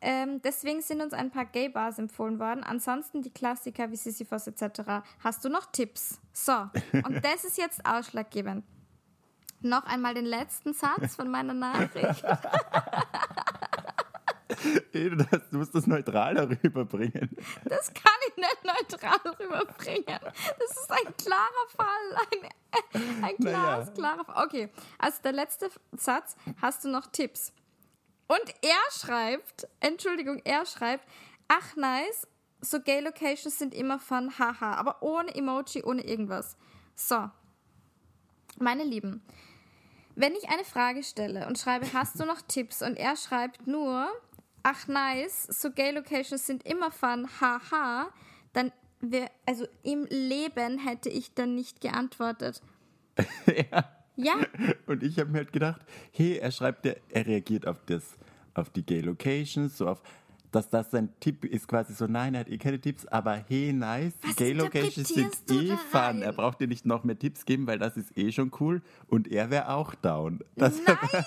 Ähm, 0.00 0.40
deswegen 0.42 0.80
sind 0.80 1.00
uns 1.00 1.12
ein 1.12 1.30
paar 1.30 1.44
Gay 1.44 1.68
Bars 1.68 1.98
empfohlen 1.98 2.38
worden. 2.38 2.62
Ansonsten 2.64 3.22
die 3.22 3.30
Klassiker 3.30 3.90
wie 3.90 3.96
Sisyphus 3.96 4.46
etc. 4.46 5.02
Hast 5.22 5.44
du 5.44 5.48
noch 5.48 5.66
Tipps? 5.72 6.20
So, 6.32 6.52
und 7.04 7.20
das 7.24 7.44
ist 7.44 7.58
jetzt 7.58 7.84
ausschlaggebend. 7.84 8.64
Noch 9.60 9.84
einmal 9.86 10.14
den 10.14 10.24
letzten 10.26 10.72
Satz 10.72 11.14
von 11.16 11.28
meiner 11.30 11.54
Nachricht. 11.54 12.24
Du 14.92 15.16
das- 15.16 15.48
du 15.50 15.58
musst 15.58 15.74
das 15.74 15.86
neutraler 15.86 16.48
rüberbringen. 16.50 17.36
Das 17.64 17.92
kann 17.92 18.12
ich 18.28 18.36
nicht 18.36 18.64
neutral 18.64 19.18
rüberbringen. 19.38 20.04
Das 20.58 20.70
ist 20.70 20.90
ein 20.90 21.16
klarer 21.16 21.68
Fall. 21.68 22.16
Ein, 22.32 23.24
ein 23.24 23.34
Naja. 23.38 23.58
klares, 23.58 23.94
klarer 23.94 24.24
Fall. 24.24 24.44
Okay, 24.46 24.68
also 24.98 25.22
der 25.22 25.32
letzte 25.32 25.70
Satz. 25.92 26.36
Hast 26.60 26.84
du 26.84 26.88
noch 26.88 27.06
Tipps? 27.06 27.52
Und 28.28 28.42
er 28.62 28.90
schreibt, 28.92 29.68
Entschuldigung, 29.80 30.40
er 30.44 30.64
schreibt, 30.66 31.06
ach 31.48 31.76
nice, 31.76 32.26
so 32.60 32.80
Gay 32.80 33.00
Locations 33.00 33.58
sind 33.58 33.74
immer 33.74 33.98
fun, 33.98 34.38
haha, 34.38 34.74
aber 34.74 35.02
ohne 35.02 35.34
Emoji, 35.34 35.82
ohne 35.82 36.02
irgendwas. 36.04 36.56
So, 36.94 37.28
meine 38.58 38.84
Lieben, 38.84 39.22
wenn 40.14 40.34
ich 40.34 40.48
eine 40.48 40.64
Frage 40.64 41.02
stelle 41.02 41.46
und 41.46 41.58
schreibe, 41.58 41.92
hast 41.92 42.20
du 42.20 42.24
noch 42.24 42.40
Tipps? 42.42 42.82
Und 42.82 42.96
er 42.98 43.16
schreibt 43.16 43.66
nur, 43.66 44.08
ach 44.62 44.88
nice, 44.88 45.46
so 45.50 45.70
Gay 45.70 45.90
Locations 45.92 46.46
sind 46.46 46.64
immer 46.64 46.90
fun, 46.90 47.28
haha, 47.40 48.08
dann 48.52 48.72
wär, 49.00 49.30
also 49.46 49.66
im 49.82 50.06
Leben 50.06 50.78
hätte 50.78 51.08
ich 51.08 51.34
dann 51.34 51.54
nicht 51.54 51.80
geantwortet. 51.80 52.62
ja. 53.46 53.84
Ja, 54.14 54.34
Und 54.86 55.02
ich 55.02 55.18
habe 55.18 55.30
mir 55.30 55.38
halt 55.38 55.52
gedacht, 55.52 55.80
hey, 56.12 56.36
er 56.36 56.50
schreibt, 56.50 56.84
ja, 56.84 56.92
er 57.08 57.26
reagiert 57.26 57.66
auf 57.66 57.78
das, 57.86 58.02
auf 58.52 58.68
die 58.68 58.84
Gay 58.84 59.00
Locations, 59.00 59.76
so 59.76 59.88
auf, 59.88 60.02
dass 60.50 60.68
das 60.68 60.90
sein 60.90 61.08
Tipp 61.18 61.46
ist, 61.46 61.66
quasi 61.66 61.94
so, 61.94 62.06
nein, 62.06 62.34
er 62.34 62.40
hat 62.40 62.48
eh 62.50 62.58
keine 62.58 62.78
Tipps, 62.78 63.06
aber 63.06 63.42
hey, 63.48 63.72
nice, 63.72 64.12
Was 64.22 64.36
Gay 64.36 64.52
Locations 64.52 65.08
sind 65.08 65.34
eh 65.50 65.76
fun. 65.90 66.20
Er 66.20 66.32
braucht 66.32 66.60
dir 66.60 66.68
nicht 66.68 66.84
noch 66.84 67.04
mehr 67.04 67.18
Tipps 67.18 67.46
geben, 67.46 67.66
weil 67.66 67.78
das 67.78 67.96
ist 67.96 68.16
eh 68.16 68.30
schon 68.32 68.52
cool 68.60 68.82
und 69.08 69.28
er 69.28 69.50
wäre 69.50 69.70
auch 69.70 69.94
down. 69.94 70.40
Das, 70.56 70.78
nein, 70.86 70.98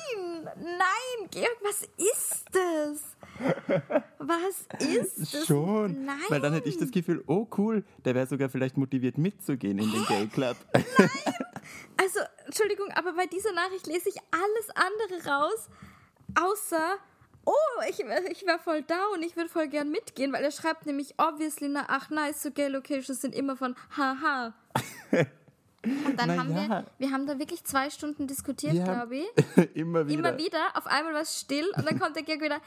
Nein, 0.57 1.29
Georg, 1.31 1.57
was 1.63 1.83
ist 1.97 2.45
das? 2.51 3.03
Was 4.19 4.65
ist 4.79 5.33
das? 5.33 5.45
Schon. 5.45 6.05
Nein. 6.05 6.17
Weil 6.29 6.39
dann 6.39 6.53
hätte 6.53 6.69
ich 6.69 6.77
das 6.77 6.91
Gefühl, 6.91 7.23
oh 7.27 7.47
cool, 7.57 7.83
der 8.05 8.15
wäre 8.15 8.27
sogar 8.27 8.49
vielleicht 8.49 8.77
motiviert 8.77 9.17
mitzugehen 9.17 9.77
in 9.77 9.91
den 9.91 10.05
Gay 10.05 10.27
Club. 10.27 10.55
Also, 11.97 12.19
Entschuldigung, 12.45 12.91
aber 12.91 13.13
bei 13.13 13.25
dieser 13.25 13.51
Nachricht 13.51 13.87
lese 13.87 14.09
ich 14.09 14.17
alles 14.31 14.69
andere 14.75 15.29
raus, 15.29 15.69
außer, 16.39 16.97
oh, 17.45 17.53
ich, 17.89 17.99
ich 18.31 18.45
wäre 18.45 18.59
voll 18.59 18.83
down, 18.83 19.23
ich 19.23 19.35
würde 19.35 19.49
voll 19.49 19.67
gern 19.67 19.89
mitgehen, 19.89 20.31
weil 20.31 20.43
er 20.43 20.51
schreibt 20.51 20.85
nämlich, 20.85 21.15
obviously, 21.17 21.69
na, 21.69 21.85
ach 21.87 22.09
nice, 22.09 22.43
so 22.43 22.51
gay 22.51 22.67
locations 22.67 23.21
sind 23.21 23.33
immer 23.33 23.55
von 23.55 23.75
haha. 23.97 24.53
Und 26.05 26.19
dann 26.19 26.27
Na 26.27 26.37
haben 26.37 26.55
ja. 26.55 26.69
wir, 26.69 26.85
wir 26.97 27.11
haben 27.11 27.27
da 27.27 27.39
wirklich 27.39 27.63
zwei 27.63 27.89
Stunden 27.89 28.27
diskutiert, 28.27 28.73
glaube 28.73 29.17
ich. 29.17 29.27
Immer 29.75 30.07
wieder. 30.07 30.19
Immer 30.19 30.37
wieder, 30.37 30.59
auf 30.75 30.87
einmal 30.87 31.13
war 31.13 31.21
es 31.21 31.39
still 31.39 31.67
und 31.75 31.85
dann 31.85 31.99
kommt 31.99 32.15
der 32.15 32.23
Georg 32.23 32.41
wieder. 32.41 32.59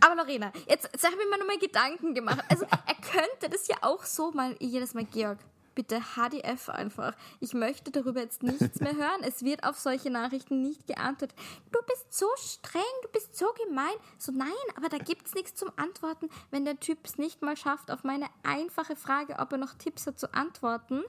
Aber 0.00 0.16
Lorena, 0.16 0.52
jetzt, 0.68 0.88
jetzt 0.92 1.04
habe 1.04 1.16
ich 1.20 1.28
mir 1.28 1.38
nochmal 1.38 1.58
Gedanken 1.58 2.14
gemacht. 2.14 2.44
Also 2.48 2.64
er 2.64 2.94
könnte 2.94 3.48
das 3.50 3.66
ja 3.68 3.76
auch 3.82 4.04
so 4.04 4.30
mal 4.30 4.54
jedes 4.60 4.94
Mal, 4.94 5.04
Georg, 5.04 5.38
bitte 5.74 6.00
HDF 6.00 6.68
einfach. 6.68 7.14
Ich 7.40 7.54
möchte 7.54 7.90
darüber 7.90 8.20
jetzt 8.20 8.42
nichts 8.42 8.80
mehr 8.80 8.94
hören. 8.94 9.22
Es 9.22 9.44
wird 9.44 9.64
auf 9.64 9.78
solche 9.78 10.10
Nachrichten 10.10 10.62
nicht 10.62 10.86
geantwortet. 10.86 11.36
Du 11.70 11.78
bist 11.86 12.12
so 12.12 12.26
streng, 12.36 12.82
du 13.02 13.08
bist 13.08 13.36
so 13.36 13.46
gemein. 13.66 13.94
So 14.18 14.32
nein, 14.32 14.48
aber 14.76 14.88
da 14.88 14.98
gibt 14.98 15.26
es 15.26 15.34
nichts 15.34 15.54
zum 15.54 15.70
Antworten, 15.76 16.28
wenn 16.50 16.64
der 16.64 16.78
Typ 16.80 16.98
es 17.04 17.18
nicht 17.18 17.42
mal 17.42 17.56
schafft, 17.56 17.90
auf 17.90 18.04
meine 18.04 18.26
einfache 18.42 18.96
Frage, 18.96 19.36
ob 19.38 19.52
er 19.52 19.58
noch 19.58 19.74
Tipps 19.74 20.06
hat, 20.06 20.18
zu 20.18 20.32
antworten. 20.34 21.02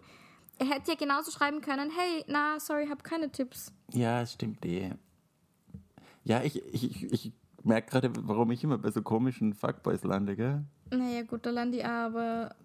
Er 0.59 0.67
hätte 0.67 0.91
ja 0.91 0.97
genauso 0.97 1.31
schreiben 1.31 1.61
können, 1.61 1.89
hey, 1.89 2.23
na, 2.27 2.59
sorry, 2.59 2.87
hab 2.87 3.03
keine 3.03 3.31
Tipps. 3.31 3.73
Ja, 3.91 4.25
stimmt 4.25 4.65
eh. 4.65 4.91
Ja, 6.23 6.41
ich, 6.43 6.63
ich, 6.73 7.11
ich, 7.11 7.31
merke 7.63 7.91
gerade, 7.91 8.11
warum 8.27 8.51
ich 8.51 8.63
immer 8.63 8.77
bei 8.77 8.91
so 8.91 9.01
komischen 9.01 9.53
Fuckboys 9.53 10.03
lande, 10.03 10.35
gell? 10.35 10.63
Naja, 10.91 11.23
gut, 11.23 11.45
da 11.45 11.49
lande 11.49 11.77
ich 11.77 11.85
aber, 11.85 12.55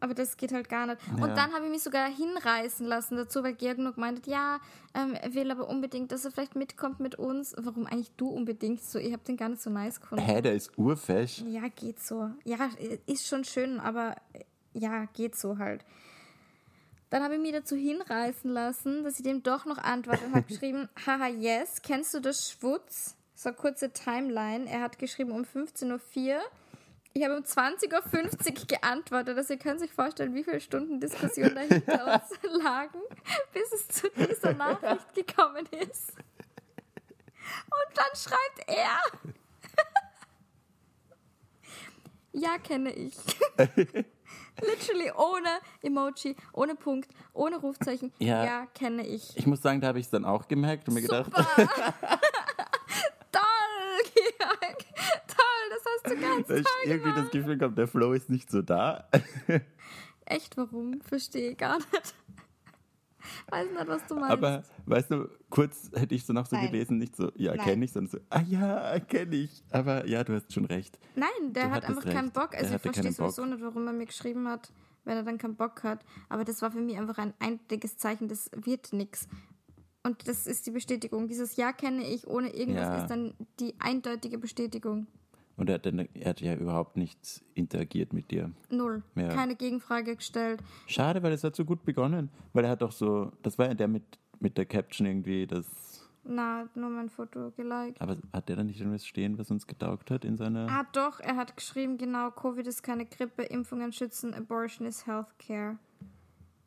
aber 0.00 0.14
das 0.14 0.36
geht 0.36 0.52
halt 0.52 0.68
gar 0.68 0.86
nicht. 0.86 0.98
Ja. 1.16 1.24
Und 1.24 1.36
dann 1.36 1.52
habe 1.52 1.64
ich 1.64 1.70
mich 1.70 1.82
sogar 1.82 2.08
hinreißen 2.08 2.86
lassen 2.86 3.16
dazu, 3.16 3.42
weil 3.42 3.54
Georg 3.54 3.78
noch 3.78 3.94
gemeint 3.94 4.18
hat, 4.18 4.26
ja, 4.26 4.60
ähm, 4.94 5.14
er 5.14 5.34
will 5.34 5.50
aber 5.50 5.68
unbedingt, 5.68 6.12
dass 6.12 6.24
er 6.24 6.30
vielleicht 6.30 6.56
mitkommt 6.56 7.00
mit 7.00 7.16
uns. 7.16 7.54
Warum 7.58 7.86
eigentlich 7.86 8.12
du 8.16 8.28
unbedingt 8.28 8.82
so? 8.82 8.98
Ich 8.98 9.12
habe 9.12 9.24
den 9.24 9.36
gar 9.36 9.48
nicht 9.48 9.62
so 9.62 9.70
nice 9.70 10.00
gefunden. 10.00 10.24
Hä, 10.24 10.40
der 10.40 10.54
ist 10.54 10.76
urfesch. 10.78 11.42
Ja, 11.48 11.68
geht 11.68 12.00
so. 12.00 12.30
Ja, 12.44 12.70
ist 13.06 13.26
schon 13.26 13.44
schön, 13.44 13.80
aber 13.80 14.14
ja, 14.72 15.06
geht 15.06 15.36
so 15.36 15.58
halt. 15.58 15.84
Dann 17.14 17.22
habe 17.22 17.36
ich 17.36 17.40
mich 17.40 17.52
dazu 17.52 17.76
hinreißen 17.76 18.50
lassen, 18.50 19.04
dass 19.04 19.20
ich 19.20 19.22
dem 19.22 19.44
doch 19.44 19.66
noch 19.66 19.78
antworte 19.78 20.24
und 20.24 20.34
habe 20.34 20.46
geschrieben, 20.48 20.88
haha, 21.06 21.28
yes, 21.28 21.80
kennst 21.80 22.12
du 22.12 22.18
das 22.18 22.50
Schwutz? 22.50 23.14
So 23.36 23.50
eine 23.50 23.56
kurze 23.56 23.92
Timeline. 23.92 24.68
Er 24.68 24.80
hat 24.80 24.98
geschrieben 24.98 25.30
um 25.30 25.42
15.04 25.42 26.34
Uhr. 26.34 26.42
Ich 27.12 27.22
habe 27.22 27.36
um 27.36 27.44
20.50 27.44 27.92
Uhr 28.58 28.66
geantwortet. 28.66 29.38
Also 29.38 29.54
ihr 29.54 29.60
könnt 29.60 29.78
sich 29.78 29.92
vorstellen, 29.92 30.34
wie 30.34 30.42
viele 30.42 30.60
Stunden 30.60 30.98
Diskussion 30.98 31.54
dahinter 31.54 32.20
uns 32.20 32.62
lagen, 32.64 32.98
bis 33.52 33.72
es 33.72 33.86
zu 33.86 34.08
dieser 34.10 34.54
Nachricht 34.54 35.14
gekommen 35.14 35.68
ist. 35.70 36.14
Und 36.16 37.94
dann 37.94 38.16
schreibt 38.16 38.66
er, 38.66 38.98
ja, 42.40 42.58
kenne 42.58 42.92
ich. 42.92 43.14
Literally 44.60 45.10
ohne 45.16 45.58
Emoji, 45.82 46.36
ohne 46.52 46.74
Punkt, 46.76 47.10
ohne 47.32 47.56
Rufzeichen. 47.56 48.12
Ja. 48.18 48.44
Ja, 48.44 48.66
kenne 48.74 49.06
ich. 49.06 49.36
Ich 49.36 49.46
muss 49.46 49.60
sagen, 49.62 49.80
da 49.80 49.88
habe 49.88 49.98
ich 49.98 50.06
es 50.06 50.10
dann 50.10 50.24
auch 50.24 50.46
gemerkt 50.46 50.86
und 50.88 50.94
mir 50.94 51.02
gedacht, 51.02 51.26
Super. 51.26 51.46
Toll, 53.32 54.10
Georg. 54.14 54.78
Toll, 55.26 55.66
das 55.70 55.84
hast 55.86 56.06
du 56.06 56.20
ganz 56.20 56.46
dass 56.48 56.58
ich 56.58 56.64
toll 56.64 56.72
irgendwie 56.84 57.08
das 57.08 57.14
gemacht. 57.16 57.32
Gefühl 57.32 57.58
gehabt, 57.58 57.78
der 57.78 57.88
Flow 57.88 58.12
ist 58.12 58.30
nicht 58.30 58.50
so 58.50 58.62
da. 58.62 59.08
Echt, 60.24 60.56
warum? 60.56 61.00
Verstehe 61.02 61.54
gar 61.54 61.78
nicht. 61.78 62.14
Weiß 63.50 63.68
nicht, 63.70 63.86
was 63.86 64.06
du 64.06 64.14
meinst. 64.16 64.30
Aber 64.32 64.62
weißt 64.86 65.10
du, 65.10 65.28
kurz 65.50 65.90
hätte 65.94 66.14
ich 66.14 66.24
so 66.24 66.32
noch 66.32 66.46
so 66.46 66.56
Nein. 66.56 66.70
gelesen, 66.70 66.98
nicht 66.98 67.16
so, 67.16 67.30
ja, 67.36 67.56
kenne 67.56 67.84
ich, 67.84 67.92
sondern 67.92 68.10
so, 68.10 68.18
ah 68.30 68.42
ja, 68.42 68.98
kenne 69.00 69.36
ich. 69.36 69.62
Aber 69.70 70.06
ja, 70.06 70.22
du 70.24 70.34
hast 70.34 70.52
schon 70.52 70.64
recht. 70.66 70.98
Nein, 71.16 71.28
der 71.52 71.64
Du 71.68 71.70
hat 71.72 71.84
einfach 71.84 72.04
keinen 72.04 72.16
recht. 72.26 72.32
Bock. 72.34 72.50
Der 72.52 72.60
Also 72.60 72.74
ich 72.76 72.82
verstehe 72.82 73.04
keinen 73.04 73.14
Bock. 73.14 73.30
sowieso 73.32 73.44
nicht, 73.46 73.62
warum 73.64 73.86
er 73.86 73.92
mir 73.92 74.06
geschrieben 74.06 74.48
hat, 74.48 74.72
wenn 75.04 75.16
er 75.16 75.22
dann 75.22 75.38
keinen 75.38 75.56
Bock 75.56 75.82
hat. 75.82 76.04
Aber 76.28 76.44
das 76.44 76.62
war 76.62 76.70
für 76.70 76.80
mich 76.80 76.96
einfach 76.98 77.18
ein 77.18 77.34
eindeutiges 77.38 77.96
Zeichen, 77.98 78.28
das 78.28 78.50
wird 78.54 78.92
nichts. 78.92 79.28
Und 80.02 80.28
das 80.28 80.46
ist 80.46 80.66
die 80.66 80.70
Bestätigung. 80.70 81.28
Dieses 81.28 81.56
Ja 81.56 81.72
kenne 81.72 82.06
ich 82.06 82.26
ohne 82.26 82.50
irgendwas 82.54 82.82
Ja. 82.88 83.02
ist 83.02 83.08
dann 83.10 83.32
die 83.58 83.74
eindeutige 83.80 84.36
Bestätigung. 84.38 85.06
Und 85.56 85.68
er 85.68 85.76
hat, 85.76 85.86
dann, 85.86 86.00
er 86.14 86.30
hat 86.30 86.40
ja 86.40 86.54
überhaupt 86.54 86.96
nicht 86.96 87.44
interagiert 87.54 88.12
mit 88.12 88.30
dir. 88.30 88.50
Null. 88.70 89.02
Ja. 89.14 89.28
Keine 89.28 89.54
Gegenfrage 89.54 90.16
gestellt. 90.16 90.60
Schade, 90.86 91.22
weil 91.22 91.32
es 91.32 91.44
hat 91.44 91.54
so 91.54 91.64
gut 91.64 91.84
begonnen. 91.84 92.30
Weil 92.52 92.64
er 92.64 92.70
hat 92.70 92.82
doch 92.82 92.90
so, 92.92 93.30
das 93.42 93.56
war 93.58 93.68
ja 93.68 93.74
der 93.74 93.86
mit, 93.88 94.02
mit 94.40 94.58
der 94.58 94.66
Caption 94.66 95.06
irgendwie, 95.06 95.46
das. 95.46 95.66
Na, 96.24 96.68
nur 96.74 96.88
mein 96.90 97.08
Foto 97.10 97.52
geliked. 97.56 98.00
Aber 98.00 98.16
hat 98.32 98.48
der 98.48 98.56
dann 98.56 98.66
nicht 98.66 98.80
irgendwas 98.80 99.06
stehen, 99.06 99.38
was 99.38 99.50
uns 99.50 99.66
getaugt 99.66 100.10
hat 100.10 100.24
in 100.24 100.36
seiner. 100.36 100.66
Ah, 100.70 100.86
doch, 100.92 101.20
er 101.20 101.36
hat 101.36 101.54
geschrieben, 101.56 101.98
genau, 101.98 102.30
Covid 102.30 102.66
ist 102.66 102.82
keine 102.82 103.04
Grippe, 103.06 103.42
Impfungen 103.42 103.92
schützen, 103.92 104.32
Abortion 104.34 104.86
ist 104.86 105.06
Healthcare. 105.06 105.78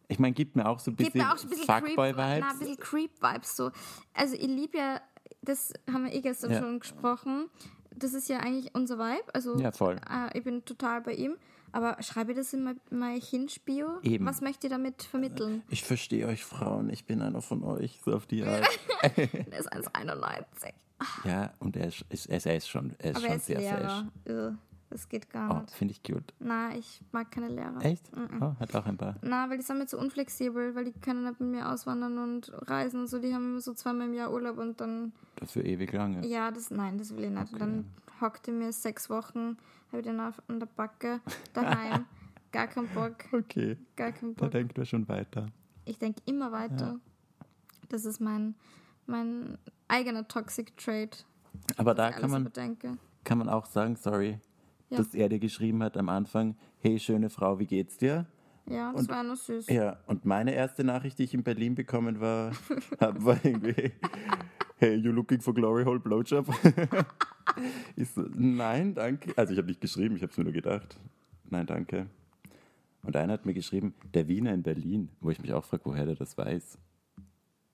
Ich 0.08 0.20
meine, 0.20 0.34
gibt 0.34 0.56
mir 0.56 0.66
auch 0.70 0.80
so 0.80 0.92
ein 0.92 0.96
Gibt 0.96 1.12
bisschen, 1.12 1.28
mir 1.28 1.34
auch 1.34 1.44
ein 1.44 1.50
bisschen 1.50 1.66
Creep, 1.68 1.98
na, 1.98 2.04
ein 2.04 2.14
Fuckboy-Vibes. 2.14 2.60
bisschen 2.60 2.78
Creep-Vibes 2.78 3.58
so. 3.58 3.72
Also 4.14 4.36
ich 4.36 4.48
liebe 4.48 4.78
ja, 4.78 5.02
das 5.42 5.74
haben 5.92 6.06
wir 6.06 6.14
eh 6.14 6.22
gestern 6.22 6.52
Ja. 6.52 6.60
schon 6.60 6.80
gesprochen, 6.80 7.50
das 7.98 8.14
ist 8.14 8.30
ja 8.30 8.40
eigentlich 8.40 8.74
unser 8.76 8.98
Vibe, 8.98 9.34
also 9.34 9.58
Ja, 9.60 9.72
voll. 9.72 9.96
äh, 10.10 10.38
ich 10.38 10.44
bin 10.44 10.64
total 10.66 11.02
bei 11.02 11.14
ihm, 11.14 11.36
aber 11.72 12.02
schreibe 12.02 12.34
das 12.34 12.54
in 12.54 12.64
mein, 12.64 12.80
mein 12.90 13.20
Hinspiel? 13.20 13.88
Eben. 14.04 14.26
Was 14.26 14.42
möchte 14.42 14.68
ich 14.68 14.72
damit 14.74 15.04
vermitteln? 15.04 15.64
Ich 15.70 15.84
verstehe 15.84 16.28
euch 16.28 16.44
Frauen, 16.46 16.90
ich 16.90 17.06
bin 17.06 17.22
einer 17.22 17.42
von 17.42 17.64
euch, 17.64 18.00
so 18.06 18.14
auf 18.14 18.26
die 18.26 18.44
Art. 18.44 18.66
Der 19.18 19.34
ist 19.60 19.72
1,91. 19.74 20.74
ja, 21.26 21.54
und 21.60 21.76
er 21.76 21.88
ist, 21.88 22.06
ist, 22.10 22.46
er 22.46 22.56
ist 22.58 22.70
schon, 22.70 22.96
er 23.00 23.12
ist 23.12 23.18
Aber 23.18 23.26
er 23.26 23.30
schon 23.32 23.38
ist 23.38 23.46
sehr. 23.46 23.60
Lehrer. 23.60 24.08
Ugh, 24.30 24.58
Das 24.90 25.10
geht 25.10 25.30
gar 25.30 25.52
Oh, 25.54 25.60
nicht. 25.62 25.72
finde 25.72 25.92
ich 25.94 26.02
cute. 26.04 26.34
Na, 26.40 26.74
ich 26.76 27.02
mag 27.12 27.30
keine 27.30 27.50
Lehrer. 27.50 27.84
Echt? 27.84 28.10
Oh, 28.40 28.54
hat 28.60 28.74
auch 28.74 28.86
ein 28.86 28.96
paar. 28.98 29.16
Na, 29.22 29.50
weil 29.50 29.58
die 29.58 29.64
sind 29.64 29.80
mir 29.80 29.86
zu 29.88 29.98
unflexibel, 29.98 30.76
weil 30.76 30.86
die 30.86 30.94
können 30.94 31.26
nicht 31.26 31.40
mit 31.42 31.50
mir 31.50 31.70
auswandern 31.70 32.18
und 32.18 32.52
reisen 32.70 33.02
und 33.02 33.08
so. 33.08 33.20
Die 33.20 33.34
haben 33.34 33.52
immer 33.52 33.60
so 33.60 33.74
zweimal 33.74 34.08
im 34.08 34.14
Jahr 34.14 34.32
Urlaub 34.32 34.58
und 34.58 34.80
dann, 34.80 35.12
Dafür 35.36 35.66
ewig 35.66 35.92
lange. 35.92 36.26
ja, 36.26 36.52
das, 36.52 36.72
nein, 36.72 36.98
das 36.98 37.14
will 37.16 37.26
ich 37.26 37.32
nicht. 37.32 37.60
Dann 37.60 37.86
hockte 38.22 38.52
mir 38.54 38.72
sechs 38.72 39.10
Wochen, 39.10 39.58
habe 39.90 39.98
ich 40.00 40.04
den 40.04 40.20
auf, 40.22 40.42
an 40.48 40.60
der 40.62 40.68
Backe, 40.68 41.20
daheim. 41.54 42.06
gar 42.54 42.68
keinen 42.68 42.88
Bock, 42.88 43.16
Okay, 43.34 43.76
gar 43.98 44.14
keinen 44.14 44.36
da 44.36 44.46
Bock. 44.46 44.52
denkt 44.52 44.78
er 44.78 44.86
schon 44.86 45.06
weiter. 45.10 45.48
Ich 45.84 45.98
denke 46.00 46.22
immer 46.26 46.52
weiter. 46.54 46.98
Das 47.90 48.06
ist 48.06 48.22
mein, 48.22 48.56
mein 49.06 49.58
eigener 49.90 50.26
Toxic 50.28 50.76
Trait. 50.78 51.26
Aber 51.76 51.94
da 51.94 52.12
kann 52.12 52.30
man, 52.32 52.42
überdenke. 52.44 52.98
kann 53.26 53.38
man 53.38 53.50
auch 53.50 53.66
sagen, 53.66 53.96
sorry, 53.98 54.40
Ja. 54.90 54.98
dass 54.98 55.14
er 55.14 55.28
dir 55.30 55.40
geschrieben 55.40 55.84
hat 55.84 55.98
am 55.98 56.08
Anfang, 56.10 56.56
hey, 56.80 56.98
schöne 57.00 57.30
Frau, 57.30 57.60
wie 57.60 57.66
geht's 57.66 57.98
dir? 57.98 58.26
Ja, 58.70 58.92
das 58.94 59.02
Und- 59.02 59.10
war 59.10 59.24
nur 59.24 59.36
süß. 59.36 59.68
Ja, 59.68 59.98
und 60.08 60.26
meine 60.26 60.54
erste 60.54 60.84
Nachricht, 60.84 61.20
die 61.20 61.24
ich 61.24 61.34
in 61.34 61.44
Berlin 61.44 61.76
bekommen 61.76 62.20
war, 62.20 62.52
war 63.00 63.38
irgendwie, 63.44 63.92
hey, 64.78 64.96
you 64.96 65.12
looking 65.12 65.42
for 65.42 65.54
glory 65.54 65.84
hole 65.84 66.00
blowjob? 66.00 66.48
ich 67.96 68.10
so, 68.12 68.22
nein, 68.36 68.94
danke. 68.94 69.34
Also 69.38 69.54
ich 69.54 69.58
habe 69.58 69.68
nicht 69.68 69.82
geschrieben, 69.82 70.16
ich 70.16 70.22
habe 70.22 70.32
es 70.32 70.38
mir 70.38 70.44
nur 70.46 70.54
gedacht. 70.54 70.98
Nein, 71.50 71.66
danke. 71.66 72.08
Und 73.04 73.16
einer 73.16 73.34
hat 73.34 73.46
mir 73.46 73.54
geschrieben, 73.54 73.94
der 74.14 74.28
Wiener 74.28 74.54
in 74.54 74.64
Berlin, 74.64 75.10
wo 75.22 75.30
ich 75.30 75.40
mich 75.40 75.54
auch 75.54 75.64
frage, 75.64 75.86
woher 75.86 76.06
der 76.06 76.16
das 76.16 76.38
weiß. 76.38 76.78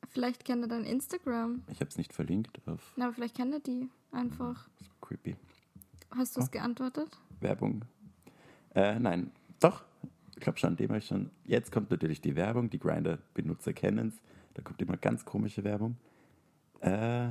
Vielleicht 0.09 0.45
kennt 0.45 0.61
er 0.63 0.67
dein 0.67 0.83
Instagram. 0.85 1.63
Ich 1.71 1.79
habe 1.79 1.89
es 1.89 1.97
nicht 1.97 2.13
verlinkt 2.13 2.59
auf 2.67 2.93
Na, 2.97 3.05
aber 3.05 3.13
vielleicht 3.15 3.35
kennt 3.35 3.53
er 3.53 3.59
die 3.59 3.89
einfach. 4.11 4.67
creepy 5.01 5.35
Hast 6.15 6.35
du 6.37 6.41
es 6.41 6.51
geantwortet? 6.51 7.09
Werbung. 7.39 7.83
Äh, 8.75 8.99
nein, 8.99 9.31
doch. 9.59 9.83
Ich 10.35 10.39
glaube 10.41 10.57
schon, 10.59 10.75
dem 10.75 10.89
habe 10.89 10.97
ich 10.99 11.05
schon. 11.07 11.29
Jetzt 11.45 11.71
kommt 11.71 11.91
natürlich 11.91 12.19
die 12.21 12.35
Werbung, 12.35 12.69
die 12.69 12.79
Grinder-Benutzer 12.79 13.73
kennen 13.73 14.09
es. 14.09 14.21
Da 14.55 14.61
kommt 14.61 14.81
immer 14.81 14.97
ganz 14.97 15.23
komische 15.25 15.63
Werbung. 15.63 15.95
Äh, 16.81 17.29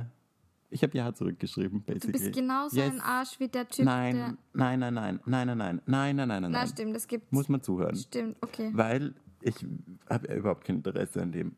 ich 0.69 0.81
habe 0.81 0.97
Ja 0.97 1.13
zurückgeschrieben, 1.13 1.83
Du 1.85 1.93
basically. 1.93 2.11
bist 2.13 2.33
genauso 2.33 2.77
Yes. 2.77 2.93
ein 2.93 3.01
Arsch 3.01 3.39
wie 3.39 3.47
der 3.47 3.67
Typ, 3.67 3.85
Nein, 3.85 4.15
der. 4.15 4.37
nein, 4.53 4.79
nein, 4.79 4.93
nein, 4.93 5.19
nein, 5.25 5.47
nein, 5.47 5.57
nein, 5.57 5.57
nein, 5.57 5.81
nein, 5.85 6.15
nein, 6.15 6.27
nein, 6.27 6.41
Na, 6.41 6.49
nein. 6.49 6.67
stimmt, 6.67 6.95
das 6.95 7.07
gibt. 7.07 7.31
Muss 7.31 7.47
man 7.49 7.61
zuhören. 7.61 7.95
Stimmt, 7.95 8.37
okay. 8.41 8.71
Weil 8.73 9.13
ich 9.41 9.55
habe 10.09 10.27
ja 10.29 10.35
überhaupt 10.35 10.63
kein 10.65 10.77
Interesse 10.77 11.21
an 11.21 11.31
dem. 11.31 11.55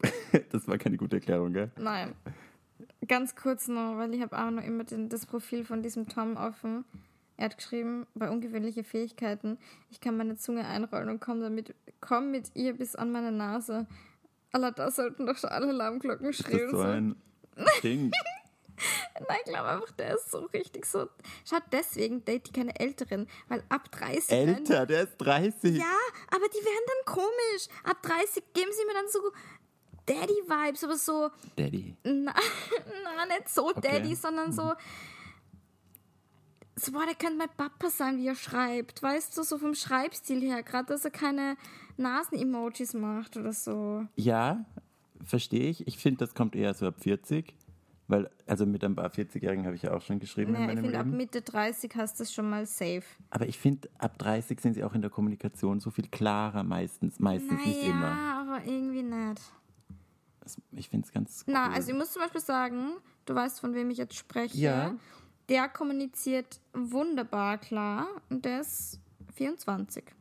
das 0.52 0.68
war 0.68 0.78
keine 0.78 0.96
gute 0.98 1.16
Erklärung, 1.16 1.52
gell? 1.52 1.72
Nein. 1.78 2.12
Ganz 3.06 3.34
kurz 3.36 3.68
noch, 3.68 3.96
weil 3.96 4.14
ich 4.14 4.22
habe 4.22 4.36
auch 4.38 4.50
noch 4.50 4.62
immer 4.62 4.84
den, 4.84 5.08
das 5.08 5.26
Profil 5.26 5.64
von 5.64 5.82
diesem 5.82 6.08
Tom 6.08 6.36
offen. 6.36 6.84
Er 7.36 7.46
hat 7.46 7.58
geschrieben, 7.58 8.06
bei 8.14 8.30
ungewöhnliche 8.30 8.82
Fähigkeiten, 8.82 9.58
ich 9.90 10.00
kann 10.00 10.16
meine 10.16 10.36
Zunge 10.36 10.66
einrollen 10.66 11.10
und 11.10 11.20
komme 11.20 11.42
damit, 11.42 11.74
komm 12.00 12.30
mit 12.30 12.50
ihr 12.54 12.74
bis 12.74 12.96
an 12.96 13.12
meine 13.12 13.30
Nase. 13.32 13.86
Alla, 14.52 14.70
da 14.70 14.90
sollten 14.90 15.26
doch 15.26 15.36
schon 15.36 15.50
alle 15.50 15.68
Alarmglocken 15.68 16.26
Ist 16.28 16.40
das 16.40 16.46
schrillen. 16.46 16.70
so 16.70 16.76
so. 16.78 16.82
ein 16.84 17.16
Ding? 17.82 18.10
Nein, 19.28 19.38
ich 19.44 19.50
glaube 19.50 19.68
einfach, 19.68 19.90
der 19.92 20.14
ist 20.14 20.30
so 20.30 20.40
richtig 20.46 20.84
so. 20.84 21.08
Schaut, 21.48 21.62
deswegen 21.72 22.24
date 22.24 22.48
ich 22.48 22.52
keine 22.52 22.78
Älteren, 22.78 23.26
weil 23.48 23.62
ab 23.70 23.90
30. 23.90 24.30
Älter, 24.30 24.86
der 24.86 25.04
ist 25.04 25.16
30. 25.18 25.76
Ja, 25.76 25.84
aber 26.28 26.46
die 26.48 26.64
werden 26.64 26.86
dann 26.86 27.14
komisch. 27.14 27.68
Ab 27.84 28.02
30 28.02 28.42
geben 28.52 28.70
sie 28.72 28.84
mir 28.86 28.94
dann 28.94 29.08
so 29.08 29.20
Daddy-Vibes, 30.06 30.84
aber 30.84 30.96
so. 30.96 31.30
Daddy. 31.56 31.96
Na, 32.04 32.32
na 33.16 33.26
nicht 33.26 33.48
so 33.48 33.68
Okay. 33.68 33.80
Daddy, 33.82 34.14
sondern 34.14 34.52
so. 34.52 34.72
So, 36.78 36.92
boah, 36.92 37.06
der 37.06 37.14
könnte 37.14 37.38
mein 37.38 37.48
Papa 37.56 37.88
sein, 37.88 38.18
wie 38.18 38.26
er 38.28 38.34
schreibt. 38.34 39.02
Weißt 39.02 39.36
du, 39.36 39.42
so 39.42 39.56
vom 39.58 39.74
Schreibstil 39.74 40.42
her. 40.42 40.62
Gerade, 40.62 40.88
dass 40.88 41.04
er 41.04 41.10
keine 41.10 41.56
Nasen-Emojis 41.96 42.92
macht 42.94 43.36
oder 43.36 43.52
so. 43.54 44.04
Ja, 44.16 44.64
verstehe 45.24 45.70
ich. 45.70 45.86
Ich 45.86 45.96
finde, 45.98 46.18
das 46.18 46.34
kommt 46.34 46.54
eher 46.54 46.74
so 46.74 46.86
ab 46.86 46.96
40. 47.00 47.54
Weil, 48.08 48.30
also 48.46 48.66
mit 48.66 48.84
ein 48.84 48.94
paar 48.94 49.08
40-Jährigen 49.10 49.64
habe 49.66 49.74
ich 49.74 49.82
ja 49.82 49.92
auch 49.92 50.02
schon 50.02 50.20
geschrieben 50.20 50.54
in 50.54 50.60
Naja, 50.60 50.68
ich 50.68 50.74
meinem 50.76 50.84
finde, 50.84 50.98
ab. 51.00 51.06
Mitte 51.06 51.40
30 51.42 51.92
hast 51.96 52.20
du 52.20 52.22
es 52.24 52.32
schon 52.32 52.48
mal 52.48 52.64
safe. 52.66 53.02
Aber 53.30 53.48
ich 53.48 53.58
finde, 53.58 53.88
ab 53.98 54.16
30 54.18 54.60
sind 54.60 54.74
sie 54.74 54.84
auch 54.84 54.94
in 54.94 55.00
der 55.00 55.10
Kommunikation 55.10 55.80
so 55.80 55.90
viel 55.90 56.06
klarer 56.08 56.62
meistens. 56.62 57.18
Meistens, 57.18 57.64
nicht 57.66 57.82
immer. 57.82 58.10
Naja, 58.14 58.42
aber 58.42 58.64
irgendwie 58.64 59.02
nicht. 59.02 59.42
Ich 60.72 60.88
finde 60.88 61.06
es 61.06 61.12
ganz 61.12 61.44
cool. 61.46 61.54
Na, 61.54 61.70
also 61.72 61.90
ich 61.90 61.96
muss 61.96 62.12
zum 62.12 62.22
Beispiel 62.22 62.40
sagen, 62.40 62.92
du 63.24 63.34
weißt, 63.34 63.60
von 63.60 63.74
wem 63.74 63.90
ich 63.90 63.98
jetzt 63.98 64.14
spreche. 64.14 64.56
Ja. 64.56 64.94
Der 65.48 65.68
kommuniziert 65.68 66.60
wunderbar 66.72 67.58
klar 67.58 68.08
und 68.30 68.44
der 68.44 68.60
ist 68.60 69.00
24, 69.34 70.04
glaube 70.04 70.16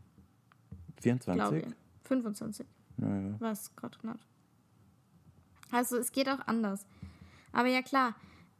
24? 1.01 1.65
ich. 1.67 1.76
25, 2.07 2.67
Naja. 2.97 3.36
weiß 3.39 3.76
gerade 3.76 3.97
nicht. 4.07 4.19
Also 5.71 5.97
es 5.97 6.11
geht 6.11 6.30
auch 6.30 6.39
anders. 6.45 6.86
Aber 7.51 7.67
ja 7.67 7.82
klar, 7.82 8.15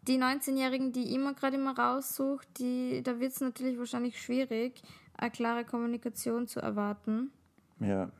die 0.08 0.18
19-Jährigen, 0.18 0.92
die 0.92 1.14
immer 1.14 1.34
gerade 1.34 1.56
immer 1.56 1.78
raussucht, 1.78 2.48
die, 2.60 3.02
da 3.04 3.20
wird 3.20 3.34
es 3.34 3.42
natürlich 3.42 3.78
wahrscheinlich 3.78 4.20
schwierig, 4.22 4.82
eine 5.18 5.32
klare 5.32 5.66
Kommunikation 5.66 6.48
zu 6.48 6.60
erwarten. 6.60 7.32
Ja, 7.80 8.12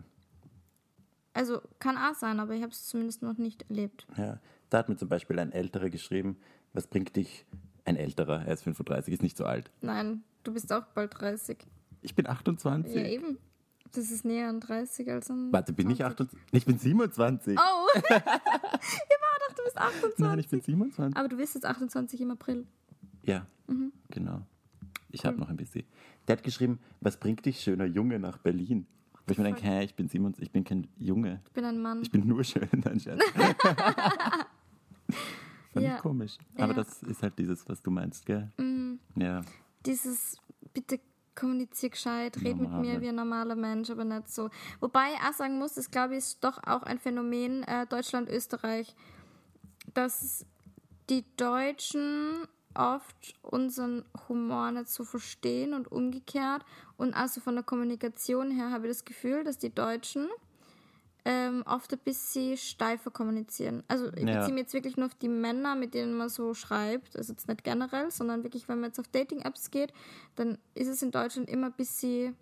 Also 1.36 1.62
kann 1.80 1.98
auch 1.98 2.16
sein, 2.16 2.40
aber 2.40 2.54
ich 2.54 2.62
habe 2.64 2.72
es 2.72 2.86
zumindest 2.88 3.22
noch 3.22 3.38
nicht 3.38 3.70
erlebt. 3.70 4.08
ja. 4.18 4.40
Da 4.72 4.80
hat 4.80 4.90
mir 4.90 4.96
zum 4.98 5.08
Beispiel 5.10 5.38
ein 5.38 5.52
Älterer 5.52 5.90
geschrieben, 5.92 6.38
was 6.74 6.88
bringt 6.88 7.16
dich, 7.16 7.46
ein 7.86 7.98
Älterer, 7.98 8.44
er 8.48 8.54
ist 8.56 8.64
35, 8.64 9.14
ist 9.14 9.22
nicht 9.22 9.38
so 9.38 9.46
alt. 9.46 9.70
Nein, 9.82 10.24
du 10.44 10.54
bist 10.54 10.74
auch 10.74 10.86
bald 10.96 11.14
30. 11.22 11.60
Ich 12.02 12.16
bin 12.16 12.26
28. 12.28 12.96
Ja, 12.96 13.04
eben. 13.04 13.38
Das 13.94 14.10
ist 14.12 14.26
näher 14.26 14.50
an 14.50 14.60
30 14.60 15.10
als 15.12 15.30
an. 15.30 15.54
Warte, 15.54 15.72
bin 15.72 15.90
ich 15.92 15.98
20. 15.98 16.20
28? 16.28 16.40
Ich 16.52 16.66
bin 16.66 16.80
27. 16.80 17.58
Oh! 17.60 17.88
ich 17.96 18.10
war 18.12 18.20
doch, 18.20 19.56
du 19.56 19.64
bist 19.66 19.78
28. 19.78 20.20
Nein, 20.20 20.40
ich 20.40 20.50
bin 20.50 20.62
27. 20.62 21.16
Aber 21.16 21.30
du 21.30 21.38
bist 21.38 21.54
jetzt 21.54 21.66
28 21.66 22.20
im 22.22 22.32
April. 22.32 22.66
Ja, 23.24 23.46
Mhm. 23.68 23.92
genau. 24.10 24.42
Ich 25.12 25.26
habe 25.26 25.38
noch 25.40 25.50
ein 25.50 25.58
bisschen. 25.58 25.86
Der 26.28 26.38
hat 26.38 26.44
geschrieben, 26.44 26.80
was 27.02 27.18
bringt 27.20 27.46
dich, 27.46 27.62
schöner 27.62 27.86
Junge, 27.86 28.20
nach 28.20 28.38
Berlin? 28.40 28.88
Wo 29.28 29.32
ich 29.32 29.38
mir 29.38 29.44
denke, 29.46 29.62
hä, 29.64 29.84
ich 29.84 29.96
bin 29.96 30.08
27, 30.08 30.44
ich 30.46 30.52
bin 30.52 30.64
kein 30.64 30.88
Junge. 30.98 31.42
Ich 31.48 31.52
bin 31.54 31.66
ein 31.66 31.82
Mann. 31.82 32.02
Ich 32.04 32.12
bin 32.12 32.28
nur 32.28 32.44
schön, 32.44 32.68
nein, 32.84 33.00
Scherz. 33.00 33.20
Fand 35.74 35.86
Ja. 35.86 35.96
ich 35.96 36.02
komisch. 36.02 36.38
Aber 36.56 36.68
Ja. 36.68 36.74
Mhm. 36.74 36.76
das 36.76 37.04
ist 37.04 37.22
halt 37.24 37.38
dieses, 37.38 37.68
was 37.68 37.82
du 37.82 37.92
meinst, 37.92 38.26
gell? 38.26 38.52
Ja. 39.16 39.42
Dieses, 39.86 40.38
bitte 40.74 41.00
kommunizier 41.36 41.90
gescheit, 41.90 42.38
red 42.38 42.58
mit 42.58 42.70
Normal. 42.72 42.82
mir 42.82 43.02
wie 43.02 43.10
ein 43.10 43.16
normaler 43.16 43.56
Mensch, 43.56 43.90
aber 43.90 44.06
nicht 44.06 44.30
so. 44.30 44.50
Wobei 44.80 45.08
ich 45.14 45.20
auch 45.28 45.34
sagen 45.34 45.58
muss, 45.60 45.74
das 45.74 45.92
glaube 45.92 46.14
ich 46.14 46.20
ist 46.20 46.44
doch 46.44 46.60
auch 46.66 46.84
ein 46.84 46.98
Phänomen 46.98 47.64
äh, 47.64 47.86
Deutschland, 47.88 48.30
Österreich, 48.30 48.96
dass 49.94 50.46
die 51.10 51.26
Deutschen 51.36 52.48
oft 52.76 53.34
unseren 53.42 54.06
Humor 54.30 54.72
nicht 54.72 54.90
so 54.90 55.04
verstehen 55.04 55.74
und 55.74 55.92
umgekehrt. 55.92 56.64
Und 56.98 57.14
also 57.14 57.42
von 57.42 57.56
der 57.56 57.64
Kommunikation 57.64 58.52
her 58.52 58.72
habe 58.72 58.88
ich 58.88 58.92
das 58.94 59.06
Gefühl, 59.06 59.44
dass 59.44 59.58
die 59.58 59.74
Deutschen 59.74 60.28
ähm, 61.28 61.64
oft 61.66 61.92
ein 61.92 62.00
bisschen 62.00 62.56
steifer 62.56 63.10
kommunizieren. 63.10 63.84
Also 63.88 64.14
ich 64.14 64.24
Ja. 64.28 64.38
beziehe 64.40 64.54
mich 64.54 64.62
jetzt 64.64 64.74
wirklich 64.74 64.96
nur 64.96 65.08
auf 65.08 65.16
die 65.16 65.28
Männer, 65.28 65.76
mit 65.76 65.94
denen 65.96 66.14
man 66.14 66.30
so 66.30 66.54
schreibt. 66.54 67.16
Also 67.18 67.34
jetzt 67.34 67.48
nicht 67.48 67.64
generell, 67.64 68.12
sondern 68.12 68.44
wirklich, 68.44 68.68
wenn 68.70 68.80
man 68.80 68.90
jetzt 68.92 69.00
auf 69.00 69.08
Dating-Apps 69.08 69.72
geht, 69.72 69.92
dann 70.36 70.58
ist 70.76 70.88
es 70.88 71.02
in 71.02 71.10
Deutschland 71.12 71.50
immer 71.50 71.68
ein 71.68 71.74
bisschen 71.74 72.36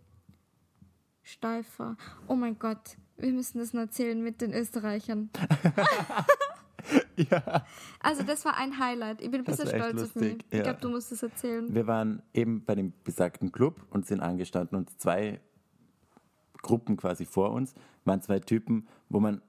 steifer. 1.21 1.95
Oh 2.27 2.35
mein 2.35 2.59
Gott, 2.59 2.97
wir 3.15 3.31
müssen 3.31 3.59
das 3.59 3.71
noch 3.71 3.83
erzählen 3.83 4.21
mit 4.21 4.41
den 4.41 4.53
Österreichern. 4.53 5.29
ja. 7.31 7.65
Also 7.99 8.23
das 8.23 8.45
war 8.45 8.57
ein 8.57 8.77
Highlight. 8.79 9.21
Ich 9.21 9.31
bin 9.31 9.41
ein 9.41 9.43
bisschen 9.43 9.67
stolz 9.67 10.01
auf 10.01 10.15
mich. 10.15 10.37
Ich 10.49 10.57
ja. 10.57 10.63
glaube, 10.63 10.79
du 10.81 10.89
musst 10.89 11.11
es 11.11 11.23
erzählen. 11.23 11.73
Wir 11.73 11.87
waren 11.87 12.21
eben 12.33 12.63
bei 12.65 12.75
dem 12.75 12.93
besagten 13.03 13.51
Club 13.51 13.85
und 13.89 14.05
sind 14.05 14.19
angestanden 14.19 14.77
und 14.77 15.01
zwei 15.01 15.39
Gruppen 16.61 16.97
quasi 16.97 17.25
vor 17.25 17.51
uns 17.51 17.75
waren 18.05 18.21
zwei 18.21 18.39
Typen, 18.39 18.87
wo 19.09 19.19
man, 19.19 19.41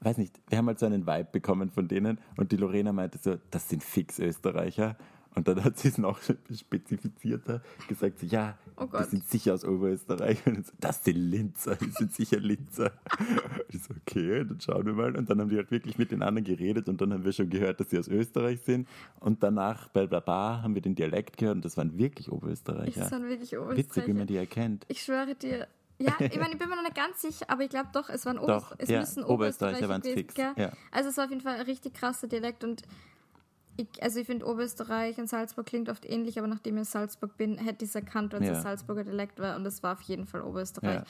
weiß 0.00 0.18
nicht, 0.18 0.40
wir 0.48 0.58
haben 0.58 0.66
halt 0.66 0.78
so 0.78 0.86
einen 0.86 1.06
Vibe 1.06 1.28
bekommen 1.30 1.70
von 1.70 1.88
denen 1.88 2.18
und 2.36 2.52
die 2.52 2.56
Lorena 2.56 2.92
meinte 2.92 3.18
so, 3.18 3.36
das 3.50 3.68
sind 3.68 3.82
fix 3.82 4.18
Österreicher. 4.18 4.96
Und 5.34 5.48
dann 5.48 5.64
hat 5.64 5.78
sie 5.78 5.88
es 5.88 5.98
noch 5.98 6.20
spezifizierter 6.22 7.62
gesagt, 7.88 8.20
so, 8.20 8.26
ja, 8.26 8.56
Oh 8.76 8.86
die 8.86 9.04
sind 9.04 9.28
sicher 9.28 9.54
aus 9.54 9.64
Oberösterreich. 9.64 10.44
Und 10.46 10.66
so, 10.66 10.72
das 10.80 11.04
sind 11.04 11.16
Linzer, 11.16 11.76
die 11.76 11.90
sind 11.90 12.12
sicher 12.12 12.38
Linzer. 12.38 12.92
Und 13.18 13.64
ich 13.74 13.82
so, 13.82 13.94
okay, 13.94 14.44
dann 14.44 14.60
schauen 14.60 14.84
wir 14.86 14.94
mal. 14.94 15.16
Und 15.16 15.30
dann 15.30 15.40
haben 15.40 15.48
die 15.48 15.56
halt 15.56 15.70
wirklich 15.70 15.96
mit 15.96 16.10
den 16.10 16.22
anderen 16.22 16.44
geredet 16.44 16.88
und 16.88 17.00
dann 17.00 17.12
haben 17.12 17.24
wir 17.24 17.32
schon 17.32 17.50
gehört, 17.50 17.78
dass 17.78 17.90
sie 17.90 17.98
aus 17.98 18.08
Österreich 18.08 18.60
sind. 18.62 18.88
Und 19.20 19.42
danach 19.42 19.88
der 19.88 20.06
Bar 20.06 20.62
haben 20.62 20.74
wir 20.74 20.82
den 20.82 20.94
Dialekt 20.94 21.36
gehört 21.36 21.56
und 21.56 21.64
das 21.64 21.76
waren 21.76 21.96
wirklich 21.98 22.26
Ich 22.26 22.32
Oberösterreicher. 22.32 23.04
sind 23.04 23.22
wirklich 23.28 23.52
Witzig, 23.52 23.56
wie 23.56 23.58
Oberösterreicher. 23.58 24.14
man 24.14 24.26
die 24.26 24.36
erkennt. 24.36 24.84
Ich 24.88 25.02
schwöre 25.02 25.34
dir. 25.34 25.68
Ja, 25.98 26.14
ich 26.18 26.38
meine, 26.40 26.52
ich 26.52 26.58
bin 26.58 26.68
mir 26.68 26.74
noch 26.74 26.82
nicht 26.82 26.96
ganz 26.96 27.22
sicher, 27.22 27.46
aber 27.48 27.62
ich 27.62 27.70
glaube 27.70 27.90
doch, 27.92 28.08
es 28.08 28.26
waren 28.26 28.38
Ober 28.38 28.54
Doch, 28.54 28.74
es 28.78 28.88
ja, 28.88 28.98
müssen 28.98 29.22
Oberösterreicher 29.22 29.88
Oberösterreicher 29.88 29.88
waren's 29.88 30.04
gewesen, 30.04 30.18
fix, 30.18 30.36
ja. 30.36 30.72
Also 30.90 31.10
es 31.10 31.16
war 31.16 31.24
auf 31.26 31.30
jeden 31.30 31.42
Fall 31.42 31.54
ein 31.54 31.66
richtig 31.66 31.94
krasser 31.94 32.26
Dialekt 32.26 32.64
und 32.64 32.82
ich, 33.76 33.88
also 34.02 34.20
ich 34.20 34.26
finde 34.26 34.46
Oberösterreich 34.46 35.18
und 35.18 35.28
Salzburg 35.28 35.66
klingt 35.66 35.88
oft 35.88 36.04
ähnlich, 36.08 36.38
aber 36.38 36.46
nachdem 36.46 36.76
ich 36.76 36.80
in 36.80 36.84
Salzburg 36.84 37.36
bin, 37.36 37.58
hätte 37.58 37.84
ich 37.84 37.90
es 37.90 37.94
erkannt, 37.94 38.32
wenn 38.32 38.42
es 38.42 38.48
Ja. 38.48 38.54
ein 38.56 38.62
Salzburger 38.62 39.02
Dialekt 39.04 39.40
war 39.40 39.56
und 39.56 39.66
es 39.66 39.82
war 39.82 39.94
auf 39.94 40.02
jeden 40.02 40.26
Fall 40.26 40.42
Oberösterreich. 40.42 41.00
Ja. 41.00 41.04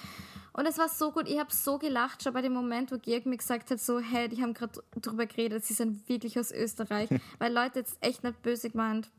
Und 0.55 0.67
es 0.67 0.79
war 0.79 0.89
so 0.89 1.13
gut, 1.13 1.29
ich 1.29 1.39
habe 1.39 1.53
so 1.53 1.79
gelacht, 1.79 2.23
schon 2.23 2.33
bei 2.33 2.41
dem 2.43 2.55
Moment, 2.55 2.91
wo 2.91 2.97
Georg 2.99 3.27
mir 3.27 3.37
gesagt 3.37 3.71
hat, 3.71 3.81
so, 3.81 3.99
hey, 4.01 4.29
die 4.29 4.41
haben 4.43 4.55
gerade 4.55 4.83
drüber 5.01 5.27
geredet, 5.27 5.65
sie 5.65 5.75
sind 5.75 6.09
wirklich 6.09 6.39
aus 6.39 6.53
Österreich, 6.53 7.11
weil 7.39 7.53
Leute 7.53 7.81
jetzt 7.81 7.99
echt 8.01 8.25
nicht 8.25 8.41
böse 8.43 8.71
gemeint, 8.71 9.11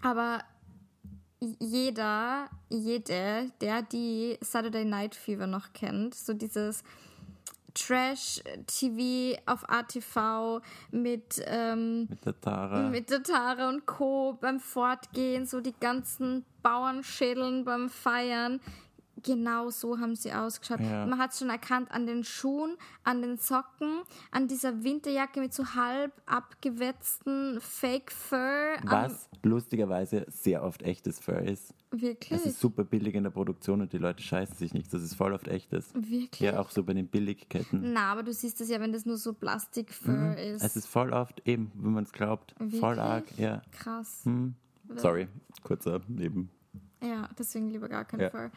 aber 0.00 0.42
jeder, 1.40 2.48
jede, 2.70 3.50
der 3.60 3.82
die 3.82 4.38
Saturday 4.40 4.84
Night 4.84 5.14
Fever 5.14 5.46
noch 5.46 5.72
kennt, 5.74 6.14
so 6.14 6.32
dieses 6.32 6.82
Trash-TV 7.76 9.38
auf 9.46 9.68
ATV 9.68 10.60
mit, 10.90 11.42
ähm, 11.46 12.06
Mit 12.08 12.24
der 12.26 12.40
Tara. 12.40 12.88
mit 12.88 13.10
der 13.10 13.22
Tara 13.22 13.68
und 13.68 13.86
Co. 13.86 14.36
beim 14.40 14.60
Fortgehen, 14.60 15.46
so 15.46 15.60
die 15.60 15.74
ganzen 15.78 16.44
Bauernschädeln 16.62 17.64
beim 17.64 17.88
Feiern. 17.88 18.60
Genau 19.22 19.70
so 19.70 19.98
haben 19.98 20.14
sie 20.14 20.32
ausgeschaut. 20.32 20.80
Ja. 20.80 21.06
Man 21.06 21.18
hat 21.18 21.32
es 21.32 21.38
schon 21.38 21.48
erkannt 21.48 21.90
an 21.90 22.06
den 22.06 22.22
Schuhen, 22.22 22.76
an 23.02 23.22
den 23.22 23.38
Socken, 23.38 24.02
an 24.30 24.46
dieser 24.46 24.84
Winterjacke 24.84 25.40
mit 25.40 25.54
so 25.54 25.74
halb 25.74 26.12
abgewetzten 26.70 27.58
Fake 27.60 28.12
Fur. 28.12 28.76
Was 28.84 29.28
lustigerweise 29.42 30.26
sehr 30.28 30.62
oft 30.62 30.82
echtes 30.82 31.20
Fur 31.20 31.38
ist. 31.40 31.72
wirklich? 31.90 32.32
Es 32.32 32.46
ist 32.46 32.60
super 32.60 32.84
billig 32.84 33.14
in 33.14 33.22
der 33.24 33.30
Produktion 33.30 33.80
und 33.80 33.92
die 33.92 33.98
Leute 33.98 34.22
scheißen 34.22 34.56
sich 34.56 34.74
nichts. 34.74 34.90
Das 34.90 35.02
ist 35.02 35.14
voll 35.14 35.32
oft 35.32 35.48
echtes. 35.48 35.92
Wirklich? 35.94 36.40
Ja, 36.40 36.58
auch 36.58 36.70
so 36.70 36.82
bei 36.82 36.92
den 36.94 37.08
Billigketten. 37.08 37.92
Na, 37.94 38.12
aber 38.12 38.22
du 38.22 38.32
siehst 38.32 38.60
es 38.60 38.68
ja, 38.68 38.80
wenn 38.80 38.92
das 38.92 39.06
nur 39.06 39.16
so 39.16 39.32
Plastikfur 39.32 40.36
ist. 40.36 40.60
Mhm. 40.62 40.66
Es 40.66 40.76
ist 40.76 40.86
voll 40.86 41.12
oft 41.12 41.40
eben, 41.46 41.72
wenn 41.74 41.92
man 41.92 42.04
es 42.04 42.12
glaubt, 42.12 42.54
voll 42.58 42.96
Wirklich? 42.96 42.98
arg. 42.98 43.24
Ja. 43.38 43.62
krass. 43.72 44.24
Sorry, 44.96 45.28
kurzer 45.62 46.00
Neben. 46.08 46.50
Ja, 47.02 47.28
deswegen 47.38 47.70
lieber 47.70 47.88
gar 47.88 48.04
keinen 48.04 48.20
Ja. 48.20 48.30
Fall. 48.30 48.50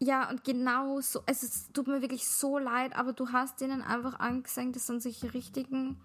Ja, 0.00 0.30
und 0.30 0.44
genau 0.44 1.00
so, 1.00 1.22
es 1.26 1.42
ist, 1.42 1.74
tut 1.74 1.88
mir 1.88 2.00
wirklich 2.02 2.26
so 2.26 2.58
leid, 2.58 2.94
aber 2.96 3.12
du 3.12 3.30
hast 3.32 3.60
denen 3.60 3.82
einfach 3.82 4.18
angesehen, 4.20 4.72
das 4.72 4.86
sind 4.86 5.02
solche 5.02 5.34
richtigen 5.34 5.96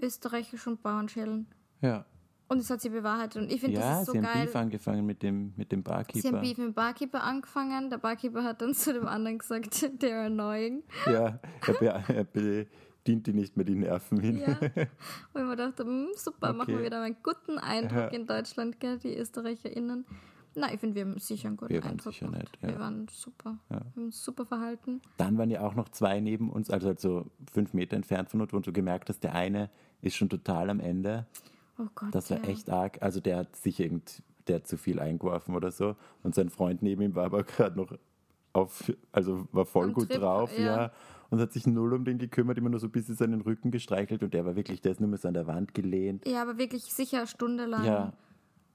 österreichischen 0.00 0.78
Bauernschädeln. 0.78 1.46
Ja. 1.80 2.04
Und 2.48 2.58
es 2.58 2.68
hat 2.68 2.80
sie 2.80 2.88
bewahrheitet. 2.90 3.42
Und 3.42 3.52
ich 3.52 3.60
finde, 3.60 3.78
Ja, 3.78 3.90
das 3.90 4.00
ist 4.00 4.06
so 4.06 4.12
sie 4.12 4.18
haben 4.18 4.24
geil. 4.24 4.46
Beef 4.46 4.56
angefangen 4.56 5.06
mit 5.06 5.22
dem, 5.22 5.54
mit 5.56 5.70
dem 5.70 5.84
Sie 5.84 5.90
haben 5.90 5.96
Barkeeper. 6.04 6.32
Beef 6.40 6.58
mit 6.58 6.58
dem 6.58 6.74
Barkeeper 6.74 7.22
angefangen. 7.22 7.90
Der 7.90 7.98
Barkeeper 7.98 8.42
hat 8.42 8.60
dann 8.60 8.74
zu 8.74 8.92
dem 8.92 9.06
anderen 9.06 9.38
gesagt, 9.38 9.72
they're 10.00 10.26
annoying. 10.26 10.82
Ja, 11.06 11.38
er, 11.66 11.74
be 11.74 11.86
er 11.86 12.24
bedient 12.24 13.26
die 13.28 13.32
nicht 13.32 13.56
mehr 13.56 13.64
die 13.64 13.76
Nerven 13.76 14.18
hin. 14.20 14.38
Ja. 14.40 14.48
Und 15.32 15.40
ich 15.42 15.46
mir 15.46 15.56
dachte, 15.56 15.84
hm, 15.84 16.08
super, 16.16 16.52
machen 16.52 16.68
wir 16.68 16.74
Okay. 16.76 16.86
wieder 16.86 17.02
einen 17.02 17.16
guten 17.22 17.58
Eindruck 17.58 17.96
Ja. 17.98 18.06
in 18.08 18.26
Deutschland, 18.26 18.80
gell, 18.80 18.98
die 18.98 19.16
ÖsterreicherInnen. 19.16 20.04
Na, 20.60 20.72
ich 20.72 20.78
finde, 20.80 20.94
wir 20.94 21.02
haben 21.02 21.18
sicher 21.18 21.48
einen 21.48 21.56
guten 21.56 21.72
Wir 21.72 21.82
waren 21.82 21.92
Eindruck 21.92 22.12
sicher 22.12 22.26
gemacht. 22.26 22.42
nett, 22.42 22.58
ja. 22.62 22.68
Wir 22.68 22.78
waren 22.78 23.06
super. 23.10 23.58
Wir 23.68 23.80
haben 23.80 23.92
uns 24.04 24.22
super 24.22 24.44
verhalten. 24.44 25.00
Dann 25.16 25.38
waren 25.38 25.50
ja 25.50 25.62
auch 25.62 25.74
noch 25.74 25.88
zwei 25.88 26.20
neben 26.20 26.50
uns, 26.50 26.70
also 26.70 26.88
halt 26.88 27.00
so 27.00 27.26
fünf 27.50 27.72
Meter 27.72 27.96
entfernt 27.96 28.30
von 28.30 28.40
uns, 28.40 28.52
wo 28.52 28.58
du 28.58 28.72
gemerkt 28.72 29.08
hast, 29.08 29.20
der 29.24 29.34
eine 29.34 29.70
ist 30.02 30.16
schon 30.16 30.28
total 30.28 30.70
am 30.70 30.80
Ende. 30.80 31.26
Oh 31.78 31.86
Gott. 31.94 32.14
Das 32.14 32.30
war 32.30 32.38
ja. 32.38 32.44
echt 32.44 32.68
arg. 32.70 33.00
Also 33.00 33.20
der 33.20 33.38
hat 33.38 33.56
sich 33.56 33.80
irgend, 33.80 34.22
der 34.48 34.56
hat 34.56 34.66
zu 34.66 34.76
viel 34.76 35.00
eingeworfen 35.00 35.54
oder 35.54 35.70
so. 35.70 35.96
Und 36.22 36.34
sein 36.34 36.50
Freund 36.50 36.82
neben 36.82 37.02
ihm 37.02 37.14
war 37.14 37.24
aber 37.24 37.42
gerade 37.44 37.76
noch 37.78 37.96
auf, 38.52 38.92
also 39.12 39.48
war 39.52 39.64
voll 39.64 39.86
Am 39.86 39.92
gut 39.94 40.10
Trip, 40.10 40.20
drauf, 40.20 40.56
ja. 40.58 40.64
ja. 40.64 40.92
Und 41.30 41.40
hat 41.40 41.52
sich 41.52 41.66
null 41.66 41.92
um 41.94 42.04
den 42.04 42.18
gekümmert, 42.18 42.58
immer 42.58 42.70
nur 42.70 42.80
so 42.80 42.88
ein 42.88 42.92
bisschen 42.92 43.14
seinen 43.14 43.40
Rücken 43.40 43.70
gestreichelt 43.70 44.24
und 44.24 44.34
der 44.34 44.44
war 44.44 44.56
wirklich, 44.56 44.80
der 44.80 44.92
ist 44.92 45.00
nur 45.00 45.08
mehr 45.08 45.18
so 45.18 45.28
an 45.28 45.34
der 45.34 45.46
Wand 45.46 45.74
gelehnt. 45.74 46.26
Ja, 46.26 46.42
aber 46.42 46.58
wirklich 46.58 46.82
sicher 46.92 47.18
eine 47.18 47.26
Stunde 47.28 47.66
lang. 47.66 47.84
Ja. 47.84 48.12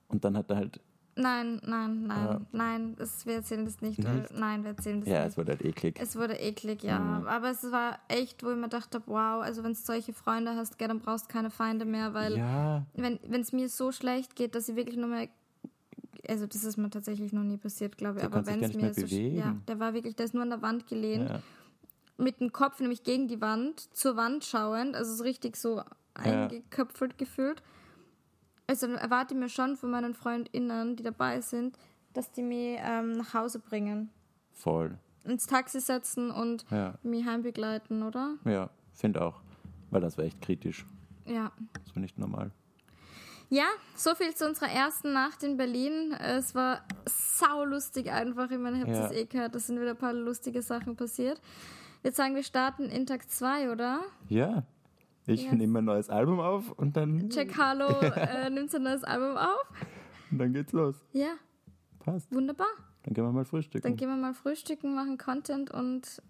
Und 0.08 0.24
dann 0.24 0.38
hat 0.38 0.50
er 0.50 0.56
halt, 0.56 0.80
Nein, 1.18 1.62
nein, 1.66 2.08
nein, 2.08 2.26
Ja. 2.28 2.42
nein, 2.52 2.96
das, 2.98 3.26
wir 3.26 3.36
erzählen 3.36 3.64
das 3.64 3.80
nicht. 3.82 4.04
weil- 4.04 4.28
Nein, 4.34 4.64
wir 4.64 4.72
erzählen 4.72 5.00
das 5.00 5.10
ja, 5.10 5.20
nicht. 5.20 5.30
es 5.30 5.38
wurde 5.38 5.52
halt 5.54 5.64
eklig. 5.64 5.98
Es 6.02 6.16
wurde 6.18 6.34
eklig, 6.34 6.84
ja. 6.84 7.00
Mhm. 7.00 7.28
Aber 7.28 7.52
es 7.52 7.72
war 7.72 8.00
echt, 8.10 8.44
wo 8.44 8.52
ich 8.52 8.58
mir 8.58 8.68
dachte, 8.68 9.02
wow, 9.06 9.42
also 9.42 9.64
wenn 9.64 9.72
du 9.74 9.80
solche 9.80 10.12
Freunde 10.12 10.56
hast, 10.56 10.78
gell, 10.78 10.90
dann 10.90 11.00
brauchst 11.00 11.26
du 11.30 11.34
keine 11.34 11.50
Feinde 11.52 11.86
mehr, 11.86 12.14
weil 12.14 12.38
ja, 12.38 12.86
wenn 12.96 13.20
es 13.42 13.54
mir 13.54 13.70
so 13.70 13.94
schlecht 13.94 14.36
geht, 14.36 14.56
dass 14.56 14.68
ich 14.68 14.76
wirklich 14.76 14.98
nur 14.98 15.08
mehr. 15.08 15.30
Also 16.28 16.48
das 16.48 16.64
ist 16.64 16.76
mir 16.78 16.90
tatsächlich 16.90 17.32
noch 17.34 17.44
nie 17.44 17.58
passiert, 17.58 17.98
glaube 17.98 18.16
ich. 18.20 18.26
Der 18.26 18.34
aber 18.34 18.46
wenn 18.48 18.62
es 18.62 18.74
nicht 18.76 18.82
mir 18.82 18.94
so 18.94 19.06
ja, 19.16 19.56
der 19.68 19.80
war 19.80 19.94
wirklich, 19.94 20.16
der 20.16 20.26
ist 20.26 20.34
nur 20.34 20.44
an 20.44 20.50
der 20.50 20.62
Wand 20.62 20.88
gelehnt, 20.88 21.30
ja. 21.30 21.40
mit 22.18 22.42
dem 22.42 22.52
Kopf 22.52 22.80
nämlich 22.80 23.04
gegen 23.04 23.28
die 23.28 23.40
Wand, 23.42 23.80
zur 23.96 24.18
Wand 24.18 24.44
schauend, 24.44 24.96
also 24.96 25.14
so 25.14 25.24
richtig 25.24 25.56
so 25.56 25.82
eingeköpfelt 26.16 27.18
gefühlt. 27.18 27.62
Also 28.68 28.88
erwarte 28.88 29.34
ich 29.34 29.40
mir 29.40 29.50
schon 29.50 29.76
von 29.78 29.92
meinen 29.92 30.14
FreundInnen, 30.14 30.96
die 30.96 31.04
dabei 31.04 31.42
sind, 31.42 31.78
dass 32.14 32.32
die 32.32 32.42
mich 32.44 32.78
ähm, 32.82 33.14
nach 33.14 33.34
Hause 33.34 33.60
bringen, 33.60 34.10
voll. 34.54 34.98
ins 35.24 35.46
Taxi 35.48 35.80
setzen 35.80 36.32
und 36.32 36.66
Ja, 36.72 36.96
mich 37.04 37.26
heimbegleiten, 37.26 38.02
oder? 38.04 38.36
ja, 38.46 38.70
finde 38.94 39.22
auch. 39.22 39.42
Weil 39.92 40.02
das 40.02 40.18
war 40.18 40.26
echt 40.26 40.42
kritisch. 40.42 40.86
Ja. 41.26 41.52
Das 41.84 41.96
war 41.96 42.02
nicht 42.02 42.18
normal. 42.18 42.52
Ja, 43.50 43.66
so 43.96 44.16
viel 44.16 44.34
zu 44.34 44.48
unserer 44.48 44.70
ersten 44.70 45.14
Nacht 45.14 45.44
in 45.44 45.56
Berlin. 45.58 46.14
Es 46.14 46.56
war 46.56 46.82
saulustig 47.06 48.12
einfach. 48.12 48.50
Ich 48.50 48.58
meine, 48.58 48.78
ihr 48.80 48.84
habt 48.86 48.96
Ja. 48.96 49.06
es 49.06 49.12
eh 49.12 49.26
gehört, 49.26 49.56
es 49.56 49.68
sind 49.68 49.80
wieder 49.80 49.92
ein 49.92 49.98
paar 49.98 50.14
lustige 50.14 50.62
Sachen 50.64 50.96
passiert. 50.96 51.40
Jetzt 52.04 52.18
sagen 52.18 52.34
wir 52.36 52.44
starten 52.44 52.86
in 52.90 53.06
Tag 53.06 53.30
2, 53.30 53.72
oder? 53.72 54.02
Ja. 54.28 54.64
Ich 55.28 55.44
Yes. 55.44 55.54
nehme 55.54 55.80
ein 55.80 55.86
neues 55.86 56.10
Album 56.10 56.40
auf 56.40 56.72
und 56.74 56.96
dann, 56.98 57.30
Jack 57.30 57.58
Harlow 57.58 58.00
äh, 58.16 58.50
nimmt 58.50 58.70
sein 58.72 58.84
neues 58.84 59.04
Album 59.04 59.38
auf. 59.38 59.66
und 60.32 60.38
dann 60.38 60.54
geht's 60.54 60.72
los. 60.72 60.96
Ja, 61.14 61.34
Passt. 62.00 62.32
wunderbar. 62.34 62.68
Dann 63.04 63.14
gehen 63.14 63.24
wir 63.24 63.32
mal 63.32 63.46
frühstücken. 63.46 63.84
Dann 63.88 63.96
gehen 63.98 64.10
wir 64.10 64.16
mal 64.18 64.34
frühstücken, 64.34 64.96
machen 64.96 65.18
Content 65.18 65.72
und 65.72 66.22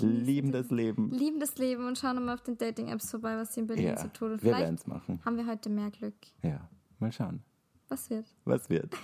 Lieben 0.00 0.52
das 0.52 0.70
Leben. 0.70 1.10
lieben 1.10 1.40
das 1.40 1.58
Leben 1.58 1.84
und 1.86 1.98
schauen 1.98 2.24
mal 2.24 2.34
auf 2.34 2.42
den 2.42 2.56
Dating-Apps 2.56 3.10
vorbei, 3.10 3.36
was 3.36 3.54
sie 3.54 3.60
in 3.62 3.66
Berlin 3.66 3.86
Ja, 3.88 3.98
so 3.98 4.06
tun. 4.08 4.28
Und 4.32 4.42
wir 4.44 4.50
vielleicht 4.50 4.60
werden 4.60 4.74
es 4.76 4.86
machen. 4.86 5.20
haben 5.24 5.36
wir 5.36 5.46
heute 5.46 5.68
mehr 5.70 5.90
Glück. 5.90 6.14
Ja, 6.42 6.60
mal 7.00 7.10
schauen, 7.10 7.42
Was 7.88 8.08
wird? 8.08 8.26
was 8.44 8.70
wird. 8.70 8.94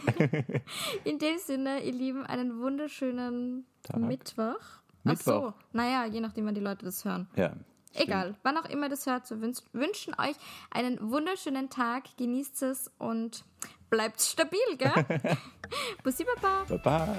In 1.05 1.19
dem 1.19 1.39
Sinne, 1.39 1.83
ihr 1.83 1.93
Lieben, 1.93 2.25
einen 2.25 2.61
wunderschönen 2.61 3.65
Tag. 3.83 3.99
Mittwoch. 4.03 4.61
Ach 5.05 5.17
so, 5.17 5.33
Mittwoch. 5.35 5.55
naja, 5.73 6.05
je 6.07 6.21
nachdem, 6.21 6.47
wann 6.47 6.55
die 6.55 6.61
Leute 6.61 6.85
das 6.85 7.05
hören. 7.05 7.27
Ja. 7.35 7.55
Egal, 7.95 8.35
wann 8.43 8.59
auch 8.59 8.65
immer 8.67 8.89
das 8.89 9.07
hört, 9.07 9.27
so 9.27 9.41
wünsch, 9.41 9.59
wünschen 9.73 10.15
euch 10.19 10.37
einen 10.71 11.11
wunderschönen 11.11 11.71
Tag, 11.71 12.05
genießt 12.17 12.63
es 12.65 12.91
und 12.99 13.45
bleibt 13.89 14.21
stabil, 14.21 14.59
gell? 14.77 14.93
Bussi 16.03 16.25
Baba! 16.25 16.65
Baba. 16.69 17.17